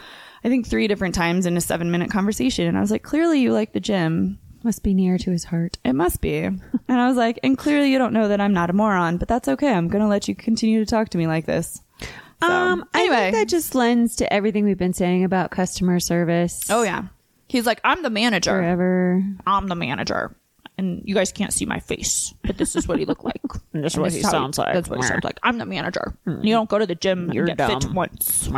I 0.44 0.48
think 0.48 0.66
three 0.66 0.86
different 0.86 1.14
times 1.14 1.46
in 1.46 1.56
a 1.56 1.60
seven 1.60 1.90
minute 1.90 2.10
conversation. 2.10 2.66
And 2.66 2.76
I 2.76 2.80
was 2.80 2.90
like, 2.90 3.02
clearly 3.02 3.40
you 3.40 3.52
like 3.52 3.72
the 3.72 3.80
gym. 3.80 4.38
Must 4.66 4.82
be 4.82 4.94
near 4.94 5.16
to 5.16 5.30
his 5.30 5.44
heart. 5.44 5.78
It 5.84 5.92
must 5.92 6.20
be. 6.20 6.38
and 6.42 6.60
I 6.88 7.06
was 7.06 7.16
like, 7.16 7.38
and 7.44 7.56
clearly 7.56 7.92
you 7.92 7.98
don't 7.98 8.12
know 8.12 8.26
that 8.26 8.40
I'm 8.40 8.52
not 8.52 8.68
a 8.68 8.72
moron, 8.72 9.16
but 9.16 9.28
that's 9.28 9.46
okay. 9.46 9.72
I'm 9.72 9.86
going 9.86 10.02
to 10.02 10.08
let 10.08 10.26
you 10.26 10.34
continue 10.34 10.84
to 10.84 10.90
talk 10.90 11.10
to 11.10 11.18
me 11.18 11.28
like 11.28 11.46
this. 11.46 11.80
So, 12.00 12.50
um, 12.50 12.84
I 12.92 13.02
anyway. 13.02 13.16
think 13.16 13.36
that 13.36 13.48
just 13.48 13.76
lends 13.76 14.16
to 14.16 14.32
everything 14.32 14.64
we've 14.64 14.76
been 14.76 14.92
saying 14.92 15.22
about 15.22 15.52
customer 15.52 16.00
service. 16.00 16.68
oh, 16.68 16.82
yeah. 16.82 17.04
He's 17.46 17.64
like, 17.64 17.80
I'm 17.84 18.02
the 18.02 18.10
manager. 18.10 18.50
forever. 18.50 19.22
I'm 19.46 19.68
the 19.68 19.76
manager. 19.76 20.34
And 20.78 21.00
you 21.04 21.14
guys 21.14 21.30
can't 21.30 21.52
see 21.52 21.64
my 21.64 21.78
face, 21.78 22.34
but 22.42 22.58
this 22.58 22.74
is 22.74 22.88
what 22.88 22.98
he 22.98 23.04
looked 23.04 23.24
like. 23.24 23.40
and 23.72 23.84
this 23.84 23.92
is 23.92 24.00
what 24.00 24.10
he 24.10 24.20
sounds 24.22 24.58
like. 24.58 24.74
That's 24.74 24.88
what 24.88 24.98
he 24.98 25.06
sounds 25.06 25.22
like. 25.22 25.38
I'm 25.44 25.58
the 25.58 25.66
manager. 25.66 26.18
You 26.26 26.52
don't 26.52 26.68
go 26.68 26.80
to 26.80 26.86
the 26.86 26.96
gym 26.96 27.32
You're 27.32 27.46
and 27.46 27.56
get 27.56 27.70
fit 27.70 27.82
dumb. 27.82 27.94
once. 27.94 28.50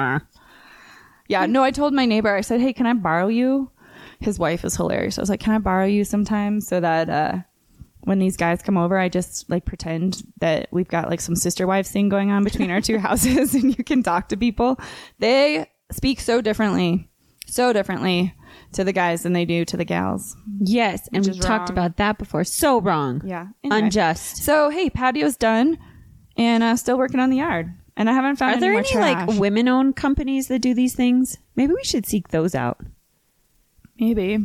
Yeah, 1.28 1.44
no, 1.44 1.62
I 1.62 1.70
told 1.70 1.92
my 1.92 2.06
neighbor, 2.06 2.34
I 2.34 2.40
said, 2.40 2.62
hey, 2.62 2.72
can 2.72 2.86
I 2.86 2.94
borrow 2.94 3.28
you? 3.28 3.70
His 4.20 4.38
wife 4.38 4.64
is 4.64 4.76
hilarious. 4.76 5.18
I 5.18 5.22
was 5.22 5.30
like, 5.30 5.40
can 5.40 5.54
I 5.54 5.58
borrow 5.58 5.86
you 5.86 6.04
sometime 6.04 6.60
so 6.60 6.80
that 6.80 7.08
uh, 7.08 7.38
when 8.00 8.18
these 8.18 8.36
guys 8.36 8.62
come 8.62 8.76
over, 8.76 8.98
I 8.98 9.08
just 9.08 9.48
like 9.48 9.64
pretend 9.64 10.22
that 10.40 10.68
we've 10.72 10.88
got 10.88 11.08
like 11.08 11.20
some 11.20 11.36
sister 11.36 11.66
wives 11.66 11.90
thing 11.90 12.08
going 12.08 12.30
on 12.30 12.44
between 12.44 12.70
our 12.70 12.80
two 12.80 12.98
houses 13.06 13.54
and 13.54 13.76
you 13.76 13.84
can 13.84 14.02
talk 14.02 14.28
to 14.28 14.36
people. 14.36 14.78
They 15.18 15.66
speak 15.92 16.20
so 16.20 16.40
differently, 16.40 17.08
so 17.46 17.72
differently 17.72 18.34
to 18.72 18.84
the 18.84 18.92
guys 18.92 19.22
than 19.22 19.32
they 19.32 19.44
do 19.44 19.64
to 19.66 19.76
the 19.76 19.84
gals. 19.84 20.36
Yes, 20.60 21.08
and 21.12 21.24
we 21.26 21.38
talked 21.38 21.70
wrong. 21.70 21.78
about 21.78 21.96
that 21.98 22.18
before. 22.18 22.44
So 22.44 22.80
wrong. 22.80 23.22
Yeah. 23.24 23.48
Anyway. 23.62 23.82
Unjust. 23.82 24.38
So, 24.38 24.70
hey, 24.70 24.90
patio's 24.90 25.36
done 25.36 25.78
and 26.36 26.62
uh, 26.62 26.76
still 26.76 26.98
working 26.98 27.20
on 27.20 27.30
the 27.30 27.38
yard. 27.38 27.74
And 27.96 28.08
I 28.08 28.12
haven't 28.12 28.36
found 28.36 28.56
Are 28.56 28.60
there 28.60 28.72
more 28.72 28.80
any 28.80 28.90
trash. 28.90 29.28
like 29.28 29.38
women-owned 29.40 29.96
companies 29.96 30.46
that 30.48 30.60
do 30.60 30.72
these 30.72 30.94
things? 30.94 31.36
Maybe 31.56 31.72
we 31.74 31.82
should 31.82 32.06
seek 32.06 32.28
those 32.28 32.54
out. 32.54 32.78
Maybe. 33.98 34.38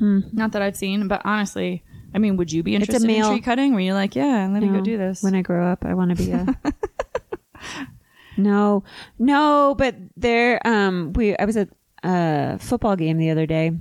Not 0.00 0.52
that 0.52 0.62
I've 0.62 0.76
seen, 0.76 1.08
but 1.08 1.22
honestly, 1.24 1.82
I 2.14 2.18
mean, 2.18 2.36
would 2.36 2.52
you 2.52 2.62
be 2.62 2.72
Hmm. 2.74 2.80
interested 2.82 3.06
male- 3.06 3.26
in 3.28 3.32
tree 3.34 3.40
cutting? 3.42 3.74
Were 3.74 3.80
you 3.80 3.94
like, 3.94 4.14
yeah, 4.16 4.48
let 4.52 4.62
me 4.62 4.68
go 4.68 4.80
do 4.80 4.96
this? 4.98 5.22
When 5.22 5.34
I 5.34 5.42
grow 5.42 5.66
up, 5.66 5.84
I 5.84 5.94
want 5.94 6.16
to 6.16 6.24
be 6.24 6.30
a. 6.32 6.56
no, 8.36 8.84
no, 9.18 9.74
but 9.76 9.96
there. 10.16 10.64
Um, 10.66 11.12
we. 11.14 11.36
I 11.36 11.44
was 11.44 11.56
at 11.56 11.68
a 12.02 12.58
football 12.58 12.96
game 12.96 13.18
the 13.18 13.30
other 13.30 13.46
day. 13.46 13.72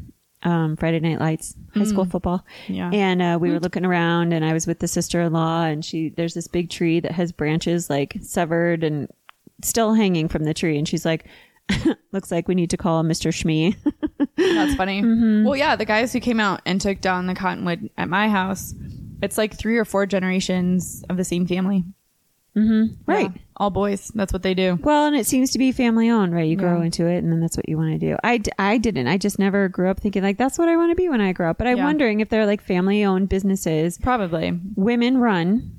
Um, 0.43 0.77
Friday 0.77 0.99
Night 0.99 1.19
Lights, 1.19 1.55
high 1.73 1.83
school 1.83 2.05
football. 2.05 2.45
Yeah. 2.67 2.91
And 2.93 3.21
uh, 3.21 3.37
we 3.41 3.49
were 3.51 3.59
looking 3.59 3.85
around, 3.85 4.33
and 4.33 4.45
I 4.45 4.53
was 4.53 4.67
with 4.67 4.79
the 4.79 4.87
sister-in-law, 4.87 5.63
and 5.65 5.83
she. 5.83 6.09
There's 6.09 6.33
this 6.35 6.47
big 6.47 6.69
tree 6.69 6.99
that 6.99 7.11
has 7.11 7.31
branches 7.31 7.89
like 7.89 8.17
severed 8.21 8.83
and 8.83 9.07
still 9.63 9.93
hanging 9.93 10.27
from 10.27 10.43
the 10.43 10.53
tree, 10.53 10.77
and 10.77 10.87
she's 10.87 11.05
like, 11.05 11.25
"Looks 12.11 12.31
like 12.31 12.47
we 12.47 12.55
need 12.55 12.69
to 12.71 12.77
call 12.77 13.03
Mr. 13.03 13.31
Shmee." 13.31 13.75
That's 14.37 14.75
funny. 14.75 15.01
Mm-hmm. 15.01 15.43
Well, 15.45 15.55
yeah, 15.55 15.75
the 15.75 15.85
guys 15.85 16.13
who 16.13 16.19
came 16.19 16.39
out 16.39 16.61
and 16.65 16.79
took 16.79 17.01
down 17.01 17.27
the 17.27 17.35
cottonwood 17.35 17.89
at 17.97 18.07
my 18.09 18.29
house, 18.29 18.73
it's 19.21 19.37
like 19.37 19.57
three 19.57 19.77
or 19.77 19.85
four 19.85 20.05
generations 20.05 21.03
of 21.09 21.17
the 21.17 21.23
same 21.25 21.45
family. 21.47 21.83
right. 22.55 23.31
Yeah. 23.35 23.41
All 23.57 23.69
boys. 23.69 24.11
That's 24.15 24.33
what 24.33 24.41
they 24.43 24.53
do. 24.53 24.79
Well, 24.81 25.05
and 25.07 25.15
it 25.15 25.25
seems 25.27 25.51
to 25.51 25.59
be 25.59 25.71
family 25.71 26.09
owned, 26.09 26.33
right? 26.33 26.47
You 26.47 26.55
grow 26.55 26.81
into 26.81 27.05
it, 27.07 27.17
and 27.23 27.31
then 27.31 27.39
that's 27.39 27.55
what 27.57 27.67
you 27.69 27.77
want 27.77 27.91
to 27.91 27.97
do. 27.99 28.15
I, 28.23 28.41
I 28.57 28.77
didn't. 28.77 29.07
I 29.07 29.17
just 29.17 29.37
never 29.39 29.67
grew 29.67 29.89
up 29.89 29.99
thinking 29.99 30.23
like 30.23 30.37
that's 30.37 30.57
what 30.57 30.69
I 30.69 30.75
want 30.75 30.91
to 30.91 30.95
be 30.95 31.09
when 31.09 31.21
I 31.21 31.33
grow 31.33 31.49
up. 31.51 31.57
But 31.59 31.67
I'm 31.67 31.77
Yeah. 31.77 31.83
wondering 31.85 32.19
if 32.19 32.29
they're 32.29 32.45
like 32.47 32.61
family 32.61 33.03
owned 33.03 33.29
businesses, 33.29 33.97
Probably. 33.99 34.59
women 34.75 35.17
run 35.17 35.71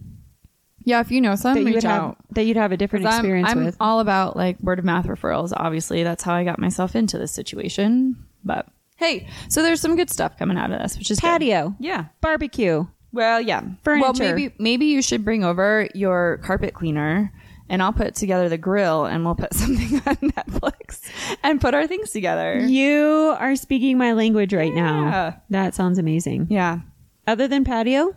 Yeah, 0.88 1.00
if 1.00 1.11
you 1.11 1.21
know 1.21 1.35
some, 1.35 1.54
that 1.54 1.61
you 1.61 1.66
reach 1.66 1.75
would 1.76 1.85
have 1.85 2.02
out. 2.02 2.16
that 2.30 2.45
you'd 2.45 2.57
have 2.57 2.73
a 2.73 2.76
different 2.76 3.04
'Cause 3.04 3.14
I'm- 3.14 3.25
experience 3.25 3.50
I'm, 3.50 3.64
with. 3.64 3.76
all 3.78 4.00
about 4.00 4.37
like 4.37 4.59
word 4.61 4.78
of 4.78 4.85
mouth 4.85 5.07
referrals. 5.07 5.52
Obviously, 5.54 6.02
that's 6.02 6.23
how 6.25 6.33
I 6.35 6.45
got 6.45 6.59
myself 6.59 6.97
into 6.97 7.18
this 7.18 7.30
situation. 7.33 8.16
But 8.45 8.66
hey, 8.97 9.28
so 9.49 9.62
there's 9.62 9.80
some 9.80 9.97
good 9.97 10.09
stuff 10.11 10.38
coming 10.38 10.57
out 10.57 10.71
of 10.73 10.80
this, 10.80 10.97
which 10.97 11.11
is 11.11 11.21
good. 11.21 11.26
Patio, 11.28 11.75
Yeah. 11.78 12.07
barbecue. 12.23 12.87
Well, 13.12 13.40
yeah. 13.40 13.61
Well, 13.62 13.76
Furniture. 13.85 14.23
maybe 14.35 14.54
maybe 14.59 14.87
you 14.87 15.02
should 15.02 15.25
bring 15.25 15.45
over 15.45 15.88
your 15.95 16.38
carpet 16.42 16.73
cleaner, 16.75 17.33
and 17.68 17.83
I'll 17.83 17.92
put 17.92 18.14
together 18.14 18.49
the 18.49 18.59
grill, 18.59 19.04
and 19.07 19.25
we'll 19.25 19.35
put 19.35 19.52
something 19.62 19.97
on 20.07 20.16
Netflix 20.16 21.00
and 21.42 21.61
put 21.61 21.75
our 21.75 21.87
things 21.87 22.11
together. 22.11 22.59
You 22.61 23.35
are 23.38 23.57
speaking 23.57 23.98
my 23.98 24.12
language 24.14 24.55
right 24.55 24.74
Yeah. 24.74 24.83
now. 25.11 25.37
That 25.51 25.74
sounds 25.74 25.98
amazing. 25.98 26.46
Yeah. 26.51 26.81
Other 27.27 27.46
than 27.46 27.64
patio, 27.64 28.14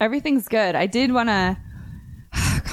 Everything's 0.00 0.48
good. 0.48 0.74
I 0.74 0.86
did 0.86 1.12
want 1.12 1.28
to 1.28 1.56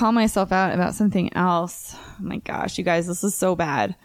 call 0.01 0.11
myself 0.11 0.51
out 0.51 0.73
about 0.73 0.95
something 0.95 1.31
else. 1.35 1.95
Oh 1.95 2.15
my 2.21 2.37
gosh, 2.37 2.79
you 2.79 2.83
guys, 2.83 3.05
this 3.05 3.23
is 3.23 3.35
so 3.35 3.55
bad. 3.55 3.95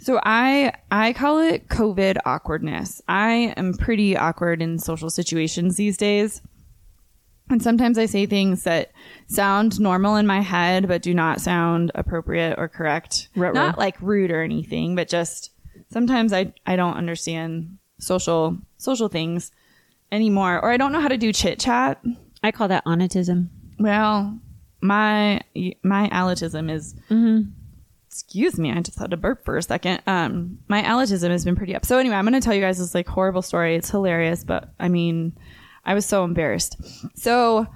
So 0.00 0.20
I 0.24 0.72
I 0.90 1.12
call 1.12 1.38
it 1.38 1.68
COVID 1.68 2.18
awkwardness. 2.24 3.00
I 3.06 3.54
am 3.56 3.74
pretty 3.74 4.16
awkward 4.16 4.60
in 4.60 4.80
social 4.80 5.10
situations 5.10 5.76
these 5.76 5.96
days. 5.96 6.42
And 7.50 7.62
sometimes 7.62 7.98
I 7.98 8.06
say 8.06 8.26
things 8.26 8.64
that 8.64 8.90
sound 9.28 9.78
normal 9.78 10.16
in 10.16 10.26
my 10.26 10.40
head 10.40 10.88
but 10.88 11.02
do 11.02 11.14
not 11.14 11.40
sound 11.40 11.92
appropriate 11.94 12.58
or 12.58 12.66
correct. 12.66 13.28
Ruh-roh. 13.36 13.54
Not 13.54 13.78
like 13.78 14.02
rude 14.02 14.32
or 14.32 14.42
anything, 14.42 14.96
but 14.96 15.08
just 15.08 15.52
sometimes 15.92 16.32
I 16.32 16.52
I 16.66 16.74
don't 16.74 16.96
understand 16.96 17.78
social 18.00 18.58
social 18.78 19.08
things 19.08 19.52
anymore 20.10 20.58
or 20.60 20.72
I 20.72 20.76
don't 20.78 20.90
know 20.90 21.00
how 21.00 21.06
to 21.06 21.16
do 21.16 21.32
chit 21.32 21.60
chat. 21.60 22.02
I 22.42 22.50
call 22.50 22.66
that 22.66 22.84
onatism. 22.86 23.50
Well, 23.78 24.40
my 24.80 25.40
my 25.82 26.08
allotism 26.10 26.70
is. 26.70 26.94
Excuse 28.06 28.58
me, 28.58 28.72
I 28.72 28.80
just 28.80 28.98
had 28.98 29.10
to 29.10 29.16
burp 29.16 29.44
for 29.44 29.56
a 29.58 29.62
second. 29.62 30.00
Um, 30.06 30.58
my 30.66 30.82
allotism 30.82 31.30
has 31.30 31.44
been 31.44 31.54
pretty 31.54 31.76
up. 31.76 31.84
So 31.84 31.98
anyway, 31.98 32.16
I'm 32.16 32.24
going 32.24 32.32
to 32.32 32.44
tell 32.44 32.54
you 32.54 32.60
guys 32.62 32.78
this 32.78 32.94
like 32.94 33.06
horrible 33.06 33.42
story. 33.42 33.76
It's 33.76 33.90
hilarious, 33.90 34.44
but 34.44 34.72
I 34.80 34.88
mean, 34.88 35.36
I 35.84 35.94
was 35.94 36.06
so 36.06 36.24
embarrassed. 36.24 36.76
So 37.14 37.66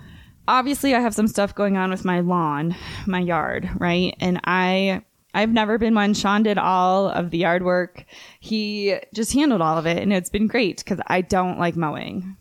obviously, 0.49 0.95
I 0.95 1.01
have 1.01 1.15
some 1.15 1.29
stuff 1.29 1.55
going 1.55 1.77
on 1.77 1.91
with 1.91 2.05
my 2.05 2.21
lawn, 2.21 2.75
my 3.07 3.21
yard, 3.21 3.69
right? 3.79 4.17
And 4.21 4.41
I. 4.45 5.03
I've 5.35 5.51
never 5.51 5.79
been 5.79 5.95
one. 5.95 6.13
Sean 6.13 6.43
did 6.43 6.59
all 6.59 7.09
of 7.09 7.31
the 7.31 7.39
yard 7.39 7.65
work. 7.65 8.05
He 8.39 8.99
just 9.15 9.33
handled 9.33 9.63
all 9.63 9.79
of 9.79 9.87
it, 9.87 9.97
and 10.03 10.13
it's 10.13 10.29
been 10.29 10.47
great 10.47 10.77
because 10.79 11.01
I 11.07 11.23
don't 11.23 11.59
like 11.59 11.75
mowing. 11.75 12.37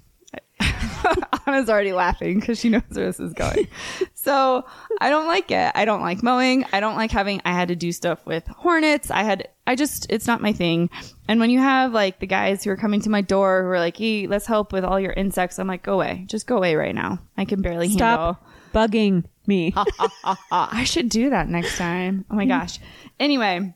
Anna's 1.48 1.70
already 1.70 1.94
laughing 1.94 2.40
because 2.40 2.60
she 2.60 2.70
knows 2.70 2.84
where 2.90 3.06
this 3.08 3.20
is 3.20 3.34
going. 3.34 3.68
so 4.14 4.66
I 5.00 5.10
don't 5.10 5.28
like 5.28 5.52
it. 5.52 5.72
I 5.76 5.86
don't 5.86 6.02
like 6.02 6.24
mowing. 6.24 6.66
I 6.72 6.80
don't 6.80 6.96
like 6.96 7.12
having, 7.12 7.42
I 7.46 7.54
had 7.54 7.70
to 7.70 7.76
do 7.76 7.92
stuff 7.92 8.26
with 8.26 8.48
hornets. 8.48 9.12
I 9.12 9.24
had, 9.24 9.48
I 9.68 9.76
just, 9.76 10.08
it's 10.10 10.28
not 10.28 10.42
my 10.42 10.54
thing. 10.54 10.90
And 11.28 11.40
when 11.40 11.50
you 11.50 11.60
have 11.60 11.94
like 11.94 12.20
the 12.20 12.28
guys 12.28 12.64
who 12.64 12.72
are 12.72 12.78
coming 12.78 13.02
to 13.02 13.10
my 13.10 13.22
door 13.22 13.64
who 13.64 13.70
are 13.70 13.80
like, 13.80 13.98
hey, 13.98 14.28
let's 14.28 14.46
help 14.46 14.72
with 14.74 14.84
all 14.84 15.00
your 15.00 15.14
insects, 15.14 15.60
I'm 15.60 15.68
like, 15.68 15.84
go 15.84 15.94
away. 15.94 16.26
Just 16.28 16.48
go 16.48 16.58
away 16.58 16.76
right 16.76 16.96
now. 16.96 17.20
I 17.38 17.46
can 17.46 17.62
barely 17.62 17.88
handle. 17.88 18.38
Bugging 18.74 19.26
me. 19.48 19.74
I 20.52 20.84
should 20.86 21.10
do 21.10 21.30
that 21.32 21.50
next 21.50 21.78
time. 21.78 22.26
Oh 22.32 22.36
my 22.36 22.46
gosh. 22.46 22.80
Anyway, 23.20 23.74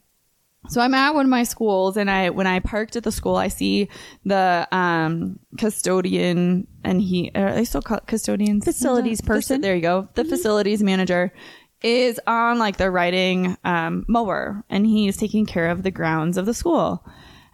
so 0.69 0.81
I'm 0.81 0.93
at 0.93 1.13
one 1.13 1.25
of 1.25 1.29
my 1.29 1.43
schools 1.43 1.97
and 1.97 2.09
I 2.09 2.29
when 2.29 2.47
I 2.47 2.59
parked 2.59 2.95
at 2.95 3.03
the 3.03 3.11
school 3.11 3.35
I 3.35 3.47
see 3.47 3.89
the 4.25 4.67
um 4.71 5.39
custodian 5.57 6.67
and 6.83 7.01
he 7.01 7.31
are 7.35 7.53
they 7.53 7.65
still 7.65 7.81
call 7.81 7.99
custodians 8.01 8.65
Facilities 8.65 9.21
Faci- 9.21 9.25
person. 9.27 9.61
There 9.61 9.75
you 9.75 9.81
go. 9.81 10.07
The 10.15 10.25
facilities 10.25 10.83
manager 10.83 11.33
is 11.81 12.19
on 12.25 12.57
like 12.57 12.77
the 12.77 12.89
riding 12.89 13.57
um 13.63 14.05
mower 14.07 14.63
and 14.69 14.85
he's 14.85 15.17
taking 15.17 15.45
care 15.45 15.69
of 15.69 15.83
the 15.83 15.91
grounds 15.91 16.37
of 16.37 16.45
the 16.45 16.53
school. 16.53 17.05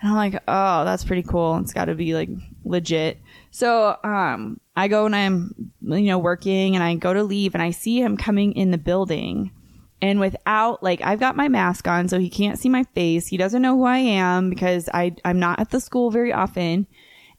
And 0.02 0.10
I'm 0.10 0.16
like, 0.16 0.42
oh, 0.48 0.84
that's 0.84 1.06
pretty 1.06 1.22
cool. 1.24 1.58
It's 1.58 1.74
got 1.74 1.86
to 1.86 1.96
be 1.96 2.16
like 2.16 2.30
legit. 2.66 3.20
So, 3.52 3.98
um, 4.04 4.60
I 4.76 4.88
go 4.88 5.06
and 5.06 5.16
I'm, 5.16 5.72
you 5.82 6.02
know, 6.02 6.18
working 6.18 6.76
and 6.76 6.84
I 6.84 6.96
go 6.96 7.14
to 7.14 7.24
leave 7.24 7.54
and 7.54 7.62
I 7.62 7.70
see 7.72 8.02
him 8.02 8.18
coming 8.18 8.54
in 8.54 8.72
the 8.72 8.80
building. 8.80 9.52
And 10.02 10.20
without, 10.20 10.82
like, 10.82 11.02
I've 11.02 11.20
got 11.20 11.36
my 11.36 11.48
mask 11.48 11.88
on 11.88 12.08
so 12.08 12.20
he 12.20 12.30
can't 12.30 12.58
see 12.58 12.70
my 12.70 12.84
face. 12.96 13.28
He 13.28 13.38
doesn't 13.38 13.62
know 13.62 13.78
who 13.78 13.86
I 13.86 14.00
am 14.00 14.50
because 14.50 14.90
I, 14.94 15.16
I'm 15.24 15.40
not 15.40 15.60
at 15.60 15.70
the 15.70 15.80
school 15.80 16.10
very 16.10 16.34
often. 16.34 16.88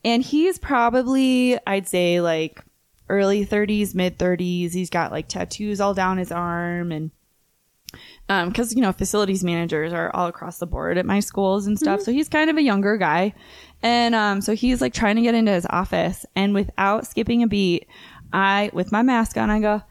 And 0.04 0.22
he's 0.22 0.58
probably, 0.58 1.58
I'd 1.66 1.88
say, 1.88 2.20
like 2.20 2.62
early 3.08 3.44
30s, 3.44 3.94
mid 3.94 4.18
30s. 4.18 4.72
He's 4.72 4.90
got 4.90 5.10
like 5.10 5.28
tattoos 5.28 5.80
all 5.80 5.94
down 5.94 6.18
his 6.18 6.30
arm 6.30 6.92
and 6.92 7.10
um 8.28 8.48
because 8.48 8.74
you 8.74 8.80
know 8.80 8.92
facilities 8.92 9.44
managers 9.44 9.92
are 9.92 10.14
all 10.14 10.26
across 10.26 10.58
the 10.58 10.66
board 10.66 10.98
at 10.98 11.06
my 11.06 11.20
schools 11.20 11.66
and 11.66 11.78
stuff 11.78 12.00
so 12.00 12.12
he's 12.12 12.28
kind 12.28 12.48
of 12.48 12.56
a 12.56 12.62
younger 12.62 12.96
guy 12.96 13.34
and 13.82 14.14
um 14.14 14.40
so 14.40 14.54
he's 14.54 14.80
like 14.80 14.94
trying 14.94 15.16
to 15.16 15.22
get 15.22 15.34
into 15.34 15.52
his 15.52 15.66
office 15.68 16.24
and 16.34 16.54
without 16.54 17.06
skipping 17.06 17.42
a 17.42 17.46
beat 17.46 17.86
i 18.32 18.70
with 18.72 18.92
my 18.92 19.02
mask 19.02 19.36
on 19.36 19.50
i 19.50 19.60
go 19.60 19.82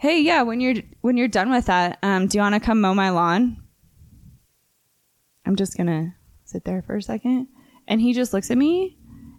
hey 0.00 0.20
yeah 0.20 0.42
when 0.42 0.60
you're 0.60 0.76
when 1.02 1.16
you're 1.16 1.28
done 1.28 1.50
with 1.50 1.66
that 1.66 1.98
um 2.02 2.26
do 2.26 2.36
you 2.38 2.42
want 2.42 2.54
to 2.54 2.60
come 2.60 2.80
mow 2.80 2.94
my 2.94 3.10
lawn 3.10 3.56
I'm 5.46 5.56
just 5.56 5.76
gonna 5.76 6.14
sit 6.44 6.64
there 6.64 6.82
for 6.82 6.96
a 6.96 7.02
second. 7.02 7.48
And 7.88 8.00
he 8.00 8.12
just 8.12 8.32
looks 8.32 8.50
at 8.50 8.58
me 8.58 8.96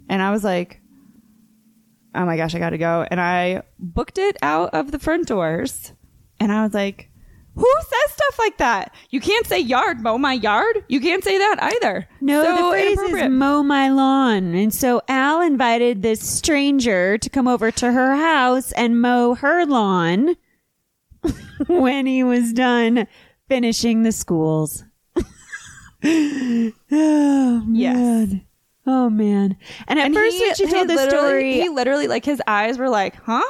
and 0.09 0.21
I 0.21 0.31
was 0.31 0.43
like, 0.43 0.81
oh 2.13 2.25
my 2.25 2.35
gosh, 2.35 2.53
I 2.53 2.59
gotta 2.59 2.77
go. 2.77 3.05
And 3.09 3.21
I 3.21 3.63
booked 3.79 4.17
it 4.17 4.37
out 4.41 4.73
of 4.73 4.91
the 4.91 4.99
front 4.99 5.27
doors 5.27 5.93
and 6.39 6.51
I 6.51 6.63
was 6.63 6.73
like, 6.73 7.09
who 7.55 7.73
says 7.79 8.13
stuff 8.13 8.39
like 8.39 8.57
that? 8.57 8.93
You 9.09 9.21
can't 9.21 9.45
say 9.45 9.59
yard, 9.59 10.01
mow 10.01 10.17
my 10.17 10.33
yard. 10.33 10.83
You 10.87 10.99
can't 10.99 11.23
say 11.23 11.37
that 11.37 11.57
either. 11.61 12.07
No, 12.19 12.43
So 12.43 12.55
the 12.55 12.69
phrase 12.71 12.99
is 12.99 13.29
mow 13.29 13.61
my 13.61 13.89
lawn. 13.89 14.55
And 14.55 14.73
so 14.73 15.01
Al 15.07 15.41
invited 15.41 16.01
this 16.01 16.27
stranger 16.27 17.17
to 17.17 17.29
come 17.29 17.47
over 17.47 17.71
to 17.71 17.91
her 17.91 18.15
house 18.15 18.71
and 18.73 19.01
mow 19.01 19.35
her 19.35 19.65
lawn 19.65 20.35
when 21.67 22.05
he 22.05 22.23
was 22.23 22.53
done 22.53 23.07
finishing 23.47 24.03
the 24.03 24.11
schools. 24.11 24.83
oh, 26.03 26.73
Yes. 27.71 27.95
man. 27.97 28.41
Oh, 28.87 29.09
man. 29.09 29.55
And 29.87 29.99
at 29.99 30.05
And 30.07 30.15
first, 30.15 30.35
he- 30.35 30.41
when 30.43 30.55
she 30.55 30.67
told 30.67 30.87
the 30.89 30.97
story, 31.09 31.53
he 31.61 31.69
literally 31.69 32.07
like 32.07 32.25
his 32.25 32.41
eyes 32.47 32.77
were 32.77 32.89
like, 32.89 33.15
huh? 33.15 33.43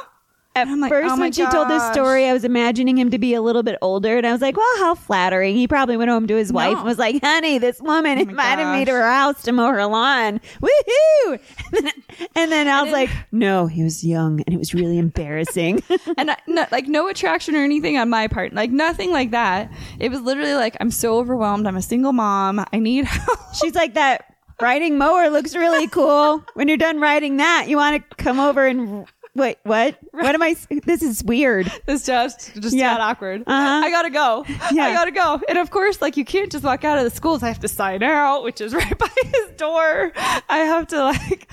At 0.54 0.68
like, 0.68 0.90
first, 0.90 1.14
oh 1.14 1.18
when 1.18 1.32
she 1.32 1.46
told 1.46 1.68
this 1.68 1.82
story, 1.92 2.26
I 2.26 2.34
was 2.34 2.44
imagining 2.44 2.98
him 2.98 3.10
to 3.10 3.18
be 3.18 3.32
a 3.32 3.40
little 3.40 3.62
bit 3.62 3.78
older, 3.80 4.18
and 4.18 4.26
I 4.26 4.32
was 4.32 4.42
like, 4.42 4.54
"Well, 4.54 4.78
how 4.78 4.94
flattering!" 4.94 5.56
He 5.56 5.66
probably 5.66 5.96
went 5.96 6.10
home 6.10 6.26
to 6.26 6.36
his 6.36 6.52
wife 6.52 6.76
and 6.76 6.84
was 6.84 6.98
like, 6.98 7.22
"Honey, 7.22 7.56
this 7.56 7.80
woman 7.80 8.18
Oh 8.18 8.22
invited 8.22 8.66
me 8.70 8.84
to 8.84 8.90
her 8.92 9.10
house 9.10 9.42
to 9.44 9.52
mow 9.52 9.68
her 9.72 9.86
lawn. 9.86 10.40
Woohoo!" 10.60 11.38
And 11.74 11.86
then, 11.86 11.92
and 12.36 12.52
then 12.52 12.68
I 12.68 12.82
was 12.82 12.92
like, 12.92 13.08
"No, 13.32 13.66
he 13.66 13.82
was 13.82 14.04
young, 14.04 14.42
and 14.42 14.54
it 14.54 14.58
was 14.58 14.74
really 14.74 14.98
embarrassing." 14.98 15.82
and 16.18 16.30
I, 16.32 16.36
no, 16.46 16.66
like 16.70 16.86
no 16.86 17.08
attraction 17.08 17.56
or 17.56 17.64
anything 17.64 17.96
on 17.96 18.10
my 18.10 18.28
part, 18.28 18.52
like 18.52 18.70
nothing 18.70 19.10
like 19.10 19.30
that. 19.30 19.72
It 19.98 20.10
was 20.10 20.20
literally 20.20 20.54
like 20.54 20.76
I'm 20.80 20.90
so 20.90 21.16
overwhelmed. 21.16 21.66
I'm 21.66 21.76
a 21.76 21.82
single 21.82 22.12
mom. 22.12 22.62
I 22.72 22.78
need 22.78 23.04
help. 23.06 23.54
She's 23.54 23.74
like, 23.74 23.94
"That 23.94 24.34
riding 24.60 24.98
mower 24.98 25.30
looks 25.30 25.56
really 25.56 25.86
cool. 25.88 26.44
When 26.52 26.68
you're 26.68 26.76
done 26.76 27.00
riding 27.00 27.38
that, 27.38 27.68
you 27.68 27.78
want 27.78 28.06
to 28.10 28.16
come 28.16 28.38
over 28.38 28.66
and." 28.66 29.06
Wait, 29.34 29.56
what? 29.62 29.96
What 30.10 30.34
am 30.34 30.42
I? 30.42 30.54
This 30.84 31.02
is 31.02 31.24
weird. 31.24 31.70
this 31.86 32.04
just 32.04 32.54
just 32.60 32.76
Yeah. 32.76 32.92
got 32.96 33.00
awkward. 33.00 33.42
Uh-huh. 33.46 33.80
I 33.84 33.90
gotta 33.90 34.10
go. 34.10 34.44
Yeah. 34.72 34.84
I 34.86 34.92
gotta 34.92 35.10
go. 35.10 35.40
And 35.48 35.56
of 35.58 35.70
course, 35.70 36.02
like 36.02 36.16
you 36.18 36.24
can't 36.24 36.52
just 36.52 36.64
walk 36.64 36.84
out 36.84 36.98
of 36.98 37.04
the 37.04 37.10
schools. 37.10 37.42
I 37.42 37.48
have 37.48 37.60
to 37.60 37.68
sign 37.68 38.02
out, 38.02 38.44
which 38.44 38.60
is 38.60 38.74
right 38.74 38.98
by 38.98 39.08
his 39.24 39.50
door. 39.56 40.12
I 40.16 40.58
have 40.58 40.86
to 40.88 41.02
like. 41.04 41.50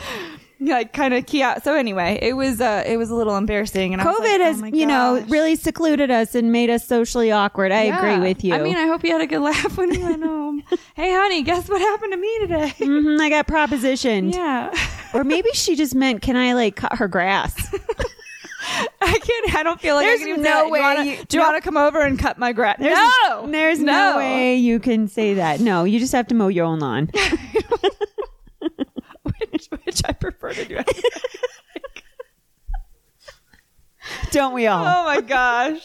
Like 0.61 0.91
kind 0.91 1.13
of 1.13 1.25
key 1.25 1.41
out. 1.41 1.63
So 1.63 1.73
anyway, 1.73 2.19
it 2.21 2.33
was 2.33 2.59
uh 2.59 2.83
it 2.85 2.97
was 2.97 3.09
a 3.09 3.15
little 3.15 3.37
embarrassing, 3.37 3.93
and 3.93 4.01
COVID 4.01 4.19
like, 4.19 4.39
oh 4.41 4.43
has, 4.43 4.61
my 4.61 4.67
you 4.67 4.85
know, 4.85 5.23
really 5.29 5.55
secluded 5.55 6.11
us 6.11 6.35
and 6.35 6.51
made 6.51 6.69
us 6.69 6.85
socially 6.85 7.31
awkward. 7.31 7.71
I 7.71 7.83
agree 7.83 8.19
with 8.19 8.43
you. 8.43 8.53
I 8.53 8.61
mean, 8.61 8.75
I 8.75 8.85
hope 8.87 9.03
you 9.05 9.11
had 9.13 9.21
a 9.21 9.27
good 9.27 9.39
laugh 9.51 9.77
when 9.77 9.93
you 9.93 10.01
went 10.01 10.21
home. 10.21 10.61
hey, 10.95 11.13
honey, 11.13 11.43
guess 11.43 11.69
what 11.69 11.79
happened 11.79 12.11
to 12.11 12.17
me 12.17 12.39
today? 12.39 12.73
Mhm, 12.79 13.21
I 13.21 13.29
got 13.29 13.47
propositioned. 13.47 14.33
yeah. 14.33 14.73
Or 15.11 15.23
maybe 15.23 15.49
she 15.53 15.75
just 15.75 15.95
meant, 15.95 16.21
can 16.21 16.35
I 16.37 16.53
like 16.53 16.75
cut 16.75 16.97
her 16.97 17.07
grass? 17.07 17.55
I 19.01 19.17
can't. 19.17 19.55
I 19.55 19.63
don't 19.63 19.81
feel 19.81 19.95
like 19.95 20.05
There's 20.05 20.21
I 20.21 20.23
can 20.23 20.29
even 20.33 20.43
no 20.43 20.69
way 20.69 20.79
wanna, 20.81 21.03
you- 21.03 21.23
do 21.27 21.37
you 21.37 21.41
no. 21.43 21.49
want 21.49 21.55
to 21.63 21.67
come 21.67 21.77
over 21.77 21.99
and 22.01 22.19
cut 22.19 22.37
my 22.37 22.51
grass? 22.51 22.75
There's, 22.79 22.95
no, 23.27 23.47
there's 23.49 23.79
no. 23.79 24.17
way 24.17 24.57
you 24.57 24.79
can 24.79 25.07
say 25.07 25.33
that. 25.35 25.61
No, 25.61 25.83
you 25.85 25.97
just 25.99 26.11
have 26.13 26.27
to 26.27 26.35
mow 26.35 26.47
your 26.49 26.65
own 26.65 26.77
lawn. 26.79 27.09
Which, 29.67 29.81
which 29.83 30.01
I 30.05 30.13
prefer 30.13 30.53
to 30.53 30.65
do. 30.65 30.79
Don't 34.31 34.53
we 34.53 34.67
all? 34.67 34.83
oh 34.85 35.03
my 35.05 35.21
gosh. 35.21 35.81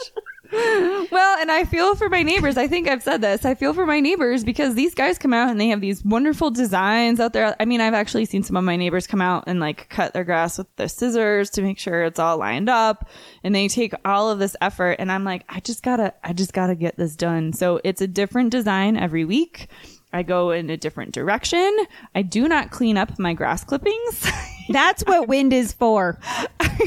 Well, 0.52 1.38
and 1.40 1.50
I 1.50 1.64
feel 1.64 1.96
for 1.96 2.08
my 2.08 2.22
neighbors. 2.22 2.56
I 2.56 2.68
think 2.68 2.88
I've 2.88 3.02
said 3.02 3.20
this. 3.20 3.44
I 3.44 3.54
feel 3.54 3.74
for 3.74 3.86
my 3.86 3.98
neighbors 3.98 4.44
because 4.44 4.74
these 4.74 4.94
guys 4.94 5.18
come 5.18 5.32
out 5.32 5.48
and 5.48 5.60
they 5.60 5.68
have 5.68 5.80
these 5.80 6.04
wonderful 6.04 6.50
designs 6.50 7.18
out 7.18 7.32
there. 7.32 7.56
I 7.58 7.64
mean, 7.64 7.80
I've 7.80 7.94
actually 7.94 8.24
seen 8.26 8.42
some 8.44 8.56
of 8.56 8.62
my 8.62 8.76
neighbors 8.76 9.06
come 9.06 9.20
out 9.20 9.44
and 9.46 9.58
like 9.58 9.88
cut 9.88 10.12
their 10.12 10.22
grass 10.22 10.58
with 10.58 10.74
their 10.76 10.88
scissors 10.88 11.50
to 11.50 11.62
make 11.62 11.78
sure 11.78 12.04
it's 12.04 12.20
all 12.20 12.38
lined 12.38 12.68
up. 12.68 13.08
And 13.42 13.54
they 13.54 13.68
take 13.68 13.94
all 14.04 14.30
of 14.30 14.38
this 14.38 14.54
effort. 14.60 14.96
And 14.98 15.10
I'm 15.10 15.24
like, 15.24 15.44
I 15.48 15.60
just 15.60 15.82
gotta, 15.82 16.14
I 16.22 16.32
just 16.32 16.52
gotta 16.52 16.74
get 16.76 16.96
this 16.96 17.16
done. 17.16 17.52
So 17.52 17.80
it's 17.82 18.00
a 18.00 18.06
different 18.06 18.50
design 18.50 18.96
every 18.96 19.24
week. 19.24 19.68
I 20.14 20.22
go 20.22 20.50
in 20.50 20.70
a 20.70 20.76
different 20.76 21.12
direction. 21.12 21.76
I 22.14 22.22
do 22.22 22.48
not 22.48 22.70
clean 22.70 22.96
up 22.96 23.18
my 23.18 23.34
grass 23.34 23.64
clippings. 23.64 24.30
That's 24.70 25.02
what 25.02 25.28
wind 25.28 25.52
is 25.52 25.72
for, 25.72 26.18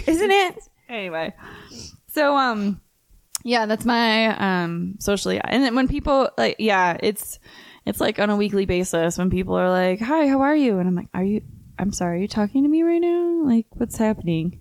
isn't 0.08 0.32
it? 0.32 0.60
anyway 0.90 1.34
so 2.08 2.36
um 2.38 2.80
yeah 3.44 3.66
that's 3.66 3.86
my 3.86 4.28
um 4.38 4.96
socially 5.00 5.40
and 5.44 5.64
then 5.64 5.76
when 5.76 5.88
people 5.88 6.30
like 6.38 6.56
yeah 6.60 6.98
it's 7.02 7.40
it's 7.86 8.02
like 8.02 8.20
on 8.20 8.30
a 8.30 8.36
weekly 8.36 8.66
basis 8.66 9.18
when 9.18 9.30
people 9.30 9.56
are 9.56 9.70
like 9.70 10.00
hi 10.00 10.28
how 10.28 10.42
are 10.42 10.56
you 10.56 10.80
and 10.80 10.88
i'm 10.88 10.96
like 10.96 11.10
are 11.14 11.24
you 11.24 11.42
i'm 11.78 11.92
sorry 11.92 12.18
are 12.18 12.22
you 12.22 12.28
talking 12.28 12.64
to 12.64 12.70
me 12.70 12.84
right 12.84 13.02
now 13.02 13.42
like 13.44 13.66
what's 13.72 13.98
happening 13.98 14.60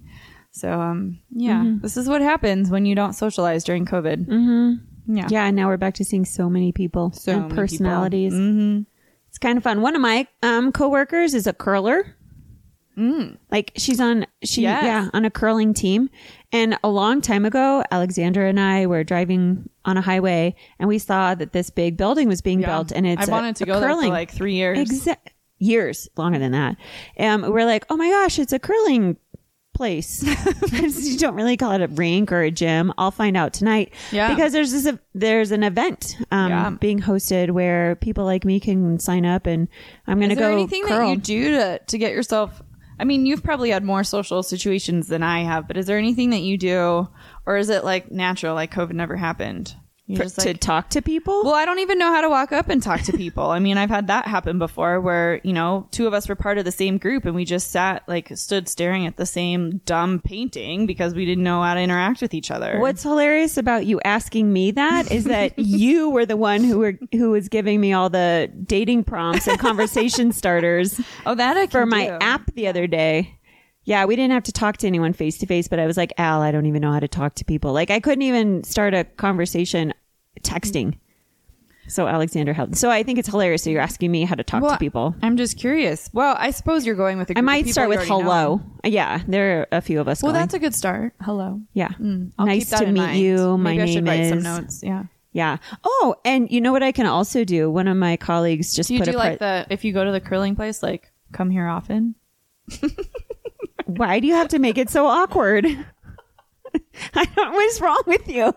so 0.50 0.80
um 0.80 1.18
yeah 1.30 1.76
this 1.80 1.96
is 1.96 2.08
what 2.08 2.22
happens 2.22 2.70
when 2.70 2.86
you 2.86 2.94
don't 2.94 3.12
socialize 3.12 3.64
during 3.64 3.86
covid 3.86 4.26
mm-hmm. 4.26 4.84
Yeah 5.06 5.28
Yeah, 5.30 5.46
and 5.46 5.56
now 5.56 5.68
we're 5.68 5.76
back 5.76 5.94
to 5.94 6.04
seeing 6.04 6.24
so 6.24 6.48
many 6.50 6.72
people 6.72 7.12
So 7.12 7.32
and 7.32 7.40
many 7.42 7.50
people. 7.50 7.62
personalities. 7.62 8.32
Mm-hmm. 8.34 8.82
It's 9.28 9.38
kind 9.38 9.56
of 9.58 9.64
fun. 9.64 9.82
One 9.82 9.94
of 9.94 10.00
my 10.02 10.26
um, 10.42 10.72
coworkers 10.72 11.34
is 11.34 11.46
a 11.46 11.52
curler. 11.52 12.14
Like 13.50 13.72
she's 13.76 14.00
on 14.00 14.24
she 14.42 14.62
Yes. 14.62 14.82
yeah 14.82 15.10
on 15.12 15.26
a 15.26 15.30
curling 15.30 15.74
team, 15.74 16.08
and 16.50 16.78
a 16.82 16.88
long 16.88 17.20
time 17.20 17.44
ago, 17.44 17.84
Alexandra 17.90 18.48
and 18.48 18.58
I 18.58 18.86
were 18.86 19.04
driving 19.04 19.68
on 19.84 19.98
a 19.98 20.00
highway, 20.00 20.54
and 20.78 20.88
we 20.88 20.98
saw 20.98 21.34
that 21.34 21.52
this 21.52 21.68
big 21.68 21.98
building 21.98 22.26
was 22.26 22.40
being 22.40 22.60
Yeah. 22.62 22.68
built, 22.74 22.92
and 22.92 23.06
it's 23.06 23.28
i 23.28 23.30
a- 23.30 23.30
wanted 23.30 23.56
to 23.56 23.64
a 23.64 23.66
go 23.66 23.80
there 23.80 23.90
curling 23.90 24.08
for 24.08 24.12
like 24.14 24.30
three 24.30 24.54
years 24.54 24.78
Exa- 24.78 25.16
years 25.58 26.08
longer 26.16 26.38
than 26.38 26.52
that. 26.52 26.76
Um, 27.20 27.42
we're 27.42 27.66
like, 27.66 27.84
oh 27.90 27.98
my 27.98 28.08
gosh, 28.08 28.38
it's 28.38 28.54
a 28.54 28.58
curling 28.58 29.18
place. 29.76 30.22
you 30.72 31.16
don't 31.18 31.34
really 31.34 31.56
call 31.56 31.72
it 31.72 31.82
a 31.82 31.86
rink 31.88 32.32
or 32.32 32.42
a 32.42 32.50
gym. 32.50 32.92
I'll 32.98 33.10
find 33.10 33.36
out 33.36 33.52
tonight. 33.52 33.92
Yeah. 34.10 34.34
because 34.34 34.52
there's 34.52 34.72
this 34.72 34.92
there's 35.14 35.50
an 35.52 35.62
event 35.62 36.16
um, 36.32 36.50
Yeah. 36.50 36.70
being 36.70 37.00
hosted 37.00 37.50
where 37.52 37.94
people 37.96 38.24
like 38.24 38.44
me 38.44 38.58
can 38.58 38.98
sign 38.98 39.24
up, 39.24 39.46
and 39.46 39.68
I'm 40.06 40.18
going 40.18 40.30
to 40.30 40.34
Is 40.34 40.38
there 40.38 40.48
go 40.50 40.54
anything 40.54 40.84
curl. 40.86 40.98
that 41.06 41.10
you 41.10 41.16
do 41.16 41.50
to 41.52 41.78
to 41.86 41.98
get 41.98 42.12
yourself? 42.12 42.62
I 42.98 43.04
mean, 43.04 43.26
you've 43.26 43.42
probably 43.44 43.70
had 43.70 43.84
more 43.84 44.02
social 44.04 44.42
situations 44.42 45.08
than 45.08 45.22
I 45.22 45.40
have, 45.44 45.68
but 45.68 45.76
is 45.76 45.84
there 45.86 45.98
anything 45.98 46.30
that 46.30 46.40
you 46.40 46.56
do, 46.56 47.06
or 47.44 47.58
is 47.58 47.68
it 47.68 47.84
like 47.84 48.10
natural, 48.10 48.54
like 48.54 48.72
COVID 48.72 48.92
never 48.94 49.16
happened? 49.16 49.74
You 50.08 50.16
for- 50.18 50.22
just 50.22 50.38
to 50.40 50.48
like, 50.50 50.60
talk 50.60 50.90
to 50.90 51.02
people. 51.02 51.42
well, 51.44 51.54
I 51.54 51.64
don't 51.64 51.80
even 51.80 51.98
know 51.98 52.12
how 52.12 52.20
to 52.20 52.28
walk 52.28 52.52
up 52.52 52.68
and 52.68 52.80
talk 52.80 53.00
to 53.02 53.12
people. 53.12 53.50
I 53.50 53.58
mean, 53.58 53.76
I've 53.76 53.90
had 53.90 54.06
that 54.06 54.26
happen 54.28 54.56
before, 54.58 55.00
where 55.00 55.40
you 55.42 55.52
know, 55.52 55.88
two 55.90 56.06
of 56.06 56.14
us 56.14 56.28
were 56.28 56.36
part 56.36 56.58
of 56.58 56.64
the 56.64 56.70
same 56.70 56.96
group, 56.98 57.24
and 57.24 57.34
we 57.34 57.44
just 57.44 57.72
sat 57.72 58.04
like 58.06 58.30
stood 58.36 58.68
staring 58.68 59.04
at 59.06 59.16
the 59.16 59.26
same 59.26 59.78
dumb 59.84 60.20
painting 60.20 60.86
because 60.86 61.12
we 61.14 61.24
didn't 61.24 61.42
know 61.42 61.60
how 61.60 61.74
to 61.74 61.80
interact 61.80 62.22
with 62.22 62.34
each 62.34 62.52
other. 62.52 62.78
What's 62.78 63.02
hilarious 63.02 63.56
about 63.56 63.84
you 63.86 64.00
asking 64.04 64.52
me 64.52 64.70
that 64.72 65.10
is 65.10 65.24
that 65.24 65.54
you 65.58 66.10
were 66.10 66.24
the 66.24 66.36
one 66.36 66.62
who 66.62 66.78
were 66.78 66.98
who 67.10 67.30
was 67.32 67.48
giving 67.48 67.80
me 67.80 67.92
all 67.92 68.08
the 68.08 68.48
dating 68.64 69.02
prompts 69.04 69.48
and 69.48 69.58
conversation 69.58 70.30
starters. 70.40 71.00
oh 71.26 71.34
that 71.34 71.56
I 71.56 71.66
for 71.66 71.84
my 71.84 72.06
do. 72.06 72.18
app 72.20 72.54
the 72.54 72.68
other 72.68 72.86
day. 72.86 73.38
Yeah, 73.86 74.04
we 74.04 74.14
didn't 74.16 74.32
have 74.32 74.42
to 74.42 74.52
talk 74.52 74.76
to 74.78 74.86
anyone 74.86 75.12
face 75.12 75.38
to 75.38 75.46
face, 75.46 75.68
but 75.68 75.78
I 75.78 75.86
was 75.86 75.96
like, 75.96 76.12
Al, 76.18 76.42
I 76.42 76.50
don't 76.50 76.66
even 76.66 76.82
know 76.82 76.92
how 76.92 77.00
to 77.00 77.08
talk 77.08 77.34
to 77.36 77.44
people. 77.44 77.72
Like, 77.72 77.90
I 77.90 78.00
couldn't 78.00 78.22
even 78.22 78.62
start 78.64 78.94
a 78.94 79.04
conversation 79.04 79.94
texting. 80.42 80.98
So 81.88 82.08
Alexandra 82.08 82.52
helped. 82.52 82.76
So 82.76 82.90
I 82.90 83.04
think 83.04 83.16
it's 83.20 83.28
hilarious 83.28 83.62
that 83.62 83.70
you're 83.70 83.80
asking 83.80 84.10
me 84.10 84.24
how 84.24 84.34
to 84.34 84.42
talk 84.42 84.60
to 84.68 84.76
people. 84.78 85.14
I'm 85.22 85.36
just 85.36 85.56
curious. 85.56 86.10
Well, 86.12 86.34
I 86.36 86.50
suppose 86.50 86.84
you're 86.84 86.96
going 86.96 87.16
with. 87.16 87.30
A 87.30 87.38
I 87.38 87.42
might 87.42 87.68
start 87.68 87.88
with 87.88 87.98
already 87.98 88.10
know. 88.10 88.20
hello. 88.22 88.60
Yeah, 88.82 89.22
there 89.28 89.60
are 89.60 89.68
a 89.70 89.80
few 89.80 90.00
of 90.00 90.08
us. 90.08 90.20
Well, 90.20 90.32
going. 90.32 90.42
that's 90.42 90.54
a 90.54 90.58
good 90.58 90.74
start. 90.74 91.14
Hello. 91.22 91.60
yeah. 91.74 91.90
Mm, 91.90 92.32
I'll 92.40 92.46
nice 92.46 92.70
to 92.70 92.86
meet 92.86 92.94
mind. 93.00 93.20
you. 93.20 93.56
My 93.56 93.70
Maybe 93.76 93.82
I 93.82 93.84
name 93.84 93.94
should 93.94 94.06
write 94.08 94.20
is. 94.20 94.28
some 94.30 94.42
notes. 94.42 94.82
Yeah. 94.82 95.04
Yeah. 95.30 95.58
Oh, 95.84 96.16
and 96.24 96.50
you 96.50 96.60
know 96.60 96.72
what 96.72 96.82
I 96.82 96.90
can 96.90 97.06
also 97.06 97.44
do? 97.44 97.70
One 97.70 97.86
of 97.86 97.96
my 97.96 98.16
colleagues 98.16 98.74
just 98.74 98.88
Do 98.88 98.94
you 98.94 99.00
put 99.00 99.10
do 99.12 99.16
a. 99.16 99.18
like 99.18 99.38
pre- 99.38 99.46
the 99.46 99.66
if 99.70 99.84
you 99.84 99.92
go 99.92 100.02
to 100.04 100.10
the 100.10 100.20
curling 100.20 100.56
place, 100.56 100.82
like 100.82 101.12
come 101.32 101.50
here 101.50 101.68
often? 101.68 102.16
Why 103.86 104.20
do 104.20 104.26
you 104.26 104.34
have 104.34 104.48
to 104.48 104.58
make 104.58 104.78
it 104.78 104.90
so 104.90 105.06
awkward? 105.06 105.64
I 107.14 107.24
don't. 107.24 107.52
What's 107.52 107.80
wrong 107.80 108.02
with 108.06 108.28
you? 108.28 108.52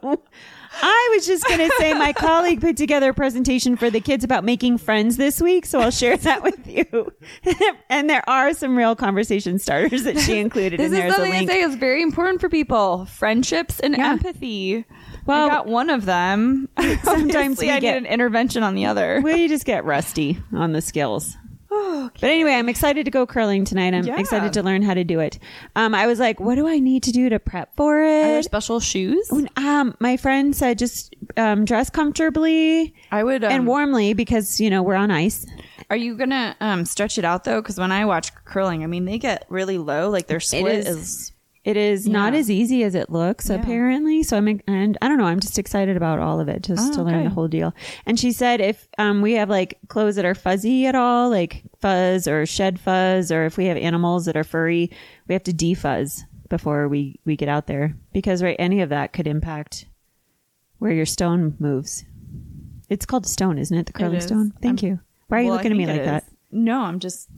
I 0.81 1.13
was 1.15 1.25
just 1.25 1.45
going 1.47 1.59
to 1.59 1.73
say 1.77 1.93
my 1.93 2.13
colleague 2.13 2.61
put 2.61 2.77
together 2.77 3.09
a 3.09 3.13
presentation 3.13 3.75
for 3.75 3.89
the 3.89 3.99
kids 4.01 4.23
about 4.23 4.43
making 4.43 4.77
friends 4.77 5.17
this 5.17 5.41
week, 5.41 5.65
so 5.65 5.79
I'll 5.79 5.89
share 5.91 6.15
that 6.17 6.43
with 6.43 6.67
you. 6.67 7.11
and 7.89 8.09
there 8.09 8.27
are 8.29 8.53
some 8.53 8.77
real 8.77 8.95
conversation 8.95 9.57
starters 9.57 10.03
that 10.03 10.19
she 10.19 10.37
included, 10.37 10.79
This 10.79 10.85
and 10.87 10.93
is 10.95 10.99
there's 10.99 11.15
something 11.15 11.33
I 11.33 11.45
say 11.45 11.61
is 11.61 11.75
very 11.75 12.01
important 12.03 12.39
for 12.41 12.49
people: 12.49 13.05
friendships 13.05 13.79
and 13.79 13.95
Yeah. 13.97 14.11
empathy. 14.11 14.85
Well- 15.25 15.45
I 15.45 15.49
got 15.49 15.67
one 15.67 15.89
of 15.89 16.05
them. 16.05 16.69
Sometimes 17.03 17.35
Obviously, 17.35 17.67
we 17.67 17.71
I 17.73 17.79
get- 17.79 17.97
an 17.97 18.05
intervention 18.05 18.63
on 18.63 18.75
the 18.75 18.85
other. 18.85 19.21
We 19.23 19.47
just 19.47 19.65
get 19.65 19.85
rusty 19.85 20.39
on 20.53 20.73
the 20.73 20.81
skills. 20.81 21.35
Oh, 21.71 22.09
But 22.19 22.29
anyway, 22.29 22.53
I'm 22.53 22.67
excited 22.67 23.05
to 23.05 23.11
go 23.11 23.27
curling 23.27 23.63
tonight. 23.63 23.93
I'm 23.93 24.03
Yeah. 24.05 24.19
excited 24.19 24.53
to 24.53 24.63
learn 24.63 24.81
how 24.81 24.93
to 24.95 25.03
do 25.03 25.19
it. 25.19 25.37
Um, 25.75 25.93
I 25.93 26.07
was 26.07 26.19
like, 26.19 26.39
what 26.39 26.55
do 26.55 26.67
I 26.67 26.79
need 26.79 27.03
to 27.03 27.11
do 27.11 27.29
to 27.29 27.37
prep 27.39 27.75
for 27.75 27.99
Are 28.01 28.05
there 28.07 28.39
it? 28.39 28.43
special 28.45 28.79
shoes? 28.79 29.29
Um, 29.55 29.95
my 29.99 30.17
friend 30.17 30.55
said 30.55 30.79
just 30.79 31.15
um, 31.37 31.65
dress 31.65 31.89
comfortably 31.89 32.93
I 33.11 33.23
would. 33.23 33.43
Um, 33.43 33.51
and 33.51 33.67
warmly 33.67 34.13
because 34.13 34.59
you 34.59 34.69
know 34.69 34.81
we're 34.81 34.95
on 34.95 35.11
ice. 35.11 35.45
Are 35.91 35.95
you 35.97 36.15
gonna 36.15 36.55
um, 36.59 36.85
stretch 36.85 37.17
it 37.17 37.25
out 37.25 37.43
though? 37.43 37.61
Because 37.61 37.77
when 37.77 37.91
I 37.91 38.05
watch 38.05 38.33
curling, 38.45 38.83
I 38.83 38.87
mean 38.87 39.05
they 39.05 39.17
get 39.19 39.45
really 39.49 39.77
low. 39.77 40.09
Like 40.09 40.27
their 40.27 40.39
split 40.39 40.75
is- 40.75 40.87
is. 40.87 41.31
It 41.69 41.77
is 41.77 42.07
not 42.07 42.33
as 42.33 42.49
easy 42.49 42.83
as 42.83 42.95
it 42.95 43.09
looks, 43.11 43.49
apparently. 43.49 44.23
So 44.23 44.37
I'm, 44.37 44.59
and 44.67 44.97
I 45.01 45.07
don't 45.07 45.17
know. 45.19 45.25
I'm 45.25 45.39
just 45.39 45.59
excited 45.59 45.95
about 45.95 46.17
all 46.19 46.39
of 46.39 46.49
it, 46.49 46.63
just 46.63 46.91
Oh, 46.91 46.95
to 46.95 47.03
learn 47.03 47.15
okay. 47.15 47.23
the 47.25 47.29
whole 47.29 47.47
deal. 47.47 47.75
And 48.05 48.19
she 48.19 48.31
said 48.31 48.59
if 48.59 48.87
um, 48.97 49.21
we 49.21 49.33
have 49.33 49.49
like 49.49 49.77
clothes 49.87 50.15
that 50.15 50.25
are 50.25 50.33
fuzzy 50.35 50.87
at 50.87 50.95
all, 50.95 51.29
like 51.29 51.63
fuzz 51.79 52.27
or 52.27 52.45
shed 52.45 52.79
fuzz, 52.79 53.31
or 53.31 53.45
if 53.45 53.55
we 53.57 53.65
have 53.65 53.77
animals 53.77 54.25
that 54.25 54.35
are 54.35 54.43
furry, 54.43 54.89
we 55.27 55.33
have 55.33 55.43
to 55.43 55.53
defuzz 55.53 56.23
before 56.49 56.87
we 56.87 57.19
we 57.25 57.35
get 57.35 57.47
out 57.49 57.67
there 57.67 57.95
because 58.13 58.41
right, 58.41 58.55
any 58.57 58.81
of 58.81 58.89
that 58.89 59.13
could 59.13 59.27
impact 59.27 59.85
where 60.79 60.91
your 60.91 61.05
stone 61.05 61.55
moves. 61.59 62.03
It's 62.89 63.05
called 63.05 63.27
stone, 63.27 63.59
isn't 63.59 63.77
it? 63.77 63.85
The 63.85 63.93
curling 63.93 64.21
stone. 64.21 64.53
Thank 64.61 64.83
I'm- 64.83 64.91
you. 64.93 64.99
Why 65.27 65.37
are 65.37 65.41
you 65.41 65.47
Well, 65.49 65.57
looking 65.57 65.71
at 65.71 65.77
me 65.77 65.85
like 65.85 66.03
that? 66.05 66.23
No, 66.51 66.81
I'm 66.81 66.99
just. 66.99 67.29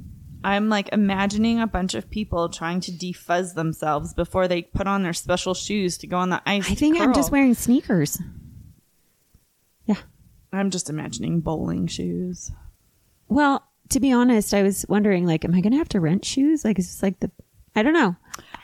I'm 0.44 0.70
like 0.70 0.90
imagining 0.92 1.60
a 1.60 1.68
bunch 1.68 1.94
of 1.94 2.10
people 2.10 2.50
trying 2.50 2.80
to 2.82 2.92
defuzz 2.92 3.54
themselves 3.54 4.14
before 4.14 4.48
they 4.48 4.64
put 4.64 4.88
on 4.88 5.04
their 5.04 5.14
special 5.14 5.54
shoes 5.54 5.98
to 6.00 6.08
go 6.08 6.18
on 6.18 6.30
the 6.30 6.42
ice. 6.46 6.66
I 6.66 6.74
to 6.74 6.76
think 6.76 7.00
I'm 7.00 7.14
just 7.14 7.32
wearing 7.32 7.54
sneakers. 7.54 8.20
Yeah. 9.86 9.98
I'm 10.52 10.70
just 10.72 10.90
imagining 10.90 11.42
bowling 11.42 11.88
shoes. 11.88 12.52
Well, 13.28 13.64
to 13.90 14.00
be 14.00 14.12
honest, 14.12 14.54
I 14.54 14.64
was 14.64 14.86
wondering, 14.90 15.26
like, 15.26 15.46
am 15.46 15.54
I 15.54 15.62
going 15.62 15.72
to 15.74 15.78
have 15.78 15.90
to 15.90 16.00
rent 16.00 16.26
shoes? 16.26 16.66
Like, 16.66 16.80
is 16.80 16.88
this 16.88 17.04
like 17.04 17.20
the? 17.20 17.32
I 17.76 17.84
don't 17.84 17.94
know. 17.94 18.16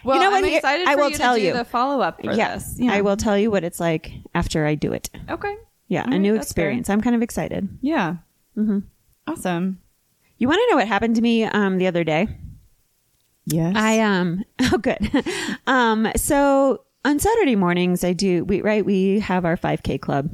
Well, 0.03 0.17
you 0.17 0.23
know 0.23 0.35
I'm 0.35 0.43
what? 0.43 0.51
Excited 0.51 0.87
I 0.87 0.93
for 0.93 1.01
will 1.01 1.09
you 1.09 1.15
to 1.15 1.21
tell 1.21 1.35
do 1.35 1.41
you. 1.41 1.53
the 1.53 1.63
follow 1.65 2.01
up 2.01 2.21
for 2.21 2.33
yes, 2.33 2.75
this. 2.75 2.89
I 2.89 3.01
will 3.01 3.17
tell 3.17 3.37
you 3.37 3.51
what 3.51 3.63
it's 3.63 3.79
like 3.79 4.11
after 4.35 4.65
I 4.65 4.75
do 4.75 4.93
it. 4.93 5.09
Okay. 5.29 5.55
Yeah, 5.87 6.01
All 6.01 6.07
a 6.07 6.11
right, 6.11 6.17
new 6.17 6.33
that's 6.33 6.51
fair. 6.51 6.65
experience. 6.65 6.89
I'm 6.89 7.01
kind 7.01 7.15
of 7.15 7.21
excited. 7.21 7.69
Yeah. 7.81 8.17
Mm-hmm. 8.57 8.79
Awesome. 9.27 9.79
You 10.37 10.47
want 10.47 10.59
to 10.59 10.71
know 10.71 10.77
what 10.77 10.87
happened 10.87 11.15
to 11.15 11.21
me 11.21 11.43
um, 11.43 11.77
the 11.77 11.87
other 11.87 12.03
day? 12.03 12.27
Yes. 13.45 13.75
I 13.77 13.99
um 13.99 14.43
oh 14.59 14.77
good. 14.77 14.99
um 15.67 16.11
so 16.17 16.83
on 17.05 17.17
Saturday 17.19 17.55
mornings 17.55 18.03
I 18.03 18.11
do 18.13 18.43
we 18.43 18.61
right 18.61 18.85
we 18.85 19.19
have 19.21 19.45
our 19.45 19.55
5k 19.55 20.01
club 20.01 20.29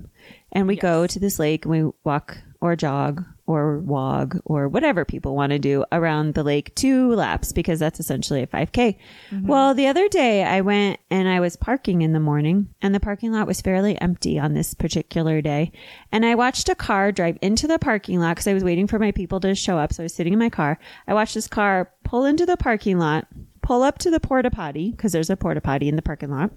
and 0.51 0.67
we 0.67 0.75
go 0.75 1.05
to 1.05 1.19
this 1.19 1.37
lake 1.37 1.65
and 1.65 1.71
we 1.71 1.91
walk 2.03 2.37
or 2.59 2.75
jog 2.75 3.23
or 3.45 3.79
wog 3.79 4.39
or 4.45 4.69
whatever 4.69 5.03
people 5.03 5.35
want 5.35 5.51
to 5.51 5.59
do 5.59 5.83
around 5.91 6.33
the 6.33 6.43
lake 6.43 6.73
two 6.75 7.13
laps 7.13 7.51
because 7.51 7.79
that's 7.79 7.99
essentially 7.99 8.41
a 8.41 8.47
5k. 8.47 8.97
Mm-hmm. 9.31 9.47
Well, 9.47 9.73
the 9.73 9.87
other 9.87 10.07
day 10.07 10.43
I 10.43 10.61
went 10.61 10.99
and 11.09 11.27
I 11.27 11.41
was 11.41 11.57
parking 11.57 12.01
in 12.01 12.13
the 12.13 12.19
morning 12.19 12.69
and 12.81 12.95
the 12.95 13.01
parking 13.01 13.33
lot 13.33 13.47
was 13.47 13.59
fairly 13.59 13.99
empty 13.99 14.39
on 14.39 14.53
this 14.53 14.73
particular 14.73 15.41
day. 15.41 15.73
And 16.11 16.25
I 16.25 16.35
watched 16.35 16.69
a 16.69 16.75
car 16.75 17.11
drive 17.11 17.37
into 17.41 17.67
the 17.67 17.79
parking 17.79 18.19
lot 18.19 18.35
because 18.35 18.47
I 18.47 18.53
was 18.53 18.63
waiting 18.63 18.87
for 18.87 18.97
my 18.97 19.11
people 19.11 19.41
to 19.41 19.55
show 19.55 19.77
up. 19.77 19.91
So 19.91 20.03
I 20.03 20.05
was 20.05 20.13
sitting 20.13 20.33
in 20.33 20.39
my 20.39 20.49
car. 20.49 20.79
I 21.07 21.13
watched 21.13 21.33
this 21.33 21.47
car 21.47 21.91
pull 22.05 22.25
into 22.25 22.45
the 22.45 22.57
parking 22.57 22.97
lot, 22.97 23.27
pull 23.61 23.83
up 23.83 23.97
to 23.99 24.09
the 24.09 24.21
porta 24.21 24.51
potty 24.51 24.91
because 24.91 25.11
there's 25.11 25.29
a 25.29 25.37
porta 25.37 25.59
potty 25.59 25.89
in 25.89 25.97
the 25.97 26.01
parking 26.01 26.31
lot. 26.31 26.51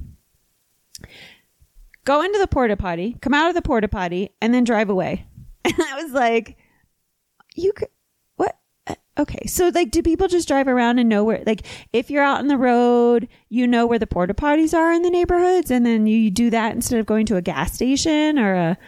Go 2.05 2.22
into 2.22 2.38
the 2.38 2.46
porta 2.46 2.77
potty, 2.77 3.16
come 3.20 3.35
out 3.35 3.49
of 3.49 3.57
the 3.57 3.62
porta 3.62 3.88
potty, 3.88 4.31
and 4.40 4.55
then 4.55 4.62
drive 4.62 4.88
away. 4.88 5.27
And 5.66 5.75
I 5.83 6.01
was 6.01 6.12
like, 6.12 6.57
you 7.56 7.72
could 7.72 7.88
what? 8.36 8.56
Uh, 8.86 8.94
okay. 9.18 9.46
So 9.46 9.70
like 9.74 9.90
do 9.90 10.02
people 10.02 10.28
just 10.28 10.48
drive 10.48 10.68
around 10.68 10.98
and 10.98 11.08
know 11.08 11.24
where 11.24 11.42
like 11.46 11.62
if 11.92 12.10
you're 12.10 12.22
out 12.22 12.38
on 12.38 12.48
the 12.48 12.56
road 12.56 13.28
you 13.48 13.66
know 13.66 13.86
where 13.86 13.98
the 13.98 14.06
porta 14.06 14.34
potties 14.34 14.74
are 14.74 14.92
in 14.92 15.02
the 15.02 15.10
neighborhoods 15.10 15.70
and 15.70 15.84
then 15.84 16.06
you 16.06 16.30
do 16.30 16.50
that 16.50 16.74
instead 16.74 17.00
of 17.00 17.06
going 17.06 17.26
to 17.26 17.36
a 17.36 17.42
gas 17.42 17.72
station 17.72 18.38
or 18.38 18.54
a 18.54 18.78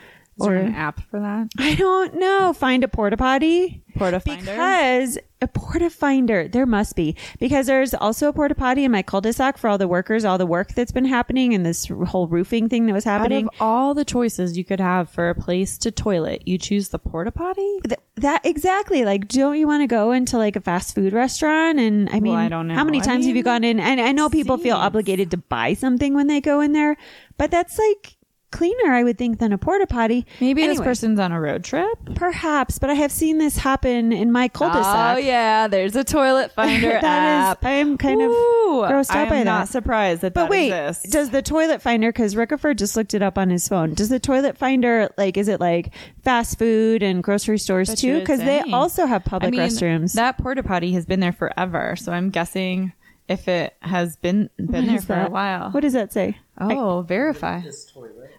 Is 0.41 0.47
there 0.47 0.55
or 0.55 0.59
an 0.59 0.75
app 0.75 1.01
for 1.11 1.21
that? 1.21 1.49
i 1.59 1.75
don't 1.75 2.15
know 2.15 2.53
find 2.53 2.85
a 2.85 2.89
porta 2.89 3.17
potty 3.17 3.83
Porta 3.97 4.21
finder? 4.21 4.43
because 4.45 5.19
a 5.41 5.49
porta 5.49 5.91
finder 5.91 6.49
there 6.49 6.67
must 6.67 6.95
be 6.97 7.17
because 7.39 7.67
there's 7.67 7.95
also 7.95 8.29
a 8.29 8.33
porta 8.33 8.55
potty 8.55 8.85
in 8.85 8.91
my 8.93 9.03
cul-de-sac 9.03 9.57
for 9.59 9.69
all 9.69 9.79
the 9.79 9.89
workers 9.89 10.25
all 10.25 10.39
the 10.39 10.47
work 10.47 10.75
that's 10.75 10.93
been 10.93 11.05
happening 11.05 11.55
and 11.55 11.65
this 11.65 11.87
whole 12.07 12.27
roofing 12.29 12.69
thing 12.69 12.87
that 12.87 12.93
was 12.93 13.05
happening. 13.05 13.47
Out 13.47 13.55
of 13.55 13.61
all 13.63 13.95
the 13.95 14.05
choices 14.05 14.59
you 14.59 14.65
could 14.65 14.81
have 14.81 15.09
for 15.09 15.29
a 15.31 15.35
place 15.35 15.79
to 15.79 15.91
toilet, 15.91 16.47
you 16.47 16.59
choose 16.59 16.89
the 16.89 16.99
porta 16.99 17.31
potty? 17.31 17.79
Th- 17.87 18.01
that 18.17 18.45
exactly 18.45 19.05
like 19.05 19.29
don't 19.29 19.57
you 19.57 19.67
want 19.69 19.83
to 19.83 19.87
go 19.87 20.11
into 20.11 20.37
like 20.39 20.57
a 20.57 20.61
fast 20.61 20.93
food 20.95 21.13
restaurant 21.13 21.79
and 21.79 22.09
i 22.11 22.19
mean 22.19 22.35
I 22.35 22.49
don't 22.49 22.67
know. 22.67 22.75
how 22.75 22.83
many 22.83 23.01
I 23.01 23.05
times 23.05 23.27
have 23.27 23.37
you 23.37 23.45
gone 23.45 23.63
in 23.63 23.79
and 23.79 24.01
i 24.01 24.11
know 24.11 24.29
people 24.29 24.59
feel 24.59 24.77
obligated 24.77 25.31
to 25.31 25.37
buy 25.37 25.75
something 25.75 26.15
when 26.15 26.27
they 26.27 26.41
go 26.41 26.61
in 26.61 26.73
there 26.73 26.97
but 27.37 27.53
that's 27.53 27.79
like 27.79 28.17
cleaner 28.51 28.93
i 28.93 29.03
would 29.03 29.19
think 29.19 29.39
than 29.39 29.53
a 29.53 29.59
porta 29.59 29.87
potty 29.87 30.27
Maybe 30.41 30.67
this 30.67 30.81
person's 30.81 31.19
on 31.21 31.33
a 31.33 31.41
road 31.41 31.65
trip. 31.65 31.89
perhaps 32.15 32.79
but 32.79 32.89
i 32.91 32.95
have 32.95 33.13
seen 33.13 33.39
this 33.39 33.57
happen 33.59 34.13
in 34.13 34.33
my 34.33 34.49
cul-de-sac 34.49 35.17
Oh 35.17 35.21
yeah, 35.21 35.67
there's 35.69 35.95
a 35.97 36.05
toilet 36.05 36.53
finder 36.53 36.89
That 37.01 37.03
is- 37.03 37.51
app. 37.53 37.65
i 37.65 37.71
am 37.73 37.99
kind 37.99 38.23
of 38.23 38.31
Ooh, 38.31 38.85
grossed 38.89 39.15
I'm 39.15 39.29
by 39.29 39.43
not 39.43 39.67
that 39.67 39.69
surprised 39.69 40.23
that 40.23 40.35
but 40.35 40.43
that 40.45 40.51
wait, 40.51 40.73
exists. 40.73 41.11
does 41.11 41.31
the 41.31 41.43
toilet 41.43 41.83
finder? 41.83 42.09
Because 42.11 42.35
Rickerford 42.35 42.77
just 42.79 42.97
looked 42.97 43.15
it 43.15 43.23
up 43.23 43.39
on 43.39 43.51
his 43.51 43.67
phone. 43.69 43.95
Does 43.95 44.09
the 44.09 44.21
toilet 44.21 44.57
finder 44.59 45.09
like 45.17 45.37
is 45.37 45.49
it 45.49 45.61
like 45.61 45.93
fast 46.23 46.59
food 46.59 47.03
and 47.03 47.23
grocery 47.23 47.59
stores 47.59 47.95
too? 47.95 48.19
Because 48.21 48.41
they 48.41 48.61
also 48.73 49.07
have 49.07 49.25
public 49.25 49.49
I 49.49 49.51
mean, 49.51 49.61
restrooms. 49.61 50.13
That 50.15 50.39
porta 50.39 50.63
potty 50.63 50.93
has 50.93 51.07
been 51.07 51.21
there 51.21 51.33
forever, 51.33 51.97
so 51.97 52.13
I'm 52.13 52.31
guessing 52.31 52.93
if 53.29 53.47
it 53.49 53.75
has 53.81 54.17
been 54.17 54.51
been 54.57 54.67
What 54.69 54.87
there 54.87 54.97
is 54.97 55.03
for 55.05 55.13
that? 55.15 55.29
a 55.29 55.31
while. 55.31 55.71
What 55.71 55.81
does 55.81 55.93
that 55.93 56.13
say? 56.13 56.39
oh, 56.61 57.03
verify. 57.03 57.61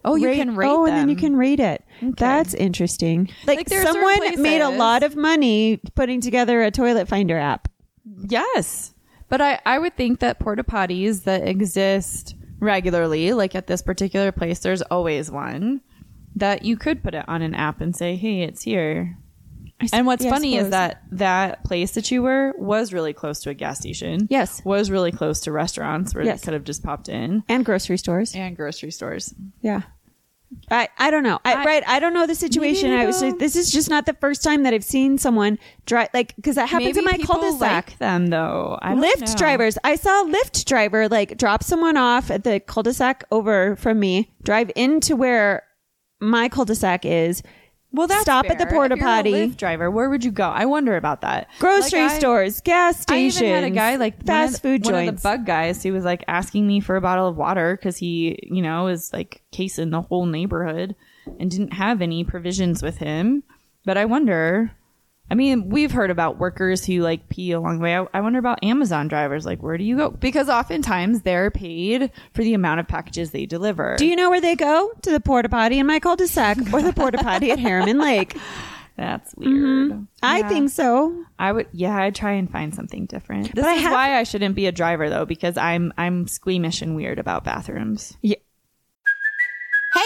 Oh, 0.04 0.16
you 0.16 0.28
Rate- 0.28 0.36
can 0.38 0.56
rate 0.56 0.68
Oh, 0.68 0.86
them. 0.86 0.94
and 0.94 1.02
then 1.04 1.10
you 1.10 1.16
can 1.16 1.36
rate 1.36 1.60
it. 1.60 1.84
That's 2.02 2.54
interesting. 2.54 3.30
Like, 3.46 3.58
Like, 3.60 3.68
there 3.70 3.82
are 3.82 3.86
certain 3.94 4.02
someone 4.02 4.42
made 4.42 4.62
a 4.62 4.70
lot 4.70 5.04
of 5.04 5.16
money 5.16 5.80
putting 5.96 6.20
together 6.22 6.62
a 6.62 6.72
toilet 6.72 7.08
finder 7.08 7.38
app. 7.38 7.68
Yes. 8.28 8.94
But 9.30 9.42
I, 9.42 9.60
I 9.66 9.78
would 9.80 9.96
think 9.96 10.20
that 10.20 10.40
porta 10.40 10.64
potties 10.64 11.24
that 11.24 11.48
exist 11.48 12.36
regularly, 12.60 13.32
like 13.34 13.56
at 13.56 13.68
this 13.68 13.82
particular 13.82 14.32
place, 14.32 14.60
there's 14.60 14.82
always 14.82 15.30
one 15.32 15.82
that 16.36 16.64
you 16.64 16.76
could 16.78 17.04
put 17.04 17.14
it 17.14 17.28
on 17.28 17.42
an 17.42 17.54
app 17.54 17.80
and 17.82 17.96
say, 17.96 18.16
hey, 18.16 18.42
it's 18.42 18.64
here. 18.64 19.18
And 19.94 20.06
what's 20.06 20.24
yeah, 20.26 20.32
funny 20.32 20.58
is 20.58 20.70
that 20.72 21.02
that 21.12 21.64
place 21.64 21.92
that 21.92 22.12
you 22.12 22.22
were 22.24 22.54
was 22.58 22.92
really 22.92 23.14
close 23.14 23.40
to 23.42 23.50
a 23.50 23.54
gas 23.54 23.80
station. 23.80 24.28
Yes. 24.30 24.62
Was 24.66 24.92
really 24.92 25.12
close 25.12 25.40
to 25.42 25.52
restaurants 25.52 26.14
where 26.14 26.24
Yes. 26.26 26.42
they 26.42 26.46
could 26.46 26.54
have 26.54 26.64
just 26.66 26.84
popped 26.84 27.08
in 27.10 27.44
and 27.48 27.64
grocery 27.64 27.98
stores. 27.98 28.36
and 28.36 28.56
grocery 28.56 28.92
stores. 28.92 29.34
Yeah. 29.62 29.84
I, 30.72 30.90
I 30.98 31.12
don't 31.12 31.22
know. 31.22 31.40
I, 31.46 31.54
I- 31.54 31.64
right. 31.64 31.84
I 31.88 32.00
don't 32.00 32.14
know 32.14 32.26
the 32.26 32.34
situation. 32.34 32.92
I 32.92 33.06
was 33.06 33.22
just, 33.22 33.38
this 33.38 33.56
is 33.56 33.72
just 33.72 33.88
not 33.90 34.08
the 34.08 34.14
first 34.16 34.44
time 34.44 34.64
that 34.64 34.74
I've 34.74 34.84
seen 34.84 35.20
someone 35.20 35.60
drive 35.86 36.10
like 36.14 36.36
because 36.36 36.56
that 36.56 36.68
happens 36.70 36.98
in 36.98 37.06
my 37.06 37.18
cul-de-sac. 37.20 37.60
like 37.90 37.98
them 38.00 38.28
though. 38.28 38.80
I 38.82 38.96
Lyft 38.96 39.38
drivers. 39.38 39.78
I 39.84 39.96
saw 39.96 40.24
a 40.24 40.26
Lyft 40.32 40.66
driver 40.66 41.08
like 41.08 41.38
drop 41.38 41.64
someone 41.64 41.98
off 41.98 42.32
at 42.32 42.44
the 42.44 42.60
cul-de-sac 42.60 43.26
over 43.32 43.76
from 43.76 44.00
me, 44.00 44.32
drive 44.44 44.72
into 44.76 45.16
where 45.16 45.64
my 46.20 46.50
cul-de-sac 46.50 47.06
is. 47.06 47.44
Well, 47.92 48.06
that's 48.08 48.22
stop 48.22 48.46
at 48.50 48.60
the 48.60 48.66
fair. 48.66 48.74
porta 48.74 48.94
If 48.94 49.00
you're 49.00 49.08
a 49.08 49.12
potty. 49.12 49.32
Lyft 49.32 49.58
driver. 49.58 49.90
Where 49.90 50.10
would 50.12 50.24
you 50.24 50.32
go? 50.32 50.48
I 50.48 50.66
wonder 50.66 50.96
about 50.96 51.22
that. 51.22 51.48
Grocery 51.60 52.02
Like, 52.04 52.12
I- 52.12 52.20
stores, 52.20 52.62
gas 52.62 53.00
I 53.00 53.02
stations. 53.02 53.42
even 53.42 53.54
had 53.56 53.64
a 53.64 53.70
guy 53.72 53.96
like 53.96 54.18
one 54.18 54.26
fast 54.28 54.54
the, 54.54 54.60
food 54.60 54.86
one 54.86 54.94
joints. 54.94 55.10
of 55.10 55.16
the 55.18 55.22
bug 55.24 55.46
guys 55.46 55.82
who 55.82 55.92
was 55.94 56.04
like 56.04 56.24
asking 56.28 56.68
me 56.68 56.82
for 56.82 56.96
a 56.96 57.02
bottle 57.02 57.28
of 57.28 57.36
water 57.36 57.76
because 57.76 57.98
he, 57.98 58.38
you 58.44 58.62
know, 58.62 58.84
was 58.86 59.12
like 59.12 59.42
casing 59.52 59.90
the 59.90 60.04
whole 60.04 60.26
neighborhood 60.28 60.96
and 61.40 61.50
didn't 61.50 61.74
have 61.74 62.02
any 62.02 62.24
provisions 62.24 62.84
with 62.84 62.98
him. 62.98 63.42
But 63.86 63.98
I 63.98 64.06
wonder. 64.06 64.72
I 65.32 65.36
mean, 65.36 65.70
we've 65.70 65.92
heard 65.92 66.10
about 66.12 66.38
workers 66.40 66.84
who 66.86 67.02
like 67.02 67.30
pee 67.30 67.52
along 67.52 67.78
the 67.78 67.84
way. 67.84 67.96
I, 67.98 68.06
I 68.14 68.22
wonder 68.22 68.40
about 68.40 68.64
Amazon 68.64 69.08
drivers. 69.08 69.46
Like, 69.46 69.62
where 69.62 69.78
do 69.78 69.84
you 69.84 69.98
go? 69.98 70.10
Because 70.10 70.50
oftentimes 70.50 71.22
they're 71.22 71.52
paid 71.52 72.12
for 72.34 72.44
the 72.44 72.54
amount 72.54 72.80
of 72.80 72.88
packages 72.88 73.32
they 73.32 73.46
deliver. 73.46 73.96
Do 73.98 74.06
you 74.08 74.16
know 74.16 74.30
where 74.30 74.42
they 74.42 74.56
go? 74.56 74.92
To 75.04 75.12
the 75.12 75.20
porta 75.20 75.50
potty 75.50 75.78
in 75.80 75.86
my 75.88 76.00
cul-de-sac 76.00 76.58
or 76.74 76.82
the 76.82 76.94
porta 76.94 77.20
potty 77.20 77.52
at 77.52 77.60
Harriman 77.60 78.00
Lake. 78.00 78.36
That's 78.98 79.34
weird. 79.36 79.92
Mm-hmm. 79.92 80.04
I 80.22 80.40
Yeah. 80.40 80.50
think 80.50 80.70
so. 80.72 81.24
I 81.40 81.54
would, 81.54 81.68
yeah, 81.72 81.96
I'd 81.96 82.16
try 82.16 82.34
and 82.34 82.52
find 82.52 82.76
something 82.76 83.06
different. 83.06 83.56
This 83.56 83.64
But 83.64 83.70
I 83.70 83.76
is 83.76 83.82
have- 83.84 83.92
why 83.94 84.18
I 84.18 84.24
shouldn't 84.24 84.56
be 84.56 84.66
a 84.66 84.74
driver 84.74 85.10
though, 85.10 85.24
because 85.26 85.56
I'm 85.56 85.94
I'm 85.98 86.28
squeamish 86.28 86.82
and 86.82 86.98
weird 86.98 87.18
about 87.18 87.46
bathrooms. 87.46 88.18
Yeah. 88.22 88.36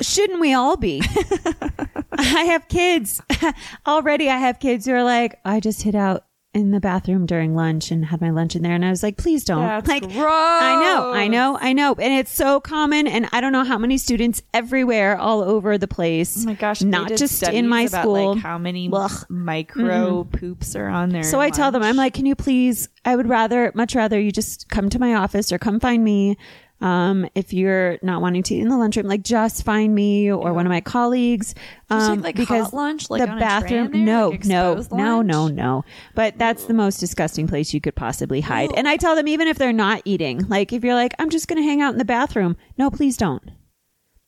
Shouldn't 0.00 0.40
we 0.40 0.52
all 0.52 0.76
be? 0.76 1.02
I 2.12 2.44
have 2.44 2.68
kids. 2.68 3.22
Already 3.86 4.28
I 4.28 4.36
have 4.36 4.58
kids 4.58 4.86
who 4.86 4.92
are 4.92 5.04
like, 5.04 5.40
I 5.44 5.60
just 5.60 5.82
hid 5.82 5.94
out 5.94 6.26
in 6.56 6.70
the 6.70 6.80
bathroom 6.80 7.26
during 7.26 7.54
lunch 7.54 7.90
and 7.90 8.06
had 8.06 8.18
my 8.18 8.30
lunch 8.30 8.56
in 8.56 8.62
there. 8.62 8.72
And 8.72 8.82
I 8.82 8.88
was 8.88 9.02
like, 9.02 9.18
please 9.18 9.44
don't. 9.44 9.60
That's 9.60 9.86
like, 9.86 10.04
I 10.04 10.80
know, 10.80 11.12
I 11.12 11.28
know, 11.28 11.58
I 11.60 11.74
know. 11.74 11.94
And 11.94 12.14
it's 12.14 12.30
so 12.30 12.60
common. 12.60 13.06
And 13.06 13.28
I 13.30 13.42
don't 13.42 13.52
know 13.52 13.62
how 13.62 13.76
many 13.76 13.98
students 13.98 14.42
everywhere, 14.54 15.18
all 15.18 15.42
over 15.42 15.76
the 15.76 15.86
place. 15.86 16.42
Oh 16.42 16.46
my 16.46 16.54
gosh! 16.54 16.80
Not 16.80 17.08
just 17.14 17.42
in 17.42 17.68
my 17.68 17.82
about, 17.82 18.02
school. 18.02 18.34
Like 18.34 18.42
how 18.42 18.56
many 18.56 18.88
Ugh. 18.90 19.26
micro 19.28 20.24
poops 20.24 20.74
are 20.74 20.88
on 20.88 21.10
there? 21.10 21.24
So 21.24 21.40
I 21.40 21.50
tell 21.50 21.70
them, 21.70 21.82
I'm 21.82 21.96
like, 21.96 22.14
can 22.14 22.24
you 22.24 22.34
please? 22.34 22.88
I 23.04 23.16
would 23.16 23.28
rather, 23.28 23.70
much 23.74 23.94
rather, 23.94 24.18
you 24.18 24.32
just 24.32 24.70
come 24.70 24.88
to 24.90 24.98
my 24.98 25.14
office 25.14 25.52
or 25.52 25.58
come 25.58 25.78
find 25.78 26.02
me. 26.02 26.38
Um, 26.80 27.26
if 27.34 27.54
you're 27.54 27.98
not 28.02 28.20
wanting 28.20 28.42
to 28.44 28.54
eat 28.54 28.60
in 28.60 28.68
the 28.68 28.76
lunchroom, 28.76 29.06
like 29.06 29.22
just 29.22 29.64
find 29.64 29.94
me 29.94 30.30
or 30.30 30.52
one 30.52 30.66
of 30.66 30.70
my 30.70 30.82
colleagues. 30.82 31.54
Um, 31.88 32.20
like- 32.20 32.36
like 32.38 32.48
hot 32.48 32.74
lunch, 32.74 33.08
like 33.08 33.20
the 33.22 33.26
bathroom, 33.28 33.92
there, 33.92 34.00
no, 34.02 34.28
like 34.28 34.44
no, 34.44 34.72
exposed 34.72 34.92
no, 34.92 35.22
no, 35.22 35.48
no. 35.48 35.84
But 36.14 36.36
that's 36.38 36.64
the 36.66 36.74
most 36.74 36.98
disgusting 37.00 37.48
place 37.48 37.72
you 37.72 37.80
could 37.80 37.94
possibly 37.94 38.42
hide. 38.42 38.70
And 38.76 38.86
I 38.86 38.96
tell 38.98 39.16
them, 39.16 39.26
even 39.26 39.48
if 39.48 39.56
they're 39.56 39.72
not 39.72 40.02
eating, 40.04 40.46
like 40.48 40.72
if 40.72 40.84
you're 40.84 40.94
like, 40.94 41.14
I'm 41.18 41.30
just 41.30 41.48
going 41.48 41.62
to 41.62 41.66
hang 41.66 41.80
out 41.80 41.92
in 41.92 41.98
the 41.98 42.04
bathroom, 42.04 42.56
no, 42.76 42.90
please 42.90 43.16
don't, 43.16 43.50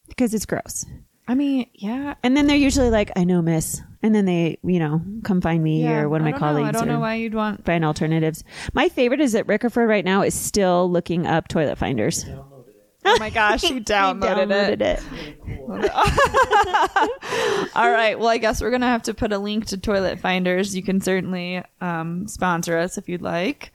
because 0.08 0.32
it's 0.32 0.46
gross. 0.46 0.87
I 1.26 1.34
mean, 1.34 1.66
yeah. 1.74 2.14
And 2.22 2.34
then 2.34 2.46
they're 2.46 2.56
usually 2.56 2.88
like, 2.88 3.11
I 3.14 3.24
know, 3.24 3.42
miss. 3.42 3.82
And 4.02 4.14
then 4.14 4.26
they, 4.26 4.58
you 4.62 4.78
know, 4.78 5.02
come 5.24 5.40
find 5.40 5.62
me 5.62 5.82
yeah, 5.82 6.00
or 6.00 6.08
one 6.08 6.20
of 6.20 6.26
I 6.26 6.30
my 6.30 6.38
don't 6.38 6.40
know. 6.40 6.46
colleagues. 6.46 6.68
I 6.68 6.72
don't 6.72 6.88
know 6.88 7.00
why 7.00 7.14
you'd 7.16 7.34
want. 7.34 7.64
find 7.64 7.84
alternatives. 7.84 8.44
My 8.72 8.88
favorite 8.88 9.20
is 9.20 9.32
that 9.32 9.46
Rickerford 9.48 9.88
right 9.88 10.04
now 10.04 10.22
is 10.22 10.34
still 10.34 10.90
looking 10.90 11.26
up 11.26 11.48
toilet 11.48 11.78
finders. 11.78 12.24
Oh 13.04 13.16
my 13.18 13.30
gosh, 13.30 13.62
you 13.64 13.74
He 13.74 13.80
downloaded, 13.80 14.80
it. 14.80 14.82
it. 14.82 15.90
All 17.74 17.90
right. 17.90 18.18
Well, 18.18 18.28
I 18.28 18.38
guess 18.38 18.61
we're 18.61 18.70
gonna 18.70 18.87
have 18.87 19.02
to 19.04 19.14
put 19.14 19.32
a 19.32 19.38
link 19.38 19.66
to 19.66 19.78
Toilet 19.78 20.20
Finders. 20.20 20.74
You 20.76 20.82
can 20.82 21.00
certainly 21.00 21.62
um, 21.80 22.26
sponsor 22.28 22.76
us 22.76 22.98
if 22.98 23.08
you'd 23.08 23.22
like. 23.22 23.72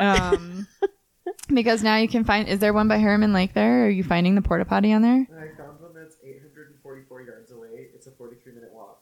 Um, 0.00 0.66
because 1.52 1.82
now 1.82 1.96
you 1.96 2.08
can 2.08 2.24
find. 2.24 2.48
Is 2.48 2.58
there 2.58 2.72
one 2.72 2.88
by 2.88 2.98
Harriman 2.98 3.32
Lake 3.32 3.54
there? 3.54 3.86
Are 3.86 3.90
you 3.90 4.04
finding 4.04 4.34
the 4.34 4.42
porta 4.42 4.64
potty 4.64 4.92
on 4.92 5.02
there? 5.02 5.26
I 5.36 5.56
found 5.56 5.80
one 5.80 5.94
that's 5.94 6.16
844 6.24 7.22
yards 7.22 7.50
away. 7.52 7.88
It's 7.94 8.06
a 8.06 8.10
43 8.10 8.54
minute 8.54 8.70
walk. 8.72 9.00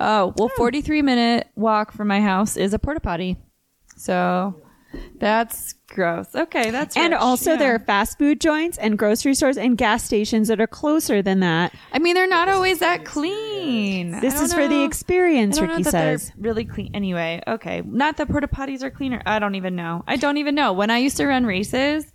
Oh 0.00 0.34
well, 0.36 0.48
hmm. 0.48 0.56
forty 0.56 0.80
three 0.82 1.02
minute 1.02 1.46
walk 1.56 1.92
from 1.92 2.08
my 2.08 2.20
house 2.20 2.56
is 2.56 2.74
a 2.74 2.78
porta 2.78 3.00
potty. 3.00 3.36
So 3.96 4.60
that's 5.18 5.74
gross. 5.88 6.34
Okay, 6.34 6.70
that's 6.70 6.96
And 6.96 7.12
rich. 7.12 7.20
also, 7.20 7.52
Yeah. 7.52 7.56
there 7.56 7.74
are 7.74 7.78
fast 7.80 8.16
food 8.18 8.40
joints 8.40 8.78
and 8.78 8.96
grocery 8.98 9.34
stores 9.34 9.56
and 9.56 9.76
gas 9.76 10.04
stations 10.04 10.48
that 10.48 10.60
are 10.60 10.66
closer 10.68 11.20
than 11.22 11.40
that. 11.40 11.72
I 11.92 11.98
mean, 11.98 12.14
they're 12.14 12.28
not 12.28 12.48
always 12.48 12.78
that 12.80 13.04
clean. 13.04 14.14
I 14.14 14.20
This 14.20 14.34
don't 14.34 14.44
is 14.44 14.54
for 14.54 14.68
the 14.68 14.76
know. 14.80 14.84
experience, 14.84 15.56
I 15.56 15.60
don't 15.60 15.68
know 15.68 15.74
Ricky 15.74 15.82
that 15.84 15.92
they're 15.92 16.18
says. 16.18 16.32
really 16.38 16.64
clean. 16.64 16.90
Anyway, 16.94 17.42
okay. 17.46 17.82
Not 17.84 18.16
that 18.18 18.28
porta 18.28 18.46
potties 18.48 18.82
are 18.82 18.90
cleaner. 18.90 19.20
I 19.26 19.38
don't 19.38 19.54
even 19.56 19.74
know. 19.76 20.04
I 20.06 20.16
don't 20.16 20.36
even 20.36 20.54
know. 20.54 20.72
When 20.72 20.90
I 20.90 20.98
used 20.98 21.16
to 21.18 21.26
run 21.26 21.44
races, 21.46 22.12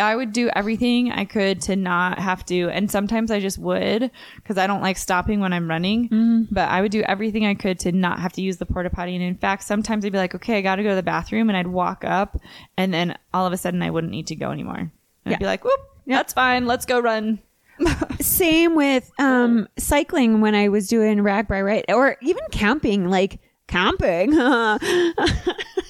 I 0.00 0.16
would 0.16 0.32
do 0.32 0.50
everything 0.56 1.12
I 1.12 1.24
could 1.24 1.60
to 1.62 1.76
not 1.76 2.18
have 2.18 2.44
to. 2.46 2.68
And 2.70 2.90
sometimes 2.90 3.30
I 3.30 3.38
just 3.40 3.58
would 3.58 4.10
because 4.36 4.58
I 4.58 4.66
don't 4.66 4.82
like 4.82 4.96
stopping 4.96 5.40
when 5.40 5.52
I'm 5.52 5.68
running. 5.68 6.08
Mm-hmm. 6.08 6.42
But 6.54 6.68
I 6.68 6.80
would 6.80 6.90
do 6.90 7.02
everything 7.02 7.46
I 7.46 7.54
could 7.54 7.78
to 7.80 7.92
not 7.92 8.18
have 8.20 8.32
to 8.34 8.42
use 8.42 8.56
the 8.56 8.66
porta 8.66 8.90
potty. 8.90 9.14
And 9.14 9.22
in 9.24 9.36
fact, 9.36 9.62
sometimes 9.62 10.04
I'd 10.04 10.12
be 10.12 10.18
like, 10.18 10.34
okay, 10.34 10.58
I 10.58 10.60
got 10.62 10.76
to 10.76 10.82
go 10.82 10.90
to 10.90 10.94
the 10.96 11.02
bathroom. 11.02 11.48
And 11.48 11.56
I'd 11.56 11.66
walk 11.68 12.04
up 12.04 12.40
and 12.76 12.92
then 12.92 13.16
all 13.32 13.46
of 13.46 13.52
a 13.52 13.56
sudden 13.56 13.82
I 13.82 13.90
wouldn't 13.90 14.10
need 14.10 14.26
to 14.28 14.36
go 14.36 14.50
anymore. 14.50 14.78
And 14.78 14.90
Yeah. 15.26 15.34
I'd 15.34 15.38
be 15.40 15.46
like, 15.46 15.64
whoop, 15.64 15.80
that's 16.06 16.32
fine. 16.32 16.66
Let's 16.66 16.86
go 16.86 16.98
run. 17.00 17.40
Same 18.20 18.74
with 18.74 19.10
um, 19.18 19.68
cycling 19.78 20.40
when 20.40 20.54
I 20.54 20.68
was 20.68 20.88
doing 20.88 21.18
RAGBRAI, 21.18 21.64
right? 21.64 21.84
Or 21.88 22.16
even 22.20 22.42
camping, 22.50 23.08
like 23.08 23.38
camping. 23.70 24.32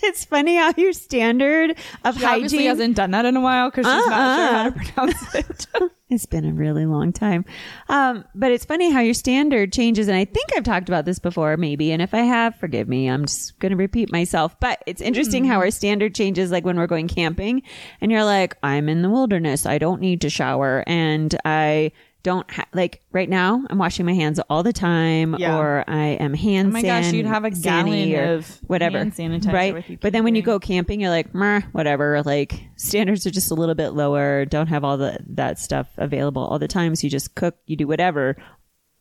it's 0.03 0.25
funny 0.25 0.57
how 0.57 0.73
your 0.77 0.93
standard 0.93 1.77
of 2.05 2.19
She 2.19 2.25
obviously 2.25 2.59
hygiene 2.59 2.69
hasn't 2.69 2.97
done 2.97 3.11
that 3.13 3.25
in 3.25 3.37
a 3.37 3.41
while 3.41 3.71
because 3.71 3.87
she's 3.87 4.07
not 4.07 4.37
sure 4.37 4.47
how 4.47 4.71
to 4.71 4.77
Uh-uh. 4.77 4.85
pronounce 4.95 5.35
it. 5.35 5.67
It's 6.13 6.27
been 6.27 6.45
a 6.45 6.53
really 6.53 6.87
long 6.87 7.13
time. 7.13 7.45
Um, 7.89 8.25
but 8.35 8.51
it's 8.51 8.65
funny 8.65 8.91
how 8.91 8.99
your 8.99 9.15
standard 9.15 9.73
changes. 9.73 10.09
And 10.09 10.17
I 10.17 10.25
think 10.25 10.47
I've 10.57 10.65
talked 10.65 10.89
about 10.89 11.05
this 11.05 11.21
before, 11.21 11.57
maybe. 11.57 11.93
And 11.93 12.03
if 12.03 12.13
I 12.15 12.23
have, 12.23 12.57
forgive 12.57 12.89
me. 12.89 13.07
I'm 13.09 13.27
just 13.27 13.57
going 13.61 13.71
to 13.71 13.77
repeat 13.77 14.11
myself. 14.11 14.59
But 14.59 14.83
it's 14.89 15.01
interesting 15.01 15.45
how 15.45 15.59
our 15.61 15.71
standard 15.71 16.17
changes, 16.17 16.51
like 16.51 16.65
when 16.65 16.77
we're 16.79 16.89
going 16.89 17.07
camping 17.07 17.63
and 18.01 18.11
you're 18.11 18.25
like, 18.25 18.57
I'm 18.65 18.89
in 18.89 19.03
the 19.03 19.09
wilderness. 19.09 19.67
I 19.67 19.79
don't 19.79 20.01
need 20.01 20.21
to 20.23 20.31
shower. 20.31 20.83
And 20.89 21.33
I 21.45 21.93
don't 22.23 22.51
ha- 22.51 22.67
like 22.75 23.01
right 23.13 23.29
now 23.29 23.65
I'm 23.71 23.79
washing 23.79 24.05
my 24.07 24.13
hands 24.15 24.39
all 24.51 24.63
the 24.63 24.73
time 24.73 25.37
Yeah. 25.39 25.59
or 25.59 25.85
I 25.89 26.09
am 26.21 26.35
hand 26.35 26.69
Oh 26.69 26.73
my 26.73 26.83
gosh, 26.83 27.13
you'd 27.13 27.27
have 27.27 27.45
a 27.45 27.51
gallon 27.51 28.15
of 28.15 28.47
whatever 28.67 28.99
sanitizer 29.07 29.53
right 29.53 30.01
but 30.01 30.13
then 30.13 30.25
when 30.25 30.35
you 30.35 30.43
go 30.43 30.59
camping 30.59 31.01
you're 31.01 31.11
like 31.11 31.33
whatever 31.73 32.23
like 32.23 32.61
standards 32.77 33.27
are 33.27 33.31
just 33.31 33.51
a 33.51 33.55
little 33.55 33.75
bit 33.75 33.91
lower 33.91 34.45
don't 34.45 34.67
have 34.69 34.85
all 34.85 34.97
the 34.99 35.19
that 35.29 35.59
stuff 35.59 35.87
available 35.97 36.43
all 36.43 36.59
the 36.59 36.69
time 36.69 36.95
so 36.95 37.07
you 37.07 37.11
just 37.11 37.35
cook 37.35 37.57
you 37.67 37.77
do 37.77 37.87
whatever 37.87 38.37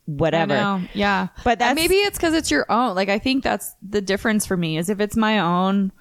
whatever. 0.05 0.81
Yeah. 0.93 1.27
But 1.43 1.59
that's- 1.59 1.75
maybe 1.75 1.95
it's 1.95 2.17
because 2.17 2.33
it's 2.33 2.49
your 2.49 2.65
own. 2.71 2.95
Like 2.95 3.09
I 3.09 3.19
think 3.19 3.43
that's 3.43 3.75
the 3.87 4.01
difference 4.01 4.45
for 4.45 4.57
me 4.57 4.77
is 4.77 4.89
if 4.89 4.99
it's 4.99 5.15
my 5.15 5.37
own 5.39 5.91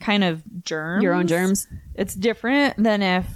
kind 0.00 0.24
of 0.24 0.42
germs. 0.64 1.02
Your 1.02 1.12
own 1.12 1.26
germs? 1.26 1.66
It's 1.94 2.14
different 2.14 2.82
than 2.82 3.02
if 3.02 3.26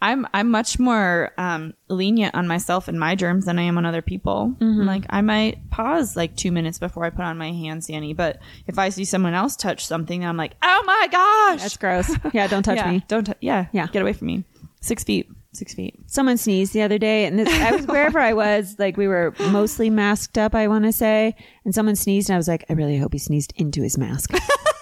I'm 0.00 0.26
I'm 0.32 0.50
much 0.50 0.78
more 0.78 1.32
um, 1.38 1.74
lenient 1.88 2.34
on 2.34 2.46
myself 2.46 2.88
and 2.88 2.98
my 2.98 3.14
germs 3.14 3.46
than 3.46 3.58
I 3.58 3.62
am 3.62 3.78
on 3.78 3.84
other 3.84 4.02
people. 4.02 4.54
Mm-hmm. 4.58 4.86
Like 4.86 5.04
I 5.10 5.22
might 5.22 5.70
pause 5.70 6.16
like 6.16 6.36
two 6.36 6.52
minutes 6.52 6.78
before 6.78 7.04
I 7.04 7.10
put 7.10 7.24
on 7.24 7.36
my 7.36 7.50
hand 7.50 7.82
sanitizer, 7.82 8.16
but 8.16 8.38
if 8.66 8.78
I 8.78 8.90
see 8.90 9.04
someone 9.04 9.34
else 9.34 9.56
touch 9.56 9.86
something, 9.86 10.24
I'm 10.24 10.36
like, 10.36 10.54
oh 10.62 10.82
my 10.86 11.08
gosh, 11.10 11.62
that's 11.62 11.76
gross 11.76 12.08
yeah 12.32 12.46
don't 12.46 12.62
touch 12.62 12.76
yeah, 12.76 12.90
me 12.90 13.04
Don't 13.08 13.24
t- 13.24 13.32
yeah 13.40 13.66
Yeah. 13.72 13.86
Get 13.88 14.02
away 14.02 14.12
from 14.12 14.28
me. 14.28 14.44
Six 14.80 15.04
feet. 15.04 15.28
Six 15.52 15.74
feet. 15.74 15.98
someone 16.06 16.36
sneezed 16.36 16.72
the 16.72 16.82
other 16.82 16.98
day 16.98 17.24
and 17.24 17.38
this, 17.38 17.48
I 17.48 17.72
was 17.72 17.86
wherever 17.86 18.20
I 18.20 18.34
was 18.34 18.76
like 18.78 18.96
we 18.96 19.08
were 19.08 19.34
mostly 19.50 19.90
masked 19.90 20.38
up 20.38 20.54
I 20.54 20.68
want 20.68 20.84
to 20.84 20.92
say 20.92 21.34
and 21.64 21.74
someone 21.74 21.96
sneezed 21.96 22.28
and 22.28 22.34
I 22.34 22.36
was 22.36 22.46
like 22.46 22.64
I 22.68 22.74
really 22.74 22.98
hope 22.98 23.12
he 23.12 23.18
sneezed 23.18 23.54
into 23.56 23.82
his 23.82 23.96
mask 23.98 24.32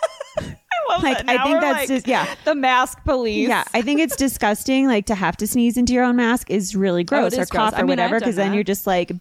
like 1.03 1.29
I 1.29 1.43
think 1.45 1.61
that's 1.61 1.89
just 1.89 2.07
yeah 2.09 2.35
the 2.45 2.55
mask 2.55 3.03
police. 3.05 3.49
Yeah, 3.49 3.65
I 3.75 3.83
think 3.83 4.01
it's 4.01 4.17
disgusting. 4.27 4.87
Like 4.87 5.07
to 5.07 5.15
have 5.15 5.37
to 5.39 5.47
sneeze 5.47 5.77
into 5.77 5.93
your 5.93 6.05
own 6.05 6.17
mask 6.17 6.51
is 6.51 6.75
really 6.77 7.05
gross, 7.05 7.33
Oh, 7.33 7.37
it 7.37 7.39
or 7.39 7.43
is 7.43 7.51
gross. 7.51 7.71
cough 7.71 7.75
I 7.75 7.83
or 7.83 7.85
mean, 7.85 7.99
I've 7.99 8.11
whatever, 8.11 8.19
because 8.21 8.37
then 8.37 8.55
you're 8.55 8.65
just 8.65 8.87
like 8.87 9.13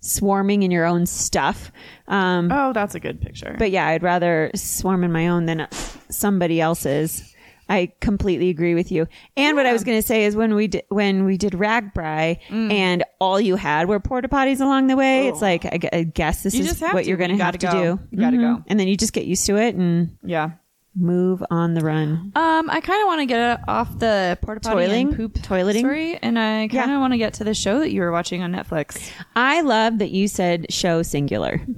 swarming 0.00 0.62
in 0.62 0.70
your 0.70 0.84
own 0.84 1.06
stuff. 1.06 1.72
Um, 2.08 2.50
Oh, 2.52 2.72
that's 2.72 2.94
a 2.94 3.00
good 3.00 3.20
picture. 3.20 3.56
but 3.58 3.70
yeah, 3.70 3.86
I'd 3.88 4.02
rather 4.02 4.50
swarm 4.54 5.04
in 5.04 5.12
my 5.12 5.28
own 5.28 5.46
than 5.46 5.66
somebody 6.10 6.60
else's. 6.60 7.32
I 7.68 7.90
completely 8.00 8.48
agree 8.50 8.76
with 8.76 8.92
you. 8.92 9.08
And 9.36 9.56
what 9.56 9.66
I 9.66 9.72
was 9.72 9.82
going 9.82 9.98
to 10.00 10.06
say 10.06 10.24
is 10.24 10.36
when 10.36 10.54
we 10.54 10.68
did 10.68 10.84
when 10.88 11.24
we 11.24 11.36
did 11.36 11.52
RAGBRAI 11.54 12.38
Mm. 12.48 12.72
and 12.72 13.04
all 13.18 13.40
you 13.40 13.56
had 13.56 13.88
were 13.88 13.98
porta 13.98 14.28
potties 14.28 14.60
along 14.60 14.86
the 14.86 14.94
way, 14.94 15.26
it's 15.26 15.42
like 15.42 15.64
I, 15.64 15.80
I 15.92 16.02
guess 16.04 16.44
this 16.44 16.54
You 16.54 16.64
is 16.64 16.80
what 16.80 17.02
to. 17.02 17.08
you're 17.08 17.16
going 17.16 17.36
to 17.36 17.42
have 17.42 17.58
go. 17.58 17.70
do. 17.72 18.00
You 18.12 18.18
gotta 18.20 18.36
Mhm. 18.36 18.56
go. 18.58 18.62
and 18.68 18.78
then 18.78 18.86
you 18.86 18.96
just 18.96 19.12
get 19.12 19.24
used 19.24 19.44
to 19.46 19.56
it 19.56 19.74
and 19.74 20.16
yeah. 20.22 20.50
Move 20.96 21.42
on 21.50 21.74
the 21.74 21.80
run. 21.82 22.32
Um, 22.34 22.70
I 22.70 22.80
kind 22.80 23.02
of 23.02 23.06
want 23.06 23.20
to 23.20 23.26
get 23.26 23.60
off 23.68 23.98
the 23.98 24.38
porta 24.42 24.60
potty 24.60 24.74
Toiling? 24.86 25.08
and 25.08 25.16
poop 25.16 25.34
Toileting? 25.34 25.78
story, 25.80 26.16
and 26.16 26.38
I 26.38 26.68
kind 26.68 26.84
of 26.84 26.88
Yeah. 26.96 26.98
want 27.00 27.12
to 27.12 27.18
get 27.18 27.34
to 27.34 27.44
the 27.44 27.54
show 27.54 27.78
that 27.80 27.90
you 27.92 28.00
were 28.00 28.10
watching 28.12 28.42
on 28.42 28.52
Netflix. 28.52 29.10
I 29.34 29.60
love 29.60 29.98
that 29.98 30.10
you 30.10 30.26
said 30.28 30.72
show 30.72 31.02
singular. 31.02 31.60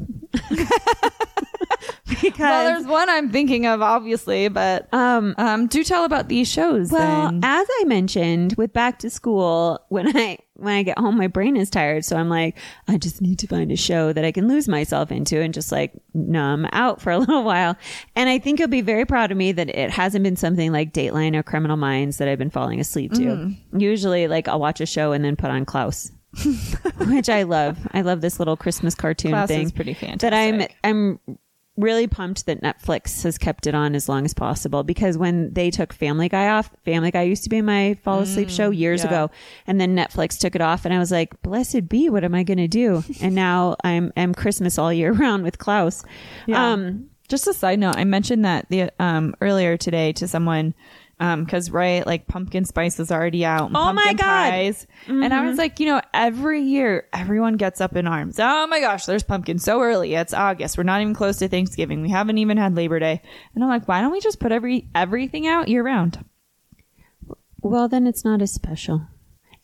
because 2.08 2.38
Well, 2.38 2.64
there's 2.64 2.86
one 2.86 3.08
I'm 3.08 3.30
thinking 3.30 3.66
of, 3.66 3.82
obviously, 3.82 4.48
but 4.48 4.92
um 4.92 5.34
um, 5.38 5.66
do 5.66 5.84
tell 5.84 6.04
about 6.04 6.28
these 6.28 6.48
shows. 6.48 6.90
well, 6.90 7.30
then. 7.30 7.40
as 7.42 7.66
I 7.80 7.84
mentioned 7.84 8.54
with 8.56 8.72
back 8.72 8.98
to 9.00 9.10
school, 9.10 9.80
when 9.88 10.16
I 10.16 10.38
when 10.54 10.74
I 10.74 10.82
get 10.82 10.98
home 10.98 11.16
my 11.16 11.26
brain 11.28 11.56
is 11.56 11.70
tired, 11.70 12.04
so 12.04 12.16
I'm 12.16 12.28
like 12.28 12.56
I 12.86 12.98
just 12.98 13.20
need 13.20 13.38
to 13.40 13.46
find 13.46 13.70
a 13.70 13.76
show 13.76 14.12
that 14.12 14.24
I 14.24 14.32
can 14.32 14.48
lose 14.48 14.68
myself 14.68 15.12
into 15.12 15.40
and 15.40 15.54
just 15.54 15.70
like 15.70 15.92
numb 16.14 16.66
out 16.72 17.00
for 17.00 17.10
a 17.10 17.18
little 17.18 17.44
while. 17.44 17.76
And 18.16 18.28
I 18.28 18.38
think 18.38 18.58
you'll 18.58 18.68
be 18.68 18.80
very 18.80 19.04
proud 19.04 19.30
of 19.30 19.36
me 19.36 19.52
that 19.52 19.68
it 19.68 19.90
hasn't 19.90 20.24
been 20.24 20.36
something 20.36 20.72
like 20.72 20.92
Dateline 20.92 21.36
or 21.36 21.42
Criminal 21.42 21.76
Minds 21.76 22.18
that 22.18 22.28
I've 22.28 22.38
been 22.38 22.50
falling 22.50 22.80
asleep 22.80 23.12
to. 23.14 23.20
Mm. 23.20 23.56
Usually 23.80 24.28
like 24.28 24.48
I'll 24.48 24.60
watch 24.60 24.80
a 24.80 24.86
show 24.86 25.12
and 25.12 25.24
then 25.24 25.36
put 25.36 25.50
on 25.50 25.64
Klaus. 25.64 26.10
which 27.06 27.28
I 27.28 27.44
love. 27.44 27.78
I 27.92 28.02
love 28.02 28.20
this 28.20 28.38
little 28.38 28.56
Christmas 28.56 28.94
cartoon 28.94 29.32
Klaus 29.32 29.48
thing. 29.48 29.70
pretty 29.70 29.94
That 29.94 30.34
I'm 30.34 30.58
fantastic. 30.58 30.76
I'm 30.84 31.18
really 31.78 32.06
pumped 32.06 32.44
that 32.46 32.60
Netflix 32.60 33.22
has 33.22 33.38
kept 33.38 33.66
it 33.66 33.74
on 33.74 33.94
as 33.94 34.08
long 34.08 34.24
as 34.24 34.34
possible 34.34 34.82
because 34.82 35.16
when 35.16 35.54
they 35.54 35.70
took 35.70 35.92
Family 35.92 36.28
Guy 36.28 36.48
off, 36.48 36.70
Family 36.84 37.10
Guy 37.10 37.22
used 37.22 37.44
to 37.44 37.48
be 37.48 37.62
my 37.62 37.94
fall 38.02 38.18
asleep 38.20 38.50
show 38.50 38.70
years 38.70 39.00
Mm, 39.00 39.04
yeah. 39.04 39.10
ago, 39.24 39.30
and 39.66 39.80
then 39.80 39.96
Netflix 39.96 40.38
took 40.38 40.54
it 40.54 40.60
off, 40.60 40.84
and 40.84 40.92
I 40.92 40.98
was 40.98 41.10
like, 41.12 41.40
"Blessed 41.42 41.88
be, 41.88 42.10
what 42.10 42.24
am 42.24 42.34
I 42.34 42.42
going 42.42 42.58
to 42.58 42.68
do?" 42.68 43.02
and 43.22 43.34
now 43.34 43.76
I'm 43.84 44.12
I'm 44.16 44.34
Christmas 44.34 44.76
all 44.78 44.92
year 44.92 45.12
round 45.24 45.44
with 45.44 45.58
Klaus. 45.58 46.04
Yeah. 46.46 46.72
Um, 46.72 47.08
Just 47.28 47.46
a 47.46 47.54
side 47.54 47.78
note, 47.78 47.96
I 47.96 48.04
mentioned 48.04 48.44
that 48.44 48.66
the 48.70 48.90
um 48.98 49.34
earlier 49.40 49.76
today 49.76 50.12
to 50.14 50.26
someone 50.26 50.74
um 51.20 51.44
because 51.44 51.70
right 51.70 52.06
like 52.06 52.26
pumpkin 52.28 52.64
spice 52.64 52.98
was 52.98 53.10
already 53.10 53.44
out. 53.44 53.70
Oh 53.74 53.92
my 53.92 54.12
God. 54.14 54.50
pies. 54.50 54.86
And 55.08 55.32
I 55.34 55.44
was 55.46 55.58
like, 55.58 55.80
you 55.80 55.86
know, 55.86 56.00
every 56.14 56.62
year 56.62 57.08
everyone 57.12 57.56
gets 57.56 57.80
up 57.80 57.96
in 57.96 58.06
arms. 58.06 58.38
Oh 58.38 58.66
my 58.68 58.80
gosh, 58.80 59.04
there's 59.06 59.22
pumpkin 59.24 59.58
so 59.58 59.80
early. 59.82 60.14
It's 60.14 60.32
August. 60.32 60.76
We're 60.78 60.84
not 60.84 61.00
even 61.00 61.14
close 61.14 61.38
to 61.38 61.48
Thanksgiving. 61.48 62.02
We 62.02 62.10
haven't 62.10 62.38
even 62.38 62.56
had 62.56 62.76
Labor 62.76 62.98
Day. 63.00 63.20
And 63.54 63.64
I'm 63.64 63.70
like, 63.70 63.88
why 63.88 64.00
don't 64.00 64.12
we 64.12 64.20
just 64.20 64.38
put 64.40 64.52
every 64.52 64.88
everything 64.94 65.46
out 65.46 65.68
year 65.68 65.82
round? 65.82 66.24
Well, 67.60 67.88
then 67.88 68.06
it's 68.06 68.24
not 68.24 68.40
as 68.40 68.52
special. 68.52 69.02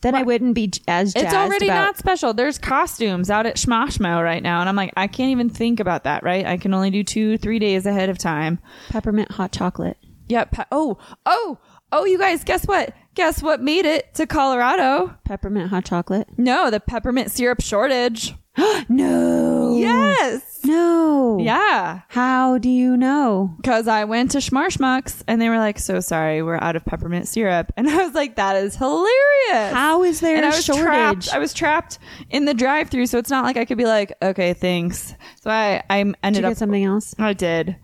Then 0.01 0.13
I 0.13 0.21
wouldn't 0.23 0.53
be 0.53 0.71
as 0.87 1.15
It's 1.15 1.33
already 1.33 1.65
about- 1.67 1.85
not 1.85 1.97
special. 1.97 2.33
There's 2.33 2.59
costumes 2.59 3.31
out 3.31 3.45
at 3.47 3.55
Schmoshmo 3.55 4.23
right 4.23 4.43
now, 4.43 4.59
and 4.59 4.69
I'm 4.69 4.75
like, 4.75 4.93
I 4.95 5.07
can't 5.07 5.31
even 5.31 5.49
think 5.49 5.79
about 5.79 6.03
that. 6.03 6.21
Right? 6.21 6.45
I 6.45 6.57
can 6.57 6.73
only 6.73 6.91
do 6.91 7.03
two, 7.03 7.37
three 7.39 7.57
days 7.57 7.85
ahead 7.87 8.09
of 8.09 8.17
time. 8.17 8.59
peppermint 8.89 9.31
hot 9.31 9.51
chocolate. 9.51 9.97
Yep. 10.27 10.51
pe- 10.51 10.63
Oh, 10.71 10.97
oh, 11.25 11.57
oh! 11.91 12.05
You 12.05 12.17
guys, 12.17 12.43
guess 12.43 12.65
what? 12.65 12.93
Guess 13.15 13.41
what 13.41 13.61
made 13.61 13.85
it 13.85 14.13
to 14.15 14.25
Colorado? 14.27 15.15
Peppermint 15.23 15.69
hot 15.69 15.85
chocolate. 15.85 16.27
No, 16.37 16.69
the 16.69 16.79
peppermint 16.79 17.31
syrup 17.31 17.61
shortage. 17.61 18.33
No. 18.89 19.75
Yes. 19.77 20.61
No. 20.63 21.37
Yeah. 21.39 22.01
How 22.07 22.57
do 22.57 22.69
you 22.69 22.95
know? 22.97 23.53
Because 23.57 23.87
I 23.87 24.05
went 24.05 24.31
to 24.31 24.37
Schmarshmucks 24.39 25.23
and 25.27 25.41
they 25.41 25.49
were 25.49 25.57
like, 25.57 25.77
"So 25.79 25.99
sorry, 25.99 26.41
we're 26.41 26.57
out 26.61 26.75
of 26.77 26.85
peppermint 26.85 27.27
syrup," 27.27 27.71
and 27.77 27.89
I 27.89 27.97
was 28.05 28.13
like, 28.13 28.35
"That 28.37 28.55
is 28.57 28.75
hilarious." 28.75 29.73
How 29.73 30.03
is 30.03 30.21
there 30.21 30.37
and 30.37 30.45
a 30.45 30.47
I 30.47 30.51
was 30.51 30.63
shortage? 30.65 30.83
trapped. 30.85 31.33
I 31.33 31.39
was 31.39 31.53
trapped 31.53 31.99
in 32.29 32.45
the 32.45 32.53
drive-through, 32.53 33.07
so 33.07 33.17
it's 33.17 33.29
not 33.29 33.43
like 33.43 33.57
I 33.57 33.65
could 33.65 33.77
be 33.77 33.85
like, 33.85 34.13
"Okay, 34.21 34.53
thanks." 34.53 35.13
So 35.41 35.49
I, 35.49 35.83
I 35.89 36.03
Did 36.03 36.15
ended 36.23 36.41
you 36.43 36.47
up 36.47 36.51
get 36.51 36.57
something 36.57 36.83
else? 36.83 37.13
I 37.19 37.33
did, 37.33 37.75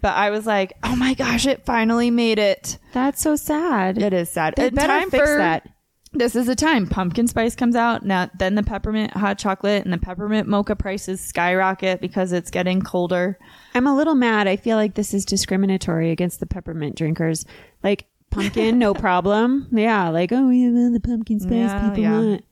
but 0.00 0.14
I 0.14 0.30
was 0.30 0.46
like, 0.46 0.72
"Oh 0.82 0.96
my 0.96 1.14
gosh, 1.14 1.46
it 1.46 1.64
finally 1.64 2.10
made 2.10 2.38
it." 2.38 2.78
That's 2.92 3.20
so 3.20 3.36
sad. 3.36 3.98
It 3.98 4.12
is 4.12 4.30
sad. 4.30 4.54
They 4.56 4.66
It's 4.66 4.74
better 4.74 4.88
time 5.00 5.10
fix 5.10 5.28
for- 5.28 5.38
that. 5.38 5.68
This 6.12 6.34
is 6.34 6.46
the 6.46 6.56
time. 6.56 6.88
Pumpkin 6.88 7.28
spice 7.28 7.54
comes 7.54 7.76
out 7.76 8.04
now. 8.04 8.28
Then 8.36 8.56
the 8.56 8.64
peppermint 8.64 9.12
hot 9.12 9.38
chocolate 9.38 9.84
and 9.84 9.92
the 9.92 9.98
peppermint 9.98 10.48
mocha 10.48 10.74
prices 10.74 11.20
skyrocket 11.20 12.00
because 12.00 12.32
it's 12.32 12.50
getting 12.50 12.82
colder. 12.82 13.38
I'm 13.76 13.86
a 13.86 13.94
little 13.96 14.16
mad. 14.16 14.48
I 14.48 14.56
feel 14.56 14.76
like 14.76 14.94
this 14.94 15.14
is 15.14 15.24
discriminatory 15.24 16.10
against 16.10 16.40
the 16.40 16.46
peppermint 16.46 16.96
drinkers. 16.96 17.44
Like 17.84 18.06
pumpkin, 18.30 18.76
no 18.80 18.92
problem. 19.06 19.68
Yeah, 19.70 20.08
like 20.08 20.32
oh 20.32 20.50
yeah, 20.50 20.70
well, 20.70 20.90
the 20.92 20.98
pumpkin 20.98 21.38
spice 21.38 21.52
Yeah, 21.52 21.88
people 21.90 22.02
yeah. 22.02 22.18
want. 22.18 22.44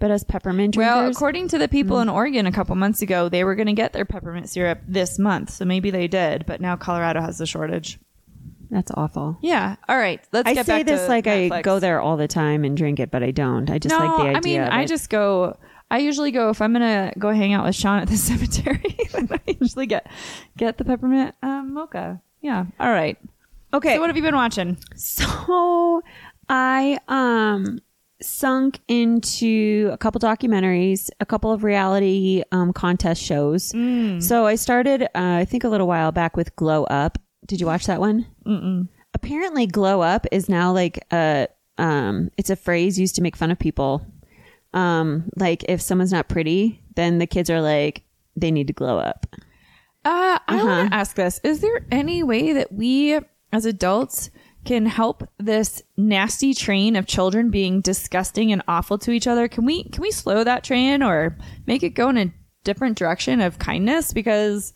But 0.00 0.10
as 0.10 0.24
peppermint 0.24 0.74
drinkers, 0.74 0.94
Well, 0.94 1.08
according 1.10 1.48
to 1.48 1.58
the 1.58 1.68
people 1.68 2.00
in 2.00 2.08
Oregon 2.08 2.46
a 2.46 2.52
couple 2.52 2.74
months 2.74 3.00
ago, 3.00 3.28
they 3.28 3.44
were 3.44 3.54
going 3.54 3.68
to 3.68 3.72
get 3.72 3.92
their 3.92 4.04
peppermint 4.04 4.48
syrup 4.48 4.80
this 4.86 5.18
month. 5.18 5.50
So 5.50 5.64
maybe 5.64 5.90
they 5.90 6.08
did, 6.08 6.44
but 6.46 6.60
now 6.60 6.76
Colorado 6.76 7.20
has 7.20 7.38
the 7.38 7.46
shortage. 7.46 7.98
that's 8.70 8.90
awful. 8.94 9.38
Yeah. 9.40 9.76
All 9.88 9.96
right. 9.96 10.20
Let's 10.32 10.48
I 10.48 10.54
get 10.54 10.66
say 10.66 10.78
back 10.78 10.86
this 10.86 11.02
to 11.02 11.08
like 11.08 11.26
I 11.28 11.48
Netflix. 11.48 11.62
go 11.62 11.78
there 11.78 12.00
all 12.00 12.16
the 12.16 12.26
time 12.28 12.64
and 12.64 12.76
drink 12.76 12.98
it, 13.00 13.10
but 13.12 13.22
I 13.22 13.30
don't. 13.30 13.70
I 13.70 13.78
just 13.78 13.94
like 13.94 14.16
the 14.16 14.22
idea. 14.24 14.36
I 14.36 14.40
mean, 14.40 14.60
of 14.62 14.72
I 14.72 14.82
it. 14.82 14.88
just 14.88 15.08
go. 15.10 15.56
I 15.90 15.98
usually 15.98 16.32
go 16.32 16.50
if 16.50 16.60
I'm 16.60 16.72
gonna 16.72 17.12
go 17.18 17.30
hang 17.30 17.52
out 17.52 17.64
with 17.64 17.76
Sean 17.76 18.00
at 18.00 18.08
the 18.08 18.16
cemetery. 18.28 18.98
then 19.12 19.28
I 19.30 19.56
usually 19.60 19.86
get 19.86 20.06
get 20.56 20.76
the 20.76 20.84
peppermint 20.84 21.34
um, 21.42 21.72
mocha. 21.72 22.20
Yeah. 22.42 22.64
All 22.80 22.90
right. 22.90 23.16
okay. 23.72 23.94
So 23.94 24.00
what 24.00 24.08
have 24.10 24.16
you 24.16 24.22
been 24.22 24.34
watching? 24.34 24.76
So 24.96 26.02
I 26.48 26.98
um 27.06 27.78
sunk 28.24 28.80
into 28.88 29.90
a 29.92 29.98
couple 29.98 30.20
documentaries, 30.20 31.10
a 31.20 31.26
couple 31.26 31.52
of 31.52 31.62
reality 31.64 32.42
um 32.52 32.72
contest 32.72 33.22
shows. 33.22 33.72
So 34.20 34.46
I 34.46 34.54
started 34.56 35.02
uh, 35.04 35.08
I 35.14 35.44
think 35.44 35.64
a 35.64 35.68
little 35.68 35.86
while 35.86 36.12
back 36.12 36.36
with 36.36 36.54
Glow 36.56 36.84
Up. 36.84 37.18
Did 37.46 37.60
you 37.60 37.66
watch 37.66 37.86
that 37.86 38.00
one? 38.00 38.26
Mm-mm. 38.46 38.88
Apparently 39.12 39.66
Glow 39.66 40.00
Up 40.00 40.26
is 40.32 40.48
now 40.48 40.72
like 40.72 41.04
a 41.12 41.48
um 41.78 42.30
it's 42.38 42.50
a 42.50 42.56
phrase 42.56 42.98
used 42.98 43.16
to 43.16 43.22
make 43.22 43.36
fun 43.36 43.50
of 43.50 43.58
people. 43.58 44.06
Um 44.72 45.30
like 45.36 45.64
if 45.68 45.80
someone's 45.80 46.12
not 46.12 46.28
pretty, 46.28 46.82
then 46.96 47.18
the 47.18 47.26
kids 47.26 47.50
are 47.50 47.60
like 47.60 48.02
they 48.36 48.50
need 48.50 48.66
to 48.68 48.72
glow 48.72 48.98
up. 48.98 49.26
Uh, 50.04 50.38
I 50.48 50.56
Uh-huh. 50.56 50.66
want 50.66 50.90
to 50.90 50.96
ask 50.96 51.16
this: 51.16 51.40
Is 51.44 51.60
there 51.60 51.86
any 51.90 52.22
way 52.22 52.52
that 52.52 52.72
we, 52.72 53.18
as 53.52 53.64
adults, 53.64 54.28
can 54.64 54.86
help 54.86 55.28
this 55.38 55.82
nasty 55.96 56.54
train 56.54 56.96
of 56.96 57.06
children 57.06 57.50
being 57.50 57.80
disgusting 57.80 58.52
and 58.52 58.62
awful 58.66 58.98
to 58.98 59.10
each 59.10 59.26
other? 59.26 59.48
Can 59.48 59.64
we 59.64 59.84
can 59.84 60.02
we 60.02 60.10
slow 60.10 60.44
that 60.44 60.64
train 60.64 61.02
or 61.02 61.36
make 61.66 61.82
it 61.82 61.90
go 61.90 62.08
in 62.08 62.18
a 62.18 62.34
different 62.64 62.96
direction 62.98 63.40
of 63.40 63.58
kindness? 63.58 64.12
Because 64.12 64.72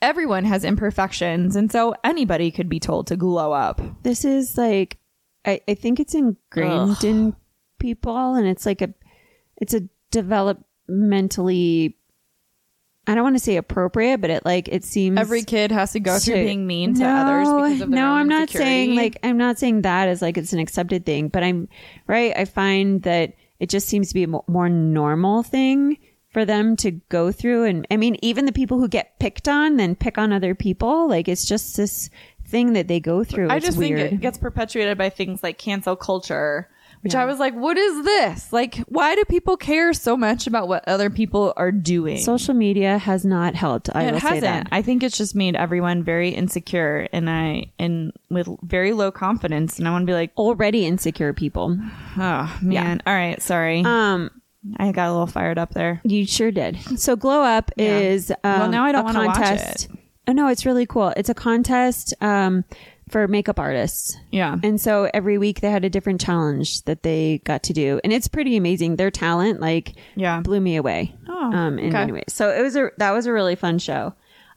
everyone 0.00 0.44
has 0.44 0.64
imperfections, 0.64 1.56
and 1.56 1.70
so 1.70 1.94
anybody 2.04 2.50
could 2.50 2.68
be 2.68 2.80
told 2.80 3.06
to 3.08 3.16
glow 3.16 3.52
up. 3.52 3.80
this 4.02 4.24
is 4.24 4.56
like 4.56 4.98
I, 5.44 5.60
I 5.68 5.74
think 5.74 6.00
it's 6.00 6.14
ingrained 6.14 7.04
in 7.04 7.34
people 7.78 8.34
and 8.34 8.46
it's 8.46 8.66
like 8.66 8.82
a 8.82 8.92
it's 9.56 9.74
a 9.74 9.82
developmentally 10.12 11.94
I 13.08 13.14
don't 13.14 13.24
want 13.24 13.36
to 13.36 13.42
say 13.42 13.56
appropriate, 13.56 14.20
but 14.20 14.28
it 14.28 14.44
like 14.44 14.68
it 14.68 14.84
seems 14.84 15.18
Every 15.18 15.42
kid 15.42 15.72
has 15.72 15.92
to 15.92 16.00
go 16.00 16.18
through 16.18 16.34
being 16.34 16.66
mean 16.66 16.94
to 16.94 17.00
no, 17.00 17.16
others 17.16 17.48
because 17.48 17.80
of 17.80 17.90
their 17.90 17.98
no 18.00 18.10
i'm 18.10 18.28
not 18.28 18.42
insecurity. 18.42 18.68
saying 18.68 18.94
like 18.96 19.18
i'm 19.22 19.38
not 19.38 19.58
saying 19.58 19.82
that 19.82 20.08
as 20.08 20.20
like 20.20 20.36
it's 20.36 20.52
an 20.52 20.58
accepted 20.58 21.06
thing 21.06 21.28
but 21.28 21.42
i'm 21.42 21.68
right 22.06 22.32
i 22.36 22.44
find 22.44 23.02
that 23.02 23.32
it 23.60 23.70
just 23.70 23.88
seems 23.88 24.08
to 24.08 24.14
be 24.14 24.24
a 24.24 24.28
more 24.46 24.68
normal 24.68 25.42
thing 25.42 25.96
for 26.30 26.44
them 26.44 26.76
to 26.76 26.90
go 27.08 27.32
through. 27.32 27.64
And 27.64 27.86
i 27.90 27.96
mean 27.96 28.18
even 28.20 28.44
the 28.44 28.52
people 28.52 28.78
who 28.78 28.88
get 28.88 29.18
picked 29.18 29.48
on 29.48 29.76
then 29.76 29.96
pick 29.96 30.18
on 30.18 30.32
other 30.32 30.54
people 30.54 31.08
like 31.08 31.28
it's 31.28 31.46
just 31.46 31.76
this 31.78 32.10
thing 32.46 32.72
that 32.74 32.88
they 32.88 33.00
go 33.00 33.24
through. 33.24 33.48
I 33.48 33.56
It's 33.56 33.66
just 33.66 33.78
weird 33.78 34.00
think 34.00 34.12
it 34.14 34.20
gets 34.20 34.38
perpetuated 34.38 34.98
by 34.98 35.10
things 35.10 35.42
like 35.42 35.58
cancel 35.58 35.96
culture, 35.96 36.68
which 37.02 37.14
I 37.14 37.24
was 37.24 37.38
like, 37.38 37.54
what 37.54 37.76
is 37.78 38.04
this? 38.04 38.52
Like, 38.52 38.76
why 38.88 39.14
do 39.14 39.24
people 39.24 39.56
care 39.56 39.92
so 39.92 40.16
much 40.16 40.46
about 40.46 40.68
what 40.68 40.86
other 40.88 41.10
people 41.10 41.52
are 41.56 41.72
doing? 41.72 42.18
social 42.18 42.54
media 42.54 42.98
has 42.98 43.24
not 43.24 43.54
helped 43.54 43.88
i 43.94 44.04
it 44.04 44.12
will 44.12 44.20
hasn't. 44.20 44.42
that 44.42 44.68
I 44.72 44.82
think 44.82 45.02
it's 45.02 45.16
just 45.16 45.34
made 45.34 45.54
everyone 45.56 46.02
very 46.02 46.30
insecure 46.30 47.08
and 47.12 47.28
I 47.30 47.72
and 47.78 48.12
with 48.30 48.48
very 48.62 48.92
low 48.92 49.10
confidence. 49.10 49.78
And 49.78 49.86
I 49.86 49.90
want 49.90 50.02
to 50.02 50.06
be 50.06 50.14
like, 50.14 50.32
already 50.36 50.86
insecure 50.86 51.32
people 51.32 51.78
oh 52.18 52.58
man, 52.62 53.02
all 53.06 53.14
right, 53.14 53.40
sorry, 53.42 53.82
um 53.84 54.30
I 54.76 54.90
got 54.92 55.08
a 55.08 55.12
little 55.12 55.26
fired 55.28 55.56
up 55.56 55.72
there. 55.72 56.00
You 56.04 56.26
sure 56.26 56.50
did. 56.50 56.76
So 56.98 57.14
Glow 57.16 57.42
Up 57.42 57.70
Yeah. 57.76 57.98
is 57.98 58.30
um, 58.30 58.36
Well, 58.60 58.70
now 58.70 58.84
I 58.84 58.92
don't 58.92 59.04
wanna 59.04 59.24
watch 59.26 59.36
contest. 59.36 59.84
it. 59.84 59.90
Oh 60.26 60.32
no, 60.32 60.48
it's 60.48 60.66
really 60.66 60.84
cool. 60.84 61.08
It's 61.16 61.30
a 61.30 61.34
contest 61.34 62.12
um, 62.20 62.64
for 63.08 63.26
makeup 63.28 63.58
artists. 63.58 64.16
Yeah. 64.30 64.56
And 64.62 64.80
so 64.80 65.10
every 65.14 65.38
week 65.38 65.60
they 65.60 65.70
had 65.70 65.84
a 65.84 65.90
different 65.90 66.20
challenge 66.20 66.82
that 66.84 67.02
they 67.02 67.40
got 67.44 67.62
to 67.64 67.72
do, 67.72 68.00
and 68.04 68.12
it's 68.12 68.28
pretty 68.28 68.56
amazing. 68.56 68.96
Their 68.96 69.10
talent, 69.10 69.60
like, 69.60 69.94
Yeah. 70.16 70.40
blew 70.40 70.60
me 70.60 70.76
away. 70.76 71.14
Oh, 71.28 71.52
um, 71.52 71.78
in 71.78 71.88
okay. 71.88 71.98
many 71.98 72.12
ways. 72.12 72.24
So 72.28 72.50
it 72.50 72.62
was 72.62 72.74
a 72.76 72.90
that 72.98 73.12
was 73.12 73.26
a 73.26 73.32
really 73.32 73.54
fun 73.54 73.78
show. 73.78 74.14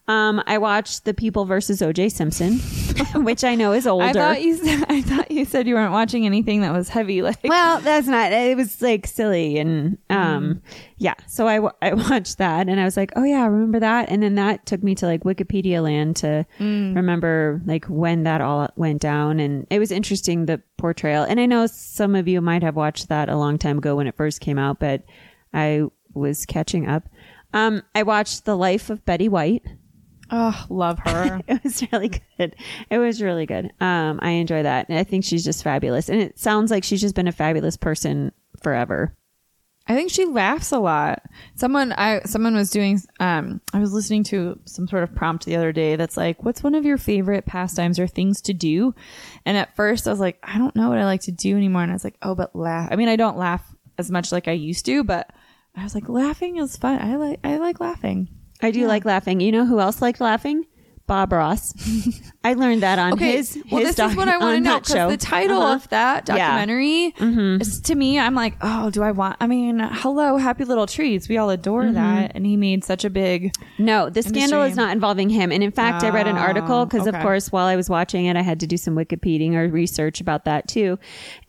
Um, 0.08 0.42
I 0.46 0.58
watched 0.58 1.04
The 1.04 1.14
People 1.14 1.44
versus 1.44 1.80
O.J. 1.80 2.08
Simpson, 2.08 2.54
which 3.22 3.44
I 3.44 3.54
know 3.54 3.72
is 3.72 3.86
older. 3.86 4.04
I 4.04 4.12
thought 4.12 4.42
you 4.42 4.56
said 4.56 4.84
I 4.88 5.00
thought 5.00 5.30
you 5.30 5.44
said 5.44 5.68
you 5.68 5.76
weren't 5.76 5.92
watching 5.92 6.26
anything 6.26 6.62
that 6.62 6.72
was 6.72 6.88
heavy. 6.88 7.22
Like, 7.22 7.38
well, 7.44 7.80
that's 7.80 8.08
not. 8.08 8.32
It 8.32 8.56
was 8.56 8.82
like 8.82 9.06
silly 9.06 9.58
and 9.58 9.98
um, 10.10 10.60
yeah. 10.98 11.14
So 11.28 11.46
I 11.46 11.70
I 11.80 11.94
watched 12.10 12.38
that 12.38 12.68
and 12.68 12.80
I 12.80 12.84
was 12.84 12.96
like, 12.96 13.12
oh 13.14 13.22
yeah, 13.22 13.42
I 13.42 13.46
remember 13.46 13.78
that. 13.78 14.08
And 14.08 14.24
then 14.24 14.34
that 14.34 14.66
took 14.66 14.82
me 14.82 14.96
to 14.96 15.06
like 15.06 15.22
Wikipedia 15.22 15.80
land 15.82 16.16
to 16.16 16.44
remember 16.58 17.62
like 17.64 17.84
when 17.86 18.24
that 18.24 18.40
all 18.40 18.68
went 18.74 19.00
down. 19.00 19.38
And 19.38 19.68
it 19.70 19.78
was 19.78 19.92
interesting 19.92 20.46
the 20.46 20.60
portrayal. 20.78 21.22
And 21.22 21.38
I 21.38 21.46
know 21.46 21.66
some 21.68 22.16
of 22.16 22.26
you 22.26 22.40
might 22.40 22.64
have 22.64 22.74
watched 22.74 23.08
that 23.08 23.28
a 23.28 23.36
long 23.36 23.56
time 23.56 23.78
ago 23.78 23.94
when 23.94 24.08
it 24.08 24.16
first 24.16 24.40
came 24.40 24.58
out, 24.58 24.80
but 24.80 25.04
I 25.54 25.84
was 26.12 26.44
catching 26.44 26.88
up. 26.88 27.08
Um, 27.54 27.82
I 27.94 28.02
watched 28.02 28.46
The 28.46 28.56
Life 28.56 28.90
of 28.90 29.04
Betty 29.04 29.28
White. 29.28 29.62
Oh, 30.32 30.66
love 30.68 30.98
her. 31.00 31.40
It 31.48 31.62
was 31.62 31.84
really 31.92 32.08
good. 32.08 32.56
It 32.90 32.98
was 32.98 33.22
really 33.22 33.46
good. 33.46 33.72
Um, 33.80 34.18
I 34.22 34.30
enjoy 34.30 34.62
that. 34.62 34.88
And 34.88 34.98
I 34.98 35.04
think 35.04 35.24
she's 35.24 35.44
just 35.44 35.62
fabulous. 35.62 36.08
And 36.08 36.20
it 36.20 36.38
sounds 36.38 36.70
like 36.70 36.82
she's 36.82 37.00
just 37.00 37.14
been 37.14 37.28
a 37.28 37.32
fabulous 37.32 37.76
person 37.76 38.32
forever. 38.62 39.14
I 39.86 39.94
think 39.94 40.10
she 40.10 40.24
laughs 40.24 40.72
a 40.72 40.78
lot. 40.78 41.22
Someone 41.56 41.92
I 41.92 42.20
someone 42.20 42.54
was 42.54 42.70
doing 42.70 43.00
um 43.18 43.60
I 43.72 43.80
was 43.80 43.92
listening 43.92 44.22
to 44.24 44.58
some 44.64 44.86
sort 44.86 45.02
of 45.02 45.14
prompt 45.14 45.44
the 45.44 45.56
other 45.56 45.72
day 45.72 45.96
that's 45.96 46.16
like, 46.16 46.44
what's 46.44 46.62
one 46.62 46.76
of 46.76 46.84
your 46.84 46.98
favorite 46.98 47.46
pastimes 47.46 47.98
or 47.98 48.06
things 48.06 48.40
to 48.42 48.54
do? 48.54 48.94
And 49.44 49.56
at 49.56 49.74
first 49.74 50.06
I 50.06 50.10
was 50.10 50.20
like, 50.20 50.38
I 50.42 50.56
don't 50.56 50.76
know 50.76 50.88
what 50.88 50.98
I 50.98 51.04
like 51.04 51.22
to 51.22 51.32
do 51.32 51.56
anymore. 51.56 51.82
And 51.82 51.90
I 51.90 51.94
was 51.94 52.04
like, 52.04 52.16
oh, 52.22 52.34
but 52.34 52.54
laugh. 52.54 52.88
I 52.92 52.96
mean, 52.96 53.08
I 53.08 53.16
don't 53.16 53.36
laugh 53.36 53.62
as 53.98 54.10
much 54.10 54.30
like 54.32 54.48
I 54.48 54.52
used 54.52 54.86
to, 54.86 55.02
but 55.02 55.30
I 55.76 55.82
was 55.82 55.94
like, 55.94 56.08
laughing 56.08 56.58
is 56.58 56.76
fun. 56.76 57.00
I 57.00 57.16
like 57.16 57.40
I 57.42 57.58
like 57.58 57.80
laughing. 57.80 58.28
I 58.62 58.70
do 58.70 58.86
like 58.86 59.04
laughing. 59.04 59.40
You 59.40 59.52
know 59.52 59.66
who 59.66 59.80
else 59.80 60.00
liked 60.00 60.20
laughing? 60.20 60.66
Bob 61.06 61.32
Ross. 61.32 61.74
I 62.44 62.54
learned 62.54 62.82
that 62.82 62.98
on 62.98 63.12
Okay, 63.14 63.36
his. 63.36 63.58
well, 63.70 63.80
his 63.80 63.90
this 63.90 63.96
doc- 63.96 64.10
is 64.12 64.16
what 64.16 64.28
I 64.28 64.38
want 64.38 64.56
to 64.56 64.60
know 64.60 64.80
because 64.80 65.10
the 65.10 65.16
title 65.16 65.60
Uh-huh. 65.62 65.74
of 65.74 65.88
that 65.90 66.28
Yeah. 66.28 66.36
documentary 66.36 67.14
is 67.60 67.80
to 67.82 67.94
me. 67.94 68.18
I'm 68.18 68.34
like, 68.34 68.54
oh, 68.62 68.90
do 68.90 69.02
I 69.02 69.10
want? 69.12 69.36
I 69.40 69.46
mean, 69.46 69.78
hello, 69.80 70.36
Happy 70.36 70.64
Little 70.64 70.86
Trees. 70.86 71.28
We 71.28 71.36
all 71.38 71.50
adore 71.50 71.82
Mm-hmm. 71.84 71.94
that, 71.94 72.32
and 72.34 72.46
he 72.46 72.56
made 72.56 72.84
such 72.84 73.04
a 73.04 73.10
big. 73.10 73.52
No, 73.78 74.08
the 74.10 74.22
scandal 74.22 74.62
is 74.62 74.76
not 74.76 74.92
involving 74.92 75.28
him. 75.28 75.52
And 75.52 75.62
in 75.62 75.70
fact, 75.72 76.02
I 76.04 76.10
read 76.10 76.26
an 76.26 76.36
Oh, 76.36 76.40
article 76.40 76.86
because, 76.86 77.06
of 77.06 77.14
course, 77.20 77.52
while 77.52 77.66
I 77.66 77.76
was 77.76 77.88
watching 77.90 78.26
it, 78.26 78.36
I 78.36 78.42
had 78.42 78.60
to 78.60 78.66
do 78.66 78.76
some 78.76 78.94
Wikipedia 78.94 79.54
or 79.54 79.68
research 79.68 80.20
about 80.20 80.44
that 80.46 80.66
too. 80.68 80.98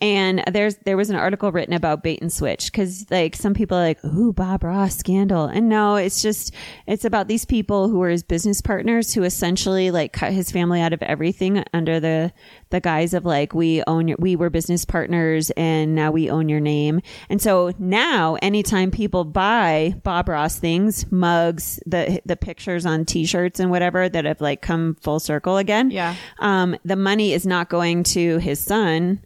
And 0.01 0.43
there's 0.51 0.75
there 0.85 0.97
was 0.97 1.09
an 1.09 1.15
article 1.15 1.51
written 1.51 1.73
about 1.73 2.03
bait 2.03 2.21
and 2.21 2.31
switch 2.31 2.71
because, 2.71 3.05
like, 3.09 3.35
some 3.35 3.53
people 3.53 3.77
are 3.77 3.81
like, 3.83 4.03
"Ooh, 4.05 4.33
Bob 4.33 4.63
Ross 4.63 4.95
scandal," 4.97 5.45
and 5.45 5.69
no, 5.69 5.95
it's 5.95 6.21
just 6.21 6.53
it's 6.87 7.05
about 7.05 7.27
these 7.27 7.45
people 7.45 7.89
who 7.89 8.01
are 8.01 8.09
his 8.09 8.23
business 8.23 8.61
partners 8.61 9.13
who 9.13 9.23
essentially 9.43 9.91
like 9.91 10.13
cut 10.13 10.31
his 10.31 10.51
family 10.51 10.79
out 10.79 10.93
of 10.93 11.01
everything 11.01 11.61
under 11.73 11.99
the 11.99 12.31
the 12.69 12.79
guise 12.79 13.13
of 13.13 13.25
like 13.25 13.53
we 13.53 13.83
own 13.87 14.07
your 14.07 14.15
we 14.17 14.37
were 14.37 14.49
business 14.49 14.85
partners 14.85 15.51
and 15.57 15.93
now 15.93 16.11
we 16.11 16.29
own 16.29 16.47
your 16.47 16.61
name. 16.61 17.01
And 17.27 17.41
so 17.41 17.73
now 17.77 18.37
anytime 18.41 18.89
people 18.89 19.25
buy 19.25 19.95
Bob 20.01 20.29
Ross 20.29 20.57
things, 20.59 21.11
mugs, 21.11 21.77
the 21.85 22.21
the 22.25 22.37
pictures 22.37 22.85
on 22.85 23.03
t-shirts 23.03 23.59
and 23.59 23.69
whatever 23.69 24.07
that 24.07 24.23
have 24.23 24.39
like 24.39 24.61
come 24.61 24.95
full 25.01 25.19
circle 25.19 25.57
again. 25.57 25.91
Yeah. 25.91 26.15
Um 26.39 26.77
the 26.85 26.95
money 26.95 27.33
is 27.33 27.45
not 27.45 27.67
going 27.67 28.03
to 28.03 28.37
his 28.37 28.61
son 28.61 29.19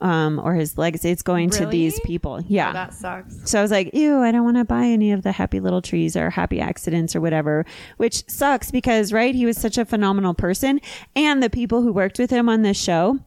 um 0.00 0.38
or 0.42 0.54
his 0.54 0.76
legacy. 0.76 1.10
It's 1.10 1.22
going 1.22 1.50
to 1.50 1.66
these 1.66 1.98
people. 2.00 2.42
Yeah. 2.46 2.70
Oh, 2.70 2.72
that 2.72 2.94
sucks. 2.94 3.48
So 3.50 3.58
I 3.58 3.62
was 3.62 3.70
like, 3.70 3.94
ew, 3.94 4.18
I 4.20 4.32
don't 4.32 4.44
want 4.44 4.56
to 4.56 4.64
buy 4.64 4.84
any 4.84 5.12
of 5.12 5.22
the 5.22 5.32
happy 5.32 5.60
little 5.60 5.80
trees 5.82 6.16
or 6.16 6.30
happy 6.30 6.60
accidents 6.60 7.14
or 7.16 7.20
whatever, 7.20 7.64
which 7.96 8.28
sucks 8.28 8.70
because, 8.70 9.12
right, 9.12 9.34
he 9.34 9.46
was 9.46 9.56
such 9.56 9.78
a 9.78 9.84
phenomenal 9.84 10.34
person. 10.34 10.80
And 11.16 11.42
the 11.42 11.50
people 11.50 11.82
who 11.82 11.92
worked 11.92 12.18
with 12.18 12.30
him 12.30 12.48
on 12.48 12.62
this 12.62 12.76
show, 12.80 13.18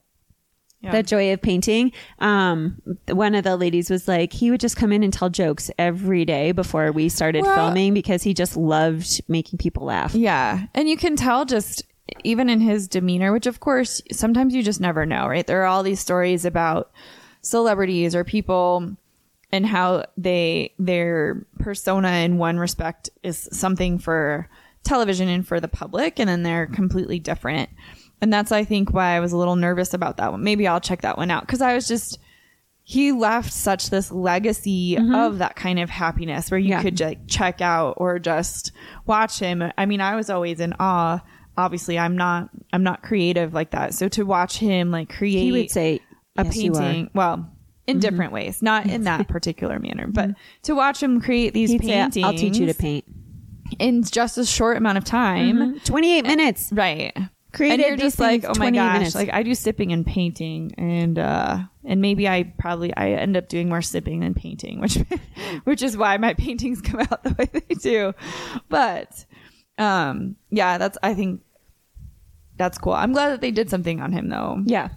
Yeah. 0.82 0.92
The 0.92 1.02
Joy 1.02 1.34
of 1.34 1.42
Painting, 1.42 1.92
um, 2.20 2.80
one 3.10 3.34
of 3.34 3.44
the 3.44 3.58
ladies 3.58 3.90
was 3.90 4.08
like, 4.08 4.32
he 4.32 4.52
would 4.52 4.60
just 4.60 4.76
come 4.78 4.92
in 4.94 5.02
and 5.04 5.12
tell 5.12 5.28
jokes 5.30 5.72
every 5.80 6.24
day 6.24 6.52
before 6.52 6.92
we 6.92 7.10
started 7.10 7.42
Well- 7.42 7.56
filming 7.56 7.96
because 7.96 8.22
he 8.22 8.36
just 8.36 8.56
loved 8.56 9.22
making 9.28 9.58
people 9.58 9.86
laugh. 9.86 10.14
Yeah. 10.14 10.68
And 10.76 10.88
you 10.88 10.96
can 10.96 11.16
tell 11.16 11.46
just 11.46 11.82
even 12.24 12.50
in 12.50 12.60
his 12.62 12.88
demeanor, 12.88 13.32
which 13.32 13.48
of 13.48 13.60
course 13.60 14.02
sometimes 14.12 14.54
you 14.54 14.64
just 14.64 14.82
never 14.82 15.06
know, 15.06 15.28
right? 15.28 15.46
There 15.46 15.62
are 15.62 15.66
all 15.66 15.84
these 15.84 16.00
stories 16.00 16.46
about 16.46 16.92
celebrities 17.42 18.16
or 18.16 18.24
people 18.24 18.96
and 19.52 19.66
how 19.66 20.06
they 20.18 20.74
their 20.78 21.46
persona 21.60 22.10
in 22.10 22.38
one 22.38 22.58
respect 22.60 23.10
is 23.24 23.48
something 23.52 23.98
for 24.00 24.50
television 24.84 25.28
and 25.30 25.48
for 25.48 25.60
the 25.60 25.68
public 25.68 26.20
and 26.20 26.28
then 26.30 26.44
they're 26.44 26.68
completely 26.68 27.20
different. 27.20 27.70
And 28.22 28.34
that's 28.34 28.52
I 28.52 28.64
think 28.64 28.92
why 28.94 29.16
I 29.16 29.20
was 29.20 29.32
a 29.32 29.38
little 29.38 29.56
nervous 29.56 29.94
about 29.94 30.18
that 30.18 30.32
one. 30.32 30.44
Maybe 30.44 30.68
I'll 30.68 30.82
check 30.82 31.02
that 31.02 31.18
one 31.18 31.32
out 31.32 31.48
cuz 31.48 31.62
I 31.62 31.74
was 31.76 31.88
just 31.88 32.20
he 32.84 33.12
left 33.12 33.52
such 33.52 33.90
this 33.90 34.12
legacy 34.14 34.96
mm-hmm. 34.96 35.14
of 35.14 35.40
that 35.40 35.58
kind 35.58 35.78
of 35.78 35.90
happiness 35.90 36.50
where 36.50 36.58
you 36.58 36.70
Yeah. 36.70 36.82
could 36.82 37.00
like 37.02 37.28
check 37.28 37.60
out 37.60 37.96
or 37.98 38.18
just 38.18 38.72
watch 39.06 39.40
him. 39.40 39.62
I 39.78 39.86
mean, 39.86 40.00
I 40.00 40.16
was 40.16 40.30
always 40.30 40.62
in 40.62 40.74
awe. 40.80 41.20
Obviously, 41.58 41.98
I'm 41.98 42.16
not 42.16 42.50
I'm 42.72 42.84
not 42.84 43.02
creative 43.04 43.54
like 43.54 43.72
that. 43.72 43.94
So 43.94 44.08
to 44.10 44.24
watch 44.24 44.58
him 44.58 44.92
like 44.92 45.10
create 45.10 45.42
He 45.42 45.52
would 45.52 45.72
say, 45.72 46.00
a 46.38 46.44
"Yes, 46.46 46.54
painting, 46.56 47.10
well, 47.16 47.52
in 47.88 48.00
different 48.00 48.32
ways, 48.32 48.62
not 48.62 48.86
in 48.86 49.04
that 49.06 49.28
particular 49.30 49.80
manner, 49.80 50.08
but 50.08 50.32
to 50.64 50.74
watch 50.74 51.02
him 51.02 51.20
create 51.22 51.54
these 51.54 51.72
He'd 51.72 51.82
say, 51.84 51.88
paintings 51.88 52.26
I'll 52.26 52.34
teach 52.34 52.58
you 52.58 52.68
to 52.68 52.74
paint. 52.74 53.06
in 53.80 54.04
just 54.04 54.38
a 54.38 54.46
short 54.46 54.78
amount 54.78 54.98
of 54.98 55.04
time. 55.06 55.80
28 55.80 56.22
minutes. 56.24 56.70
Right. 56.72 57.16
Created 57.54 57.80
and 57.80 57.88
you're 57.88 57.98
just 57.98 58.20
like, 58.20 58.44
oh 58.46 58.54
my 58.58 58.70
gosh, 58.72 58.94
minutes. 58.94 59.16
like 59.16 59.30
I 59.34 59.42
do 59.42 59.56
sipping 59.56 59.94
and 59.94 60.06
painting, 60.06 60.74
and 60.78 61.18
uh, 61.18 61.60
and 61.86 62.02
maybe 62.02 62.28
I 62.28 62.54
probably 62.60 62.94
I 62.96 63.12
end 63.12 63.38
up 63.38 63.48
doing 63.48 63.70
more 63.70 63.82
sipping 63.82 64.20
than 64.20 64.34
painting, 64.34 64.80
which 64.82 64.98
which 65.64 65.82
is 65.82 65.96
why 65.98 66.18
my 66.18 66.34
paintings 66.38 66.82
come 66.82 67.00
out 67.00 67.24
the 67.24 67.34
way 67.40 67.50
they 67.52 67.74
do. 67.76 68.14
But 68.68 69.26
um, 69.78 70.36
yeah, 70.50 70.78
that's 70.78 70.98
I 71.02 71.14
think 71.14 71.42
that's 72.58 72.78
cool. 72.78 72.94
I'm 72.94 73.14
glad 73.14 73.30
that 73.30 73.42
they 73.42 73.52
did 73.52 73.70
something 73.70 74.02
on 74.02 74.12
him 74.12 74.30
though. 74.30 74.62
Yeah. 74.66 74.90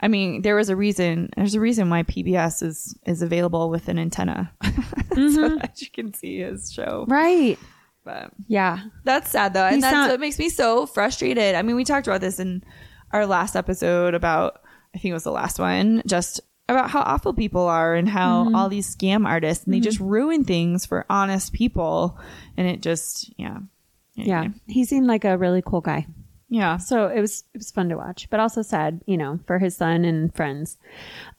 I 0.00 0.08
mean, 0.08 0.42
there 0.42 0.56
was 0.56 0.68
a 0.68 0.76
reason. 0.76 1.30
There's 1.36 1.54
a 1.54 1.60
reason 1.60 1.88
why 1.88 2.02
PBS 2.02 2.62
is 2.62 2.96
is 3.06 3.22
available 3.22 3.70
with 3.70 3.88
an 3.88 3.98
antenna, 3.98 4.52
so 5.14 5.56
that 5.56 5.80
you 5.80 5.88
can 5.90 6.12
see 6.12 6.40
his 6.40 6.70
show. 6.72 7.04
Right. 7.08 7.58
But 8.04 8.32
Yeah. 8.48 8.80
that's 9.04 9.30
sad 9.30 9.54
though, 9.54 9.64
and 9.64 9.82
that's 9.82 9.92
sound- 9.94 10.10
what 10.10 10.20
makes 10.20 10.38
me 10.38 10.48
so 10.50 10.84
frustrated. 10.86 11.54
I 11.54 11.62
mean, 11.62 11.76
we 11.76 11.84
talked 11.84 12.06
about 12.06 12.20
this 12.20 12.38
in 12.38 12.62
our 13.12 13.24
last 13.26 13.56
episode 13.56 14.14
about 14.14 14.60
I 14.94 14.98
think 14.98 15.10
it 15.10 15.14
was 15.14 15.24
the 15.24 15.32
last 15.32 15.58
one, 15.58 16.02
just 16.06 16.40
about 16.68 16.90
how 16.90 17.00
awful 17.00 17.32
people 17.32 17.62
are 17.66 17.94
and 17.94 18.08
how 18.08 18.44
Mm-hmm. 18.44 18.54
all 18.56 18.68
these 18.68 18.94
scam 18.94 19.26
artists 19.26 19.64
and 19.64 19.72
they 19.72 19.80
just 19.80 20.00
ruin 20.00 20.44
things 20.44 20.84
for 20.84 21.06
honest 21.08 21.52
people, 21.54 22.18
and 22.58 22.66
it 22.68 22.82
just 22.82 23.32
yeah, 23.38 23.58
Yeah. 24.16 24.48
He 24.66 24.84
seemed 24.84 25.06
like 25.06 25.24
a 25.24 25.38
really 25.38 25.62
cool 25.64 25.80
guy. 25.80 26.06
Yeah. 26.48 26.76
So 26.76 27.08
it 27.08 27.20
was 27.20 27.44
it 27.54 27.58
was 27.58 27.70
fun 27.70 27.88
to 27.88 27.96
watch, 27.96 28.28
but 28.30 28.40
also 28.40 28.62
sad, 28.62 29.00
you 29.06 29.16
know, 29.16 29.40
for 29.46 29.58
his 29.58 29.76
son 29.76 30.04
and 30.04 30.34
friends. 30.34 30.76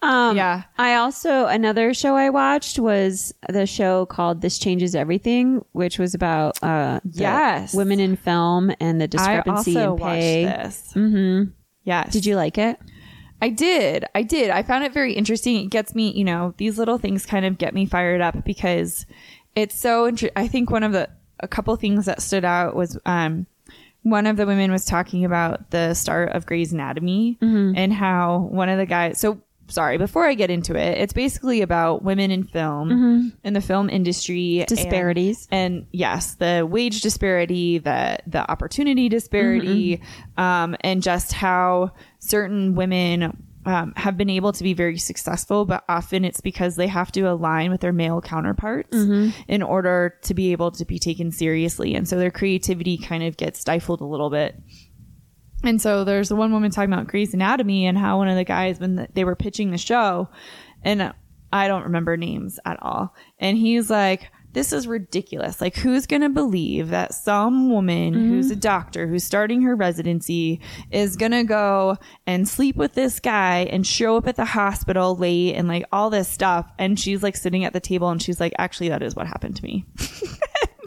Um, 0.02 0.36
Yeah. 0.36 0.64
I 0.78 0.96
also 0.96 1.46
another 1.46 1.94
show 1.94 2.16
I 2.16 2.30
watched 2.30 2.80
was 2.80 3.34
the 3.50 3.66
show 3.66 4.06
called 4.08 4.42
"This 4.42 4.58
Changes 4.60 4.96
Everything," 4.96 5.64
which 5.72 6.00
was 6.00 6.14
about 6.14 6.62
uh, 6.64 7.00
Yes. 7.12 7.74
women 7.74 8.00
in 8.00 8.16
film 8.18 8.72
and 8.80 9.00
the 9.00 9.06
I 9.06 9.08
discrepancy 9.08 9.78
also 9.78 9.94
in 9.94 10.00
pay. 10.00 10.46
watched 10.46 10.64
this. 10.64 10.94
Mm-hmm. 10.96 11.52
Yes. 11.84 12.12
Did 12.14 12.26
you 12.26 12.36
like 12.36 12.58
it? 12.58 12.78
I 13.42 13.50
did. 13.50 14.06
I 14.16 14.24
did. 14.24 14.50
I 14.50 14.64
found 14.64 14.86
it 14.86 14.94
very 14.94 15.14
interesting. 15.14 15.58
It 15.58 15.70
gets 15.70 15.94
me, 15.94 16.12
you 16.14 16.24
know, 16.24 16.54
these 16.58 16.78
little 16.80 16.98
things 16.98 17.26
kind 17.26 17.46
of 17.46 17.58
get 17.58 17.74
me 17.74 17.86
fired 17.86 18.22
up 18.22 18.44
because 18.46 19.06
it's 19.56 19.80
so 19.80 20.06
inter- 20.06 20.32
I 20.36 20.48
think 20.48 20.72
one 20.72 20.84
of 20.84 20.94
the 20.94 21.10
a 21.42 21.48
couple 21.48 21.76
things 21.76 22.06
that 22.06 22.22
stood 22.22 22.46
out 22.46 22.76
was 22.76 22.98
um 23.06 23.46
one 24.06 24.28
of 24.28 24.38
the 24.38 24.46
women 24.46 24.72
was 24.72 24.86
talking 24.86 25.26
about 25.26 25.72
the 25.72 25.96
start 25.96 26.30
of 26.34 26.46
Grey's 26.46 26.72
Anatomy 26.72 27.40
mm-hmm. 27.42 27.74
and 27.76 27.92
how 27.92 28.48
one 28.52 28.70
of 28.70 28.78
the 28.78 28.86
guys 28.86 29.20
so 29.20 29.42
sorry, 29.68 29.98
before 29.98 30.26
I 30.26 30.36
get 30.36 30.52
into 30.52 30.76
it, 30.76 31.00
it's 31.00 31.12
basically 31.12 31.64
about 31.64 32.04
women 32.04 32.30
in 32.30 32.44
film 32.44 32.90
mm-hmm. 32.90 33.28
in 33.44 33.54
the 33.54 33.62
film 33.62 33.90
industry 33.90 34.64
Disparities. 34.68 35.48
and 35.50 35.88
yes 35.92 36.36
the 36.36 36.68
wage 36.70 37.02
disparity 37.02 37.80
the 37.80 38.20
the 38.28 38.48
opportunity 38.52 39.10
disparity 39.10 39.98
mm-hmm. 39.98 40.40
um, 40.40 40.76
and 40.82 41.02
just 41.02 41.34
how 41.34 41.92
certain 42.20 42.76
women 42.76 43.36
um, 43.66 43.94
have 43.96 44.18
been 44.18 44.30
able 44.30 44.52
to 44.54 44.64
be 44.64 44.74
very 44.74 44.98
successful 44.98 45.66
but 45.66 45.84
often 45.90 46.24
it's 46.24 46.42
because 46.42 46.76
they 46.76 46.88
have 46.88 47.12
to 47.12 47.22
align 47.22 47.72
with 47.72 47.82
their 47.82 47.94
male 47.94 48.22
counterparts 48.22 48.96
in 49.48 49.64
order 49.64 50.16
to 50.22 50.34
be 50.34 50.52
able 50.52 50.72
to 50.72 50.86
be 50.86 51.00
taken 51.00 51.32
seriously. 51.32 51.96
And 51.96 52.08
so 52.08 52.18
their 52.18 52.32
creativity 52.32 52.98
kind 52.98 53.24
of 53.24 53.38
gets 53.38 53.60
stifled 53.60 54.02
a 54.02 54.06
little 54.06 54.30
bit. 54.30 54.56
And 55.64 55.82
so 55.82 56.04
there's 56.04 56.30
the 56.30 56.36
one 56.36 56.52
woman 56.52 56.70
talking 56.72 56.94
about 56.94 57.08
Grey's 57.08 57.34
Anatomy 57.34 57.88
and 57.88 57.98
how 57.98 58.18
one 58.18 58.28
of 58.28 58.36
the 58.36 58.44
guys 58.44 58.80
when 58.80 59.08
they 59.14 59.24
were 59.24 59.36
pitching 59.36 59.72
the 59.72 59.78
show, 59.78 60.30
and 60.84 61.14
I 61.52 61.68
don't 61.68 61.84
remember 61.84 62.18
names 62.18 62.60
at 62.66 62.78
all, 62.82 63.16
and 63.40 63.58
he's 63.58 63.90
like, 63.90 64.30
"This 64.56 64.74
is 64.74 64.88
ridiculous. 64.88 65.62
Like, 65.62 65.76
who's 65.76 66.08
gonna 66.08 66.30
believe 66.30 66.90
that 66.90 67.14
some 67.14 67.70
woman 67.70 68.14
mm-hmm. 68.16 68.30
who's 68.30 68.50
a 68.50 68.56
doctor 68.56 69.06
who's 69.06 69.24
starting 69.24 69.62
her 69.62 69.76
residency 69.76 70.62
is 70.90 71.16
gonna 71.16 71.44
go 71.44 71.98
and 72.26 72.48
sleep 72.48 72.76
with 72.76 72.94
this 72.94 73.20
guy 73.20 73.68
and 73.70 73.86
show 73.86 74.18
up 74.18 74.28
at 74.28 74.38
the 74.38 74.46
hospital 74.46 75.16
late 75.16 75.56
and 75.56 75.68
like 75.68 75.86
all 75.92 76.10
this 76.10 76.28
stuff?" 76.28 76.72
And 76.80 77.00
she's 77.00 77.22
like 77.22 77.36
sitting 77.36 77.66
at 77.66 77.74
the 77.74 77.80
table 77.80 78.10
and 78.10 78.22
she's 78.22 78.40
like, 78.40 78.54
"Actually, 78.58 78.90
that 78.90 79.04
is 79.04 79.16
what 79.16 79.28
happened 79.28 79.58
to 79.58 79.64
me." 79.64 79.86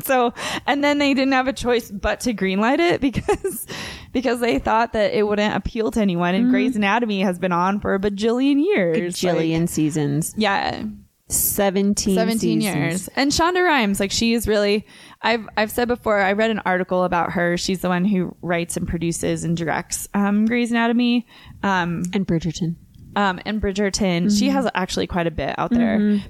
so 0.03 0.33
and 0.67 0.83
then 0.83 0.99
they 0.99 1.15
didn't 1.15 1.33
have 1.33 1.49
a 1.49 1.53
choice 1.53 1.91
but 1.91 2.21
to 2.21 2.35
greenlight 2.35 2.79
it 2.79 3.01
because 3.09 3.67
because 4.13 4.41
they 4.41 4.59
thought 4.59 4.93
that 4.93 5.13
it 5.13 5.27
wouldn't 5.27 5.55
appeal 5.55 5.91
to 5.91 6.01
anyone 6.01 6.35
and 6.35 6.45
mm-hmm. 6.45 6.53
Grey's 6.53 6.77
Anatomy 6.77 7.21
has 7.21 7.39
been 7.39 7.53
on 7.53 7.81
for 7.81 7.95
a 7.95 7.99
bajillion 7.99 8.65
years 8.65 9.17
Jillian 9.17 9.61
Like, 9.61 9.69
seasons, 9.69 10.35
yeah 10.37 10.85
seventeen, 11.29 12.15
17 12.15 12.39
seasons. 12.39 12.65
years 12.65 13.09
and 13.17 13.31
Shonda 13.31 13.63
Rhimes 13.65 14.01
like 14.01 14.11
she 14.11 14.33
is 14.33 14.49
really 14.49 14.87
I've 15.21 15.47
I've 15.57 15.71
said 15.71 15.87
before 15.89 16.19
I 16.21 16.33
read 16.33 16.51
an 16.51 16.61
article 16.65 17.05
about 17.05 17.33
her 17.33 17.57
she's 17.59 17.81
the 17.81 17.89
one 17.89 18.05
who 18.07 18.35
writes 18.41 18.77
and 18.77 18.89
produces 18.89 19.45
and 19.45 19.57
directs 19.57 20.09
um 20.15 20.47
Grey's 20.47 20.71
Anatomy 20.71 21.27
um 21.63 22.03
and 22.15 22.27
Bridgerton. 22.27 22.77
um 23.17 23.41
and 23.45 23.61
Bridgerton 23.61 24.37
she 24.37 24.49
has 24.49 24.69
actually 24.75 25.07
quite 25.07 25.27
a 25.27 25.31
bit 25.31 25.55
out 25.59 25.71
there 25.71 26.21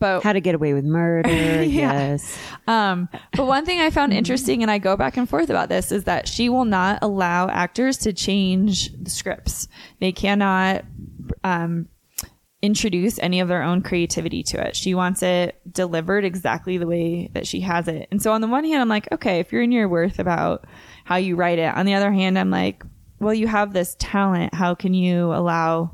but 0.00 0.22
How 0.24 0.32
to 0.32 0.40
Get 0.40 0.54
Away 0.56 0.74
with 0.74 0.84
Murder. 0.84 1.28
Yes. 1.62 2.36
Um, 2.66 3.08
but 3.36 3.46
one 3.46 3.64
thing 3.64 3.78
I 3.78 3.90
found 3.90 4.12
interesting, 4.12 4.62
and 4.62 4.70
I 4.70 4.78
go 4.78 4.96
back 4.96 5.16
and 5.16 5.28
forth 5.30 5.48
about 5.48 5.68
this, 5.68 5.92
is 5.92 6.04
that 6.04 6.26
she 6.26 6.48
will 6.48 6.64
not 6.64 6.98
allow 7.02 7.48
actors 7.48 7.96
to 7.98 8.12
change 8.12 8.90
the 9.00 9.10
scripts. 9.10 9.68
They 10.00 10.10
cannot 10.10 10.84
um, 11.44 11.86
introduce 12.66 13.18
any 13.20 13.40
of 13.40 13.48
their 13.48 13.62
own 13.62 13.80
creativity 13.80 14.42
to 14.42 14.66
it. 14.66 14.76
She 14.76 14.94
wants 14.94 15.22
it 15.22 15.58
delivered 15.72 16.24
exactly 16.24 16.76
the 16.76 16.86
way 16.86 17.30
that 17.32 17.46
she 17.46 17.60
has 17.60 17.88
it. 17.88 18.08
And 18.10 18.20
so 18.20 18.32
on 18.32 18.40
the 18.40 18.48
one 18.48 18.64
hand, 18.64 18.82
I'm 18.82 18.88
like, 18.88 19.10
okay, 19.12 19.40
if 19.40 19.52
you're 19.52 19.62
in 19.62 19.72
your 19.72 19.88
worth 19.88 20.18
about 20.18 20.66
how 21.04 21.16
you 21.16 21.36
write 21.36 21.58
it. 21.58 21.74
On 21.74 21.86
the 21.86 21.94
other 21.94 22.12
hand, 22.12 22.38
I'm 22.38 22.50
like, 22.50 22.84
well, 23.20 23.32
you 23.32 23.46
have 23.46 23.72
this 23.72 23.96
talent. 23.98 24.52
How 24.52 24.74
can 24.74 24.92
you 24.92 25.32
allow 25.32 25.92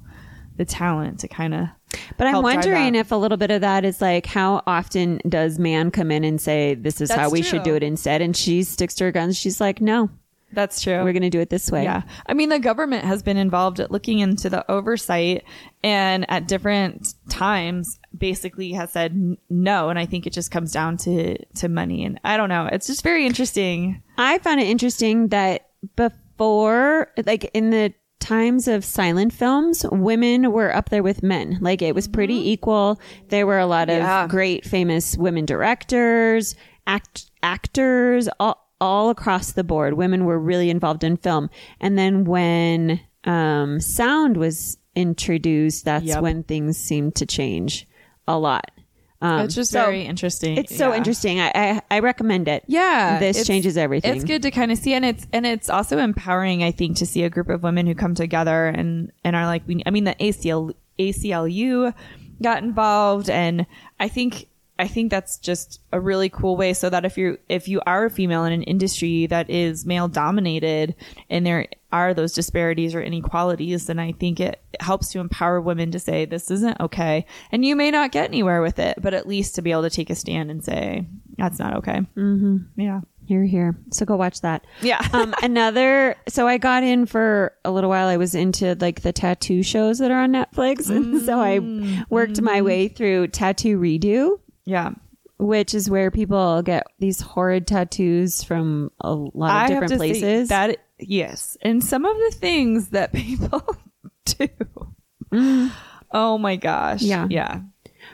the 0.56 0.64
talent 0.64 1.20
to 1.20 1.28
kind 1.28 1.54
of 1.54 1.68
But 2.16 2.26
I'm 2.26 2.42
wondering 2.42 2.94
if 2.94 3.12
a 3.12 3.16
little 3.16 3.38
bit 3.38 3.50
of 3.50 3.60
that 3.60 3.84
is 3.84 4.00
like 4.00 4.26
how 4.26 4.62
often 4.66 5.20
does 5.28 5.58
man 5.58 5.90
come 5.90 6.10
in 6.10 6.24
and 6.24 6.40
say 6.40 6.74
this 6.74 7.00
is 7.00 7.10
how 7.10 7.16
That's 7.16 7.32
we 7.32 7.42
should 7.42 7.62
do 7.62 7.74
it 7.74 7.82
instead, 7.82 8.22
and 8.22 8.36
she 8.36 8.62
sticks 8.62 8.94
to 8.94 9.04
her 9.04 9.12
guns. 9.12 9.36
She's 9.36 9.60
like, 9.60 9.80
no, 9.80 10.10
That's 10.52 10.80
true. 10.80 11.02
we're 11.02 11.12
going 11.12 11.22
to 11.22 11.30
do 11.30 11.40
it 11.40 11.50
this 11.50 11.70
way. 11.70 11.84
Yeah. 11.84 12.02
I 12.26 12.34
mean, 12.34 12.48
the 12.48 12.58
government 12.58 13.04
has 13.04 13.22
been 13.22 13.36
involved 13.36 13.80
at 13.80 13.90
looking 13.90 14.18
into 14.18 14.50
the 14.50 14.70
oversight 14.70 15.44
and 15.82 16.30
at 16.30 16.46
different 16.48 17.14
times 17.28 17.98
basically 18.16 18.72
has 18.72 18.92
said 18.92 19.12
n- 19.12 19.38
no. 19.48 19.88
And 19.88 19.98
I 19.98 20.06
think 20.06 20.26
it 20.26 20.32
just 20.32 20.50
comes 20.50 20.72
down 20.72 20.96
to, 20.98 21.36
to 21.56 21.68
money. 21.68 22.04
And 22.04 22.20
I 22.24 22.36
don't 22.36 22.48
know. 22.48 22.68
It's 22.70 22.86
just 22.86 23.02
very 23.02 23.26
interesting. 23.26 24.02
I 24.18 24.38
found 24.38 24.60
it 24.60 24.68
interesting 24.68 25.28
that 25.28 25.70
before, 25.96 27.10
like 27.26 27.50
in 27.54 27.70
the 27.70 27.94
times 28.20 28.68
of 28.68 28.84
silent 28.84 29.32
films, 29.32 29.84
women 29.90 30.52
were 30.52 30.74
up 30.74 30.90
there 30.90 31.02
with 31.02 31.22
men. 31.22 31.58
Like 31.60 31.82
it 31.82 31.94
was 31.94 32.06
pretty 32.06 32.38
mm-hmm. 32.38 32.48
equal. 32.48 33.00
There 33.28 33.46
were 33.46 33.58
a 33.58 33.66
lot 33.66 33.90
of 33.90 33.96
Yeah. 33.96 34.26
great 34.28 34.64
famous 34.64 35.16
women 35.16 35.44
directors, 35.44 36.54
act 36.86 37.30
actors, 37.42 38.28
all, 38.38 38.61
all 38.82 39.10
across 39.10 39.52
the 39.52 39.62
board. 39.62 39.94
Women 39.94 40.24
were 40.24 40.38
really 40.40 40.68
involved 40.68 41.04
in 41.04 41.16
film. 41.16 41.48
And 41.80 41.96
then 41.96 42.24
when 42.24 43.00
um, 43.24 43.78
sound 43.80 44.36
was 44.36 44.76
introduced, 44.96 45.84
that's 45.84 46.04
Yep. 46.04 46.20
when 46.22 46.42
things 46.42 46.76
seemed 46.78 47.14
to 47.16 47.24
change 47.26 47.86
a 48.26 48.36
lot. 48.38 48.70
Um, 49.20 49.42
it's 49.44 49.54
just 49.54 49.70
so 49.70 49.78
very 49.84 50.02
interesting. 50.04 50.56
It's 50.56 50.76
so 50.76 50.90
Yeah. 50.90 50.96
interesting. 50.96 51.38
I, 51.40 51.52
I 51.54 51.82
I 51.92 51.98
recommend 52.00 52.48
it. 52.48 52.64
Yeah, 52.66 53.20
this 53.20 53.46
changes 53.46 53.76
everything. 53.76 54.16
It's 54.16 54.24
good 54.24 54.42
to 54.42 54.50
kind 54.50 54.72
of 54.72 54.78
see, 54.78 54.94
and 54.94 55.04
it's 55.04 55.28
and 55.32 55.46
it's 55.46 55.70
also 55.70 55.98
empowering. 55.98 56.64
I 56.64 56.72
think 56.72 56.96
to 56.96 57.06
see 57.06 57.22
a 57.22 57.30
group 57.30 57.48
of 57.48 57.62
women 57.62 57.86
who 57.86 57.94
come 57.94 58.14
together 58.16 58.66
and 58.66 59.12
and 59.22 59.36
are 59.36 59.46
like, 59.46 59.62
we. 59.68 59.80
I 59.86 59.90
mean, 59.90 60.02
the 60.10 60.16
ACL 60.16 60.72
ACLU 60.98 61.94
got 62.42 62.64
involved, 62.64 63.30
and 63.30 63.64
I 64.00 64.08
think 64.08 64.48
I 64.78 64.88
think 64.88 65.10
that's 65.10 65.38
just 65.38 65.80
a 65.92 66.00
really 66.00 66.28
cool 66.28 66.56
way. 66.56 66.72
So 66.72 66.90
that 66.90 67.04
if 67.04 67.16
you 67.16 67.38
if 67.48 67.68
you 67.68 67.80
are 67.86 68.06
a 68.06 68.10
female 68.10 68.44
in 68.44 68.52
an 68.52 68.62
industry 68.62 69.26
that 69.26 69.50
is 69.50 69.86
male 69.86 70.08
dominated, 70.08 70.94
and 71.30 71.46
there 71.46 71.66
are 71.92 72.14
those 72.14 72.32
disparities 72.32 72.94
or 72.94 73.02
inequalities, 73.02 73.86
then 73.86 73.98
I 73.98 74.12
think 74.12 74.40
it 74.40 74.62
helps 74.80 75.10
to 75.10 75.20
empower 75.20 75.60
women 75.60 75.90
to 75.92 75.98
say 75.98 76.24
this 76.24 76.50
isn't 76.50 76.80
okay, 76.80 77.26
and 77.50 77.64
you 77.64 77.76
may 77.76 77.90
not 77.90 78.12
get 78.12 78.28
anywhere 78.28 78.62
with 78.62 78.78
it, 78.78 78.98
but 79.00 79.14
at 79.14 79.28
least 79.28 79.54
to 79.56 79.62
be 79.62 79.72
able 79.72 79.82
to 79.82 79.90
take 79.90 80.10
a 80.10 80.14
stand 80.14 80.50
and 80.50 80.64
say 80.64 81.06
that's 81.36 81.58
not 81.58 81.76
okay. 81.76 82.00
Mm-hmm. 82.16 82.80
Yeah. 82.80 83.00
You're 83.26 83.44
here. 83.44 83.76
So 83.90 84.04
go 84.04 84.16
watch 84.16 84.40
that. 84.40 84.66
Yeah. 84.80 85.00
um, 85.12 85.34
another, 85.42 86.16
so 86.28 86.46
I 86.46 86.58
got 86.58 86.82
in 86.82 87.06
for 87.06 87.54
a 87.64 87.70
little 87.70 87.88
while. 87.88 88.08
I 88.08 88.16
was 88.16 88.34
into 88.34 88.76
like 88.80 89.02
the 89.02 89.12
tattoo 89.12 89.62
shows 89.62 89.98
that 89.98 90.10
are 90.10 90.20
on 90.20 90.32
Netflix. 90.32 90.90
And 90.92 91.22
so 91.22 91.40
I 91.40 91.58
worked 92.10 92.40
my 92.42 92.60
way 92.60 92.88
through 92.88 93.28
Tattoo 93.28 93.78
Redo, 93.78 94.38
Yeah. 94.64 94.90
which 95.38 95.74
is 95.74 95.90
where 95.90 96.10
people 96.10 96.62
get 96.62 96.86
these 96.98 97.20
horrid 97.20 97.66
tattoos 97.66 98.42
from 98.44 98.90
a 99.00 99.12
lot 99.12 99.64
of 99.64 99.68
different 99.70 99.90
say 99.90 99.96
places. 99.96 100.48
that 100.50 100.78
yes, 100.98 101.56
and 101.62 101.82
some 101.82 102.04
of 102.04 102.16
the 102.16 102.36
things 102.38 102.88
that 102.90 103.12
people 103.14 103.64
do. 104.24 104.48
Mm. 105.32 105.72
Oh 106.12 106.38
my 106.38 106.56
gosh. 106.56 107.02
Yeah. 107.02 107.26
Yeah. 107.30 107.60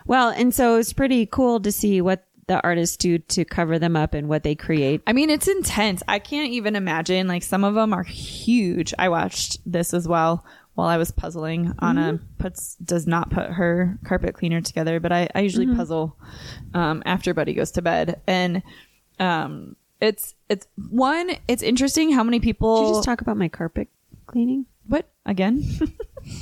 well, 0.07 0.31
and 0.31 0.55
so 0.55 0.77
it's 0.77 0.93
pretty 0.93 1.27
cool 1.27 1.61
to 1.61 1.73
see 1.73 2.01
what 2.01 2.25
the 2.47 2.63
artists 2.63 2.97
do 2.97 3.19
to 3.19 3.45
cover 3.45 3.79
them 3.79 3.95
up 3.95 4.15
and 4.15 4.27
what 4.29 4.43
they 4.43 4.55
create. 4.55 5.03
I 5.07 5.13
mean, 5.13 5.29
it's 5.29 5.49
intense. 5.49 6.03
I 6.09 6.19
can't 6.19 6.51
even 6.53 6.77
imagine. 6.77 7.29
Like 7.29 7.43
some 7.43 7.63
of 7.63 7.75
them 7.75 7.93
are 7.93 8.05
huge. 8.05 8.95
I 8.99 9.11
watched 9.11 9.59
this 9.71 9.93
as 9.93 10.09
well 10.09 10.45
while 10.79 10.87
I 10.87 10.97
was 10.97 11.11
puzzling. 11.11 11.75
Anna 11.83 12.21
puts 12.39 12.77
does 12.77 13.05
not 13.05 13.31
put 13.31 13.51
her 13.51 13.99
carpet 14.05 14.37
cleaner 14.37 14.61
together, 14.61 15.01
but 15.01 15.11
I, 15.11 15.29
I 15.35 15.41
usually 15.41 15.67
puzzle 15.75 16.17
um, 16.73 17.03
after 17.05 17.35
Buddy 17.35 17.53
goes 17.53 17.73
to 17.73 17.83
bed, 17.83 18.21
and 18.29 18.63
um, 19.19 19.75
it's 20.01 20.37
it's 20.49 20.69
one. 20.89 21.33
It's 21.49 21.65
interesting 21.65 22.13
how 22.13 22.23
many 22.23 22.39
people. 22.39 22.83
Did 22.83 22.89
you 22.89 22.95
just 22.95 23.05
talk 23.05 23.21
about 23.21 23.37
my 23.37 23.49
carpet 23.49 23.89
cleaning? 24.27 24.67
What 24.87 25.11
again? 25.27 25.65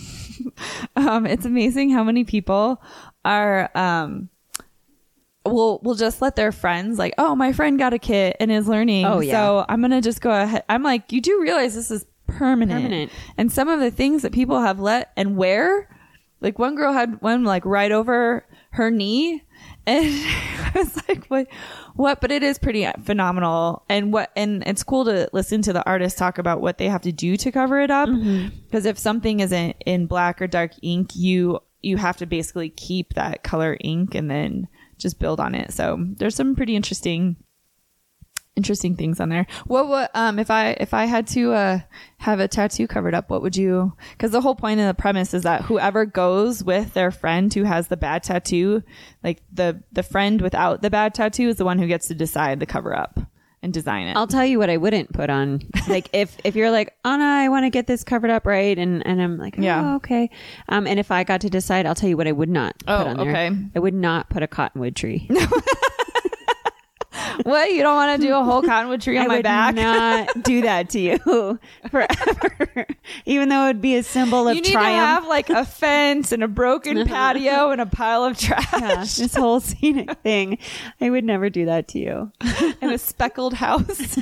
um, 0.96 1.24
it's 1.24 1.46
amazing 1.46 1.88
how 1.88 2.04
many 2.04 2.24
people 2.24 2.82
are 3.24 3.70
um 3.74 4.28
will 5.46 5.80
will 5.82 5.94
just 5.94 6.20
let 6.20 6.36
their 6.36 6.52
friends 6.52 6.98
like, 6.98 7.14
oh, 7.16 7.34
my 7.34 7.54
friend 7.54 7.78
got 7.78 7.94
a 7.94 7.98
kit 7.98 8.36
and 8.38 8.52
is 8.52 8.68
learning. 8.68 9.06
Oh, 9.06 9.20
yeah. 9.20 9.32
So 9.32 9.64
I'm 9.66 9.80
gonna 9.80 10.02
just 10.02 10.20
go 10.20 10.30
ahead. 10.30 10.62
I'm 10.68 10.82
like, 10.82 11.10
you 11.10 11.22
do 11.22 11.40
realize 11.40 11.74
this 11.74 11.90
is 11.90 12.04
permanent. 12.26 12.82
Permanent. 12.82 13.12
And 13.36 13.52
some 13.52 13.68
of 13.68 13.80
the 13.80 13.90
things 13.90 14.22
that 14.22 14.32
people 14.32 14.60
have 14.60 14.80
let 14.80 15.12
and 15.16 15.36
wear, 15.36 15.88
like 16.40 16.58
one 16.58 16.74
girl 16.76 16.92
had 16.92 17.20
one 17.20 17.44
like 17.44 17.64
right 17.64 17.92
over 17.92 18.46
her 18.70 18.90
knee. 18.90 19.42
And 19.86 20.06
I 20.06 20.72
was 20.74 21.08
like, 21.08 21.26
what, 21.26 21.46
what? 21.94 22.20
But 22.20 22.30
it 22.30 22.42
is 22.42 22.58
pretty 22.58 22.86
phenomenal. 23.04 23.84
And 23.88 24.12
what, 24.12 24.30
and 24.36 24.62
it's 24.66 24.82
cool 24.82 25.04
to 25.06 25.28
listen 25.32 25.62
to 25.62 25.72
the 25.72 25.84
artists 25.86 26.18
talk 26.18 26.38
about 26.38 26.60
what 26.60 26.78
they 26.78 26.88
have 26.88 27.02
to 27.02 27.12
do 27.12 27.36
to 27.36 27.52
cover 27.52 27.80
it 27.80 27.90
up. 27.90 28.08
Mm-hmm. 28.08 28.56
Because 28.64 28.86
if 28.86 28.98
something 28.98 29.40
isn't 29.40 29.76
in 29.86 30.06
black 30.06 30.42
or 30.42 30.46
dark 30.46 30.72
ink, 30.82 31.14
you, 31.14 31.60
you 31.82 31.96
have 31.96 32.16
to 32.18 32.26
basically 32.26 32.70
keep 32.70 33.14
that 33.14 33.42
color 33.42 33.76
ink 33.80 34.14
and 34.14 34.30
then 34.30 34.68
just 34.98 35.18
build 35.18 35.40
on 35.40 35.54
it. 35.54 35.72
So 35.72 36.04
there's 36.16 36.34
some 36.34 36.56
pretty 36.56 36.74
interesting, 36.76 37.36
interesting 38.56 38.96
things 38.96 39.20
on 39.20 39.28
there. 39.28 39.46
What 39.66 39.88
what 39.88 40.10
um 40.14 40.38
if 40.38 40.50
I 40.50 40.70
if 40.80 40.94
I 40.94 41.04
had 41.04 41.26
to 41.28 41.52
uh 41.52 41.78
have 42.18 42.40
a 42.40 42.48
tattoo 42.48 42.86
covered 42.86 43.14
up, 43.14 43.28
what 43.30 43.42
would 43.42 43.56
you 43.56 43.92
cuz 44.18 44.30
the 44.30 44.40
whole 44.40 44.54
point 44.56 44.80
of 44.80 44.86
the 44.86 44.94
premise 44.94 45.34
is 45.34 45.42
that 45.42 45.62
whoever 45.62 46.04
goes 46.06 46.64
with 46.64 46.94
their 46.94 47.10
friend 47.10 47.52
who 47.52 47.64
has 47.64 47.88
the 47.88 47.96
bad 47.96 48.22
tattoo, 48.22 48.82
like 49.22 49.42
the 49.52 49.82
the 49.92 50.02
friend 50.02 50.40
without 50.40 50.82
the 50.82 50.90
bad 50.90 51.14
tattoo 51.14 51.48
is 51.48 51.56
the 51.56 51.64
one 51.64 51.78
who 51.78 51.86
gets 51.86 52.08
to 52.08 52.14
decide 52.14 52.58
the 52.60 52.66
cover 52.66 52.96
up 52.96 53.20
and 53.62 53.72
design 53.72 54.06
it. 54.06 54.16
I'll 54.16 54.26
tell 54.26 54.44
you 54.44 54.58
what 54.58 54.70
I 54.70 54.76
wouldn't 54.76 55.12
put 55.12 55.28
on. 55.30 55.60
Like 55.88 56.08
if 56.12 56.36
if 56.42 56.56
you're 56.56 56.70
like 56.72 56.94
Anna, 57.04 57.24
I 57.24 57.48
want 57.48 57.64
to 57.64 57.70
get 57.70 57.86
this 57.86 58.02
covered 58.04 58.30
up 58.30 58.44
right, 58.44 58.76
and 58.76 59.06
and 59.06 59.22
I'm 59.22 59.38
like, 59.38 59.54
oh, 59.58 59.62
Yeah. 59.62 59.94
okay. 59.96 60.30
Um, 60.68 60.86
and 60.88 60.98
if 60.98 61.10
I 61.12 61.22
got 61.24 61.42
to 61.42 61.48
decide, 61.50 61.86
I'll 61.86 61.94
tell 61.94 62.08
you 62.08 62.16
what 62.16 62.26
I 62.26 62.32
would 62.32 62.48
not 62.48 62.74
Oh, 62.88 62.98
put 62.98 63.06
on 63.06 63.16
there. 63.18 63.30
okay. 63.30 63.56
I 63.76 63.78
would 63.78 63.94
not 63.94 64.28
put 64.30 64.42
a 64.42 64.48
cottonwood 64.48 64.96
tree. 64.96 65.28
what? 67.46 67.70
You 67.70 67.82
don't 67.82 67.94
want 67.94 68.20
to 68.20 68.26
do 68.26 68.34
a 68.34 68.42
whole 68.42 68.60
cottonwood 68.70 69.00
tree 69.00 69.16
on 69.18 69.28
my 69.28 69.40
back? 69.40 69.68
I 69.68 69.82
my 69.82 69.88
would 69.88 70.26
back? 70.26 70.36
not 70.36 70.44
do 70.44 70.62
that 70.62 70.90
to 70.90 71.00
you 71.00 71.18
forever. 71.90 72.86
Even 73.24 73.48
though 73.48 73.64
it 73.64 73.66
would 73.68 73.80
be 73.80 73.96
a 73.96 74.02
symbol 74.02 74.48
of 74.48 74.56
you 74.56 74.62
need 74.62 74.72
triumph. 74.72 74.92
to 74.92 75.06
have 75.06 75.26
like 75.28 75.48
a 75.48 75.64
fence 75.64 76.32
and 76.32 76.42
a 76.42 76.48
broken 76.48 77.06
patio 77.06 77.70
and 77.70 77.80
a 77.80 77.86
pile 77.86 78.24
of 78.24 78.36
trash 78.36 78.72
Yeah, 78.72 78.96
this 79.00 79.34
whole 79.34 79.60
scenic 79.60 80.10
thing. 80.18 80.58
I 81.00 81.08
would 81.08 81.24
never 81.24 81.48
do 81.48 81.66
that 81.66 81.88
to 81.88 81.98
you. 81.98 82.32
and 82.80 82.90
a 82.92 82.98
speckled 82.98 83.54
house. 83.54 84.18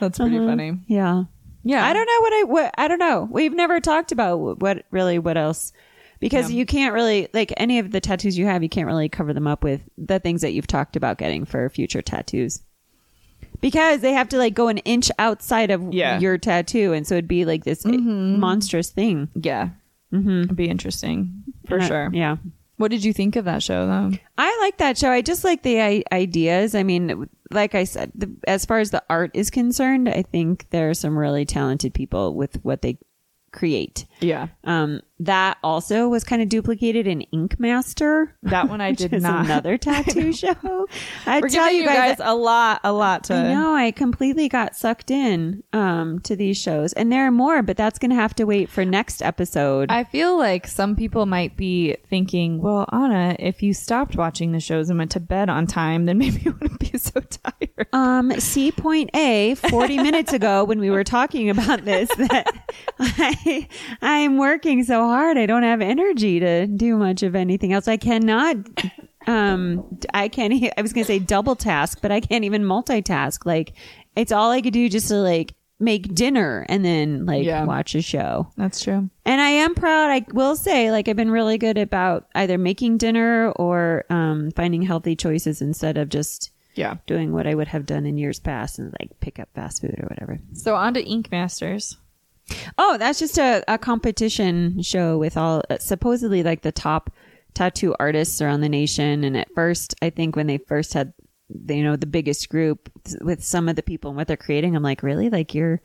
That's 0.00 0.18
pretty 0.18 0.38
uh-huh. 0.38 0.46
funny. 0.46 0.78
Yeah. 0.86 1.24
Yeah. 1.64 1.84
I 1.86 1.92
don't 1.92 2.06
know 2.06 2.20
what 2.20 2.32
I 2.32 2.42
what 2.44 2.74
I 2.78 2.88
don't 2.88 2.98
know. 2.98 3.28
We've 3.30 3.54
never 3.54 3.80
talked 3.80 4.12
about 4.12 4.60
what 4.60 4.84
really 4.90 5.18
what 5.18 5.36
else 5.36 5.72
because 6.30 6.50
you 6.52 6.66
can't 6.66 6.94
really 6.94 7.28
like 7.32 7.52
any 7.56 7.78
of 7.78 7.90
the 7.90 8.00
tattoos 8.00 8.36
you 8.38 8.46
have. 8.46 8.62
You 8.62 8.68
can't 8.68 8.86
really 8.86 9.08
cover 9.08 9.32
them 9.32 9.46
up 9.46 9.62
with 9.62 9.80
the 9.96 10.18
things 10.18 10.40
that 10.42 10.52
you've 10.52 10.66
talked 10.66 10.96
about 10.96 11.18
getting 11.18 11.44
for 11.44 11.68
future 11.68 12.02
tattoos 12.02 12.62
because 13.60 14.00
they 14.00 14.12
have 14.12 14.28
to 14.30 14.38
like 14.38 14.54
go 14.54 14.68
an 14.68 14.78
inch 14.78 15.10
outside 15.18 15.70
of 15.70 15.92
Yeah. 15.92 16.18
your 16.18 16.38
tattoo, 16.38 16.92
and 16.92 17.06
so 17.06 17.14
it'd 17.14 17.28
be 17.28 17.44
like 17.44 17.64
this 17.64 17.84
monstrous 17.84 18.90
thing 18.90 19.28
Yeah. 19.34 19.70
Mm-hmm. 20.12 20.42
It'd 20.42 20.56
be 20.56 20.68
interesting 20.68 21.42
for 21.66 21.74
And 21.76 21.84
I- 21.84 21.88
sure. 21.88 22.10
Yeah. 22.12 22.36
What 22.76 22.90
did 22.90 23.04
you 23.04 23.12
think 23.12 23.36
of 23.36 23.44
that 23.44 23.62
show 23.62 23.86
though? 23.86 24.10
I 24.36 24.58
like 24.62 24.78
that 24.78 24.98
show. 24.98 25.08
I 25.10 25.22
just 25.22 25.44
like 25.44 25.62
the 25.62 25.80
I- 25.80 26.04
ideas. 26.12 26.74
I 26.74 26.82
mean, 26.82 27.28
like 27.52 27.74
I 27.76 27.84
said, 27.84 28.10
the, 28.16 28.34
as 28.48 28.64
far 28.64 28.80
as 28.80 28.90
the 28.90 29.02
art 29.08 29.30
is 29.34 29.48
concerned, 29.50 30.08
I 30.08 30.22
think 30.22 30.68
there 30.70 30.90
are 30.90 30.94
some 30.94 31.16
really 31.16 31.44
talented 31.44 31.94
people 31.94 32.34
with 32.34 32.56
what 32.64 32.82
they 32.82 32.98
create. 33.52 34.06
Yeah. 34.20 34.48
Um, 34.64 35.02
that 35.20 35.58
also 35.62 36.08
was 36.08 36.24
kind 36.24 36.42
of 36.42 36.48
duplicated 36.48 37.06
in 37.06 37.20
Ink 37.22 37.58
Master. 37.60 38.36
That 38.42 38.68
one 38.68 38.80
I 38.80 38.92
did 38.92 39.12
is 39.12 39.22
not. 39.22 39.44
another 39.44 39.78
tattoo 39.78 40.32
show. 40.32 40.86
I 41.26 41.40
We're 41.40 41.48
tell 41.48 41.70
you 41.70 41.84
guys, 41.84 42.16
a 42.20 42.34
lot, 42.34 42.80
a 42.84 42.92
lot 42.92 43.24
to. 43.24 43.34
I 43.34 43.54
know 43.54 43.74
I 43.74 43.90
completely 43.92 44.48
got 44.48 44.74
sucked 44.76 45.10
in 45.10 45.62
um 45.72 46.18
to 46.20 46.34
these 46.36 46.58
shows, 46.60 46.92
and 46.94 47.12
there 47.12 47.26
are 47.26 47.30
more, 47.30 47.62
but 47.62 47.76
that's 47.76 47.98
gonna 47.98 48.14
have 48.16 48.34
to 48.36 48.44
wait 48.44 48.68
for 48.68 48.84
next 48.84 49.22
episode. 49.22 49.90
I 49.90 50.04
feel 50.04 50.36
like 50.36 50.66
some 50.66 50.96
people 50.96 51.26
might 51.26 51.56
be 51.56 51.96
thinking, 52.08 52.60
well, 52.60 52.88
Anna, 52.92 53.36
if 53.38 53.62
you 53.62 53.72
stopped 53.72 54.16
watching 54.16 54.52
the 54.52 54.60
shows 54.60 54.90
and 54.90 54.98
went 54.98 55.12
to 55.12 55.20
bed 55.20 55.48
on 55.48 55.66
time, 55.66 56.06
then 56.06 56.18
maybe 56.24 56.40
you 56.42 56.52
wouldn't 56.60 56.80
be 56.80 56.98
so 56.98 57.20
tired. 57.20 57.86
Um, 57.92 58.32
see 58.40 58.72
point 58.72 59.10
A, 59.14 59.54
40 59.54 59.98
minutes 59.98 60.32
ago 60.32 60.64
when 60.64 60.80
we 60.80 60.90
were 60.90 61.04
talking 61.04 61.50
about 61.50 61.84
this, 61.84 62.08
that 62.16 62.46
I, 62.98 63.68
I'm 64.02 64.38
working 64.38 64.82
so 64.84 65.03
hard. 65.08 65.38
I 65.38 65.46
don't 65.46 65.62
have 65.62 65.80
energy 65.80 66.40
to 66.40 66.66
do 66.66 66.96
much 66.96 67.22
of 67.22 67.34
anything 67.34 67.72
else. 67.72 67.88
I 67.88 67.96
cannot, 67.96 68.56
um, 69.26 69.98
I 70.12 70.28
can't, 70.28 70.52
I 70.76 70.82
was 70.82 70.92
going 70.92 71.04
to 71.04 71.12
say 71.12 71.18
double 71.18 71.56
task, 71.56 71.98
but 72.02 72.10
I 72.12 72.20
can't 72.20 72.44
even 72.44 72.62
multitask. 72.64 73.46
Like 73.46 73.72
it's 74.16 74.32
all 74.32 74.50
I 74.50 74.60
could 74.60 74.72
do 74.72 74.88
just 74.88 75.08
to 75.08 75.14
like 75.16 75.54
make 75.80 76.14
dinner 76.14 76.64
and 76.68 76.84
then 76.84 77.26
like 77.26 77.44
Yeah. 77.44 77.64
watch 77.64 77.94
a 77.94 78.02
show. 78.02 78.48
That's 78.56 78.82
true. 78.82 79.10
And 79.24 79.40
I 79.40 79.48
am 79.50 79.74
proud. 79.74 80.10
I 80.10 80.24
will 80.32 80.54
say, 80.56 80.90
like, 80.92 81.08
I've 81.08 81.16
been 81.16 81.30
really 81.32 81.58
good 81.58 81.78
about 81.78 82.28
either 82.34 82.58
making 82.58 82.98
dinner 82.98 83.50
or 83.52 84.04
um, 84.08 84.50
finding 84.52 84.82
healthy 84.82 85.16
choices 85.16 85.60
instead 85.60 85.98
of 85.98 86.08
just 86.10 86.52
Yeah. 86.74 86.94
doing 87.06 87.32
what 87.32 87.46
I 87.48 87.54
would 87.54 87.68
have 87.68 87.86
done 87.86 88.06
in 88.06 88.18
years 88.18 88.38
past 88.38 88.78
and 88.78 88.94
like 89.00 89.18
pick 89.20 89.38
up 89.40 89.48
fast 89.54 89.80
food 89.80 89.96
or 89.98 90.06
whatever. 90.06 90.38
So 90.52 90.74
on 90.76 90.94
to 90.94 91.02
Ink 91.02 91.30
Masters. 91.32 91.96
Oh, 92.76 92.98
that's 92.98 93.18
just 93.18 93.38
a, 93.38 93.64
a 93.68 93.78
competition 93.78 94.82
show 94.82 95.18
with 95.18 95.36
all 95.36 95.62
uh, 95.70 95.78
supposedly 95.78 96.42
like 96.42 96.62
the 96.62 96.72
top 96.72 97.10
tattoo 97.54 97.94
artists 97.98 98.40
around 98.42 98.60
the 98.60 98.68
nation. 98.68 99.24
And 99.24 99.36
at 99.36 99.48
first, 99.54 99.94
I 100.02 100.10
think 100.10 100.36
when 100.36 100.46
they 100.46 100.58
first 100.58 100.94
had, 100.94 101.14
you 101.48 101.82
know, 101.82 101.96
the 101.96 102.06
biggest 102.06 102.48
group 102.48 102.90
with 103.20 103.42
some 103.42 103.68
of 103.68 103.76
the 103.76 103.82
people 103.82 104.10
and 104.10 104.16
what 104.16 104.28
they're 104.28 104.36
creating, 104.36 104.76
I'm 104.76 104.82
like, 104.82 105.02
really? 105.02 105.30
Like 105.30 105.54
you're 105.54 105.80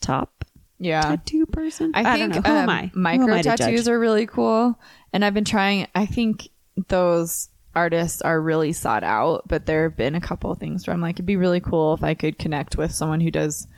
top 0.00 0.44
Yeah. 0.78 1.02
tattoo 1.02 1.46
person? 1.46 1.92
I 1.94 2.04
think 2.04 2.32
don't 2.32 2.44
know. 2.44 2.50
Who 2.50 2.56
am 2.56 2.68
um, 2.68 2.70
I? 2.70 2.86
Who 2.86 2.98
am 2.98 3.02
micro 3.02 3.34
I 3.34 3.42
tattoos 3.42 3.88
are 3.88 3.98
really 3.98 4.26
cool, 4.26 4.78
and 5.12 5.24
I've 5.24 5.34
been 5.34 5.44
trying. 5.44 5.88
I 5.94 6.06
think 6.06 6.48
those 6.88 7.48
artists 7.74 8.20
are 8.22 8.40
really 8.40 8.72
sought 8.72 9.04
out, 9.04 9.46
but 9.46 9.66
there 9.66 9.84
have 9.84 9.96
been 9.96 10.14
a 10.14 10.20
couple 10.20 10.50
of 10.50 10.58
things 10.58 10.86
where 10.86 10.94
I'm 10.94 11.00
like, 11.00 11.16
it'd 11.16 11.26
be 11.26 11.36
really 11.36 11.60
cool 11.60 11.94
if 11.94 12.02
I 12.02 12.14
could 12.14 12.38
connect 12.38 12.76
with 12.76 12.92
someone 12.92 13.20
who 13.20 13.30
does 13.30 13.68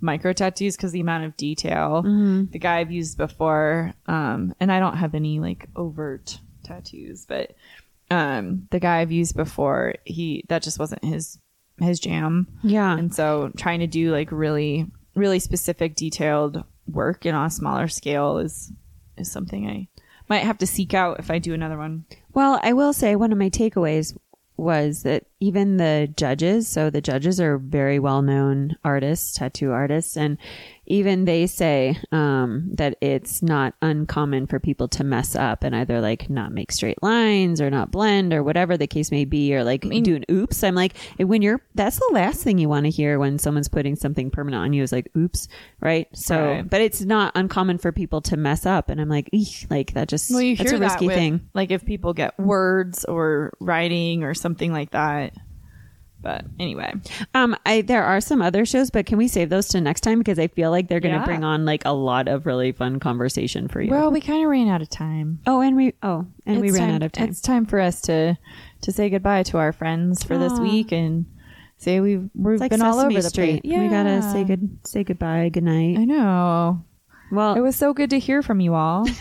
micro 0.00 0.32
tattoos 0.32 0.76
because 0.76 0.92
the 0.92 1.00
amount 1.00 1.24
of 1.24 1.36
detail. 1.36 2.02
Mm-hmm. 2.04 2.52
The 2.52 2.58
guy 2.58 2.78
I've 2.78 2.92
used 2.92 3.16
before, 3.16 3.92
um, 4.06 4.54
and 4.60 4.70
I 4.70 4.80
don't 4.80 4.96
have 4.96 5.14
any 5.14 5.40
like 5.40 5.68
overt 5.74 6.38
tattoos, 6.64 7.26
but 7.26 7.54
um, 8.10 8.68
the 8.70 8.80
guy 8.80 9.00
I've 9.00 9.12
used 9.12 9.36
before, 9.36 9.94
he 10.04 10.44
that 10.48 10.62
just 10.62 10.78
wasn't 10.78 11.04
his 11.04 11.38
his 11.80 12.00
jam. 12.00 12.46
Yeah. 12.62 12.96
And 12.96 13.14
so 13.14 13.50
trying 13.56 13.80
to 13.80 13.86
do 13.86 14.12
like 14.12 14.32
really, 14.32 14.86
really 15.14 15.38
specific, 15.38 15.94
detailed 15.94 16.64
work 16.86 17.24
and 17.24 17.36
on 17.36 17.46
a 17.46 17.50
smaller 17.50 17.88
scale 17.88 18.38
is 18.38 18.72
is 19.16 19.30
something 19.30 19.66
I 19.66 19.88
might 20.28 20.44
have 20.44 20.58
to 20.58 20.66
seek 20.66 20.94
out 20.94 21.18
if 21.18 21.30
I 21.30 21.38
do 21.38 21.54
another 21.54 21.78
one. 21.78 22.04
Well, 22.32 22.60
I 22.62 22.72
will 22.72 22.92
say 22.92 23.16
one 23.16 23.32
of 23.32 23.38
my 23.38 23.50
takeaways 23.50 24.16
was 24.56 25.02
that 25.02 25.24
even 25.40 25.76
the 25.76 26.12
judges, 26.16 26.68
so 26.68 26.90
the 26.90 27.00
judges 27.00 27.40
are 27.40 27.58
very 27.58 27.98
well 27.98 28.22
known 28.22 28.76
artists, 28.84 29.36
tattoo 29.36 29.72
artists, 29.72 30.16
and 30.16 30.38
even 30.86 31.24
they 31.24 31.46
say 31.46 31.96
um, 32.12 32.68
that 32.74 32.96
it's 33.00 33.42
not 33.42 33.74
uncommon 33.82 34.46
for 34.46 34.58
people 34.60 34.88
to 34.88 35.04
mess 35.04 35.34
up 35.36 35.64
and 35.64 35.74
either 35.74 36.00
like 36.00 36.28
not 36.30 36.52
make 36.52 36.72
straight 36.72 37.02
lines 37.02 37.60
or 37.60 37.70
not 37.70 37.90
blend 37.90 38.32
or 38.32 38.42
whatever 38.42 38.76
the 38.76 38.86
case 38.86 39.10
may 39.10 39.24
be, 39.24 39.54
or 39.54 39.64
like 39.64 39.82
do 39.82 40.16
an 40.16 40.24
oops. 40.30 40.62
I'm 40.64 40.74
like, 40.74 40.94
when 41.18 41.42
you're, 41.42 41.60
that's 41.74 41.98
the 41.98 42.10
last 42.12 42.42
thing 42.42 42.58
you 42.58 42.68
want 42.68 42.84
to 42.84 42.90
hear 42.90 43.18
when 43.18 43.38
someone's 43.38 43.68
putting 43.68 43.96
something 43.96 44.30
permanent 44.30 44.62
on 44.62 44.72
you 44.72 44.82
is 44.82 44.92
like, 44.92 45.10
oops, 45.16 45.48
right? 45.80 46.08
So, 46.14 46.36
Right. 46.46 46.68
but 46.70 46.80
it's 46.80 47.00
not 47.02 47.32
uncommon 47.34 47.78
for 47.78 47.92
people 47.92 48.20
to 48.22 48.36
mess 48.36 48.66
up. 48.66 48.88
And 48.88 49.00
I'm 49.00 49.08
like, 49.08 49.28
like 49.70 49.92
that 49.94 50.08
just, 50.08 50.30
Well, 50.30 50.40
you 50.42 50.56
that's 50.56 50.70
hear 50.70 50.78
a 50.78 50.80
risky 50.82 51.06
with, 51.06 51.16
thing. 51.16 51.48
like 51.54 51.70
if 51.70 51.84
people 51.84 52.12
get 52.12 52.38
words 52.38 53.04
or 53.04 53.52
writing 53.60 54.22
or 54.24 54.34
something 54.34 54.72
like 54.72 54.90
that. 54.92 55.32
But 56.26 56.44
anyway, 56.58 56.92
Um, 57.34 57.54
I 57.64 57.82
there 57.82 58.02
are 58.02 58.20
some 58.20 58.42
other 58.42 58.66
shows, 58.66 58.90
but 58.90 59.06
can 59.06 59.16
we 59.16 59.28
save 59.28 59.48
those 59.48 59.68
to 59.68 59.80
next 59.80 60.00
time 60.00 60.18
because 60.18 60.40
I 60.40 60.48
feel 60.48 60.72
like 60.72 60.88
they're 60.88 60.98
going 60.98 61.14
to 61.14 61.20
Yeah. 61.20 61.24
bring 61.24 61.44
on 61.44 61.64
like 61.64 61.84
a 61.84 61.92
lot 61.92 62.26
of 62.26 62.46
really 62.46 62.72
fun 62.72 62.98
conversation 62.98 63.68
for 63.68 63.80
you. 63.80 63.92
well, 63.92 64.10
we 64.10 64.20
kind 64.20 64.42
of 64.42 64.50
ran 64.50 64.66
out 64.66 64.82
of 64.82 64.90
time. 64.90 65.38
oh, 65.46 65.60
and 65.60 65.76
we 65.76 65.92
oh, 66.02 66.26
and 66.44 66.60
we 66.60 66.70
It's 66.70 66.78
ran 66.78 66.88
time- 66.88 66.94
out 66.96 67.02
of 67.04 67.12
time. 67.12 67.28
It's 67.28 67.40
time 67.40 67.64
for 67.64 67.78
us 67.78 68.00
to 68.02 68.36
to 68.80 68.90
say 68.92 69.08
goodbye 69.08 69.44
to 69.44 69.58
our 69.58 69.70
friends 69.72 70.24
for 70.24 70.36
this 70.36 70.54
Aw. 70.54 70.62
week 70.62 70.90
and 70.90 71.26
say 71.76 72.00
we've 72.00 72.28
we've 72.34 72.54
It's 72.54 72.60
like 72.60 72.70
been 72.72 72.82
all 72.82 72.94
Sesame 72.94 73.14
over 73.14 73.22
the 73.22 73.28
Street. 73.30 73.62
place. 73.62 73.78
We 73.78 73.86
gotta 73.88 74.10
Yeah. 74.10 74.32
say 74.32 74.42
good, 74.42 74.78
say 74.82 75.04
goodbye, 75.04 75.48
good 75.50 75.62
night. 75.62 75.96
I 75.96 76.04
know. 76.06 76.82
Well, 77.30 77.54
It 77.54 77.60
was 77.60 77.76
so 77.76 77.94
good 77.94 78.10
to 78.10 78.18
hear 78.18 78.42
from 78.42 78.58
you 78.58 78.74
all. 78.74 79.06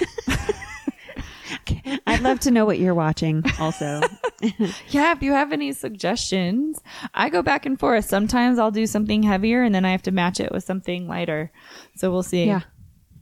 I'd 2.08 2.22
love 2.22 2.40
to 2.42 2.52
know 2.52 2.66
what 2.66 2.80
you're 2.80 2.96
watching. 2.96 3.44
Also, 3.60 4.02
Yeah, 4.90 5.12
if 5.14 5.22
you 5.24 5.32
have 5.32 5.52
any 5.54 5.72
suggestions, 5.74 6.82
I 7.14 7.30
go 7.30 7.42
back 7.42 7.66
and 7.66 7.80
forth. 7.80 8.06
Sometimes 8.06 8.60
I'll 8.60 8.72
do 8.72 8.86
something 8.88 9.24
heavier 9.24 9.64
and 9.64 9.74
then 9.74 9.86
I 9.86 9.92
have 9.92 10.04
to 10.04 10.12
match 10.12 10.40
it 10.40 10.52
with 10.52 10.64
something 10.64 11.08
lighter. 11.08 11.52
So 11.96 12.12
we'll 12.12 12.24
see. 12.24 12.46
yeah, 12.46 12.62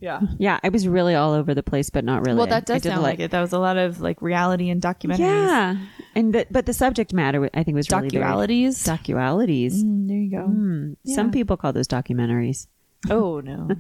Yeah. 0.02 0.22
yeah. 0.40 0.60
I 0.64 0.70
was 0.70 0.88
really 0.88 1.16
all 1.16 1.34
over 1.34 1.54
the 1.54 1.64
place, 1.64 1.90
but 1.90 2.04
not 2.04 2.26
really. 2.26 2.38
Well, 2.38 2.48
that 2.48 2.64
I 2.70 2.74
does 2.74 2.82
did 2.82 2.90
sound 2.90 3.00
a 3.00 3.02
lot- 3.02 3.08
like 3.10 3.20
it. 3.20 3.32
That 3.32 3.42
was 3.42 3.54
a 3.54 3.60
lot 3.60 3.78
of 3.78 4.02
like 4.02 4.22
reality 4.22 4.70
and 4.70 4.82
documentaries. 4.82 5.20
Yeah, 5.20 5.78
and 6.16 6.34
the, 6.34 6.48
but 6.52 6.66
the 6.66 6.74
subject 6.74 7.14
matter 7.14 7.50
I 7.54 7.64
think 7.64 7.76
was 7.76 7.90
really 7.92 8.10
very- 8.10 8.24
Docualities. 8.24 8.84
Docualities. 8.88 9.74
Mm, 9.84 10.08
there 10.08 10.18
you 10.18 10.32
go. 10.32 10.48
Mm, 10.48 10.96
Some 11.06 11.32
people 11.32 11.58
call 11.58 11.74
those 11.74 11.88
documentaries. 11.88 12.68
Oh, 13.10 13.40
no. 13.40 13.70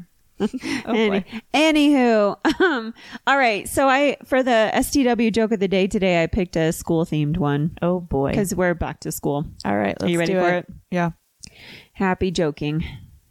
oh, 0.86 0.94
Any, 0.94 1.26
anywho, 1.54 2.38
um, 2.62 2.94
all 3.28 3.38
right. 3.38 3.68
So 3.68 3.88
I 3.88 4.18
for 4.26 4.44
the 4.44 4.72
STW 4.74 5.32
joke 5.34 5.52
of 5.52 5.60
the 5.60 5.68
day 5.68 5.88
today, 5.88 6.24
I 6.24 6.28
picked 6.28 6.56
a 6.56 6.72
school 6.72 7.06
themed 7.06 7.38
one 7.38 7.78
Oh, 7.82 8.00
boy. 8.00 8.30
because 8.30 8.54
we're 8.56 8.74
back 8.74 9.00
to 9.02 9.12
school. 9.12 9.46
All 9.66 9.78
right. 9.78 9.96
Let's 10.00 10.12
you 10.12 10.20
ready 10.20 10.34
do 10.34 10.39
for 10.39 10.50
it? 10.50 10.68
Yeah. 10.91 11.12
Happy 11.94 12.32
joking, 12.32 12.84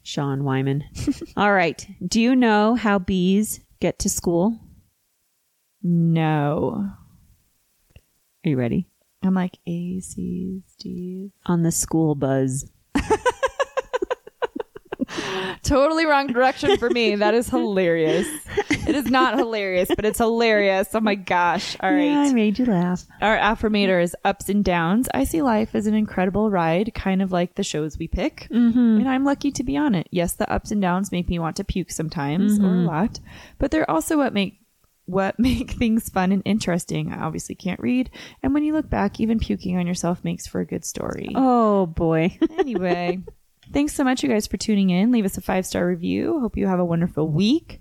Sean 0.02 0.44
Wyman. 0.44 0.84
all 1.36 1.52
right. 1.52 1.86
Do 2.06 2.20
you 2.20 2.36
know 2.36 2.74
how 2.74 2.98
bees 2.98 3.60
get 3.80 3.98
to 4.00 4.08
school? 4.08 4.58
No. 5.82 6.90
Are 8.44 8.48
you 8.48 8.56
ready? 8.56 8.86
I'm 9.24 9.34
like 9.34 9.58
A, 9.66 10.00
C's, 10.00 10.62
D's. 10.78 11.30
On 11.46 11.62
the 11.62 11.70
school 11.72 12.14
buzz. 12.14 12.70
Totally 15.62 16.06
wrong 16.06 16.26
direction 16.26 16.76
for 16.76 16.90
me. 16.90 17.14
That 17.16 17.34
is 17.34 17.48
hilarious. 17.48 18.28
It 18.86 18.94
is 18.94 19.06
not 19.06 19.38
hilarious, 19.38 19.88
but 19.94 20.04
it's 20.04 20.18
hilarious. 20.18 20.88
Oh 20.94 21.00
my 21.00 21.14
gosh. 21.14 21.76
All 21.80 21.92
right. 21.92 22.04
Yeah, 22.04 22.20
I 22.20 22.32
made 22.32 22.58
you 22.58 22.66
laugh. 22.66 23.04
Our 23.20 23.38
affirmator 23.38 24.02
is 24.02 24.16
ups 24.24 24.48
and 24.48 24.64
downs. 24.64 25.08
I 25.14 25.24
see 25.24 25.42
life 25.42 25.74
as 25.74 25.86
an 25.86 25.94
incredible 25.94 26.50
ride, 26.50 26.92
kind 26.94 27.22
of 27.22 27.32
like 27.32 27.54
the 27.54 27.62
shows 27.62 27.98
we 27.98 28.08
pick. 28.08 28.48
Mm-hmm. 28.50 28.78
And 28.78 29.08
I'm 29.08 29.24
lucky 29.24 29.52
to 29.52 29.62
be 29.62 29.76
on 29.76 29.94
it. 29.94 30.08
Yes, 30.10 30.34
the 30.34 30.50
ups 30.50 30.70
and 30.70 30.82
downs 30.82 31.12
make 31.12 31.28
me 31.28 31.38
want 31.38 31.56
to 31.56 31.64
puke 31.64 31.90
sometimes 31.90 32.58
or 32.58 32.66
a 32.66 32.84
lot, 32.84 33.20
but 33.58 33.70
they're 33.70 33.90
also 33.90 34.16
what 34.16 34.34
make 34.34 34.58
what 35.06 35.38
make 35.38 35.72
things 35.72 36.08
fun 36.08 36.32
and 36.32 36.42
interesting. 36.44 37.12
I 37.12 37.22
obviously 37.22 37.54
can't 37.54 37.80
read, 37.80 38.10
and 38.42 38.54
when 38.54 38.64
you 38.64 38.72
look 38.72 38.88
back, 38.88 39.20
even 39.20 39.38
puking 39.38 39.78
on 39.78 39.86
yourself 39.86 40.24
makes 40.24 40.46
for 40.46 40.60
a 40.60 40.66
good 40.66 40.84
story. 40.84 41.30
Oh 41.34 41.86
boy. 41.86 42.38
anyway, 42.58 43.20
thanks 43.72 43.94
so 43.94 44.04
much, 44.04 44.22
you 44.22 44.28
guys, 44.28 44.46
for 44.46 44.56
tuning 44.56 44.90
in. 44.90 45.10
Leave 45.12 45.24
us 45.24 45.36
a 45.36 45.40
five 45.40 45.66
star 45.66 45.86
review. 45.86 46.40
Hope 46.40 46.56
you 46.56 46.66
have 46.66 46.78
a 46.78 46.84
wonderful 46.84 47.28
week. 47.28 47.80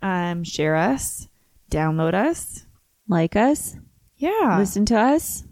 Um, 0.00 0.42
share 0.44 0.74
us, 0.76 1.28
download 1.70 2.14
us. 2.14 2.66
like 3.08 3.36
us, 3.36 3.76
Yeah, 4.16 4.56
listen 4.58 4.84
to 4.86 4.98
us. 4.98 5.44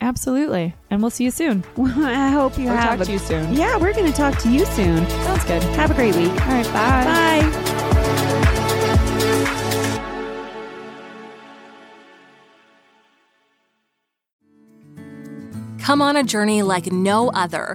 absolutely. 0.00 0.74
And 0.90 1.00
we'll 1.00 1.10
see 1.10 1.24
you 1.24 1.30
soon. 1.30 1.64
I 1.78 2.28
hope 2.30 2.56
you 2.58 2.68
Or 2.68 2.76
have 2.76 2.98
talk 2.98 3.06
to 3.06 3.12
you 3.12 3.18
soon. 3.18 3.54
Yeah, 3.54 3.76
we're 3.76 3.92
going 3.92 4.06
to 4.06 4.12
talk 4.16 4.38
to 4.40 4.50
you 4.50 4.64
soon. 4.66 5.08
Sounds 5.08 5.44
good. 5.44 5.62
Have 5.74 5.90
a 5.90 5.94
great 5.94 6.14
week. 6.14 6.30
All 6.30 6.36
right, 6.48 6.64
bye. 6.66 7.50
Bye. 7.50 8.68
Come 15.78 16.02
on 16.02 16.16
a 16.16 16.22
journey 16.22 16.62
like 16.62 16.92
no 16.92 17.30
other, 17.30 17.74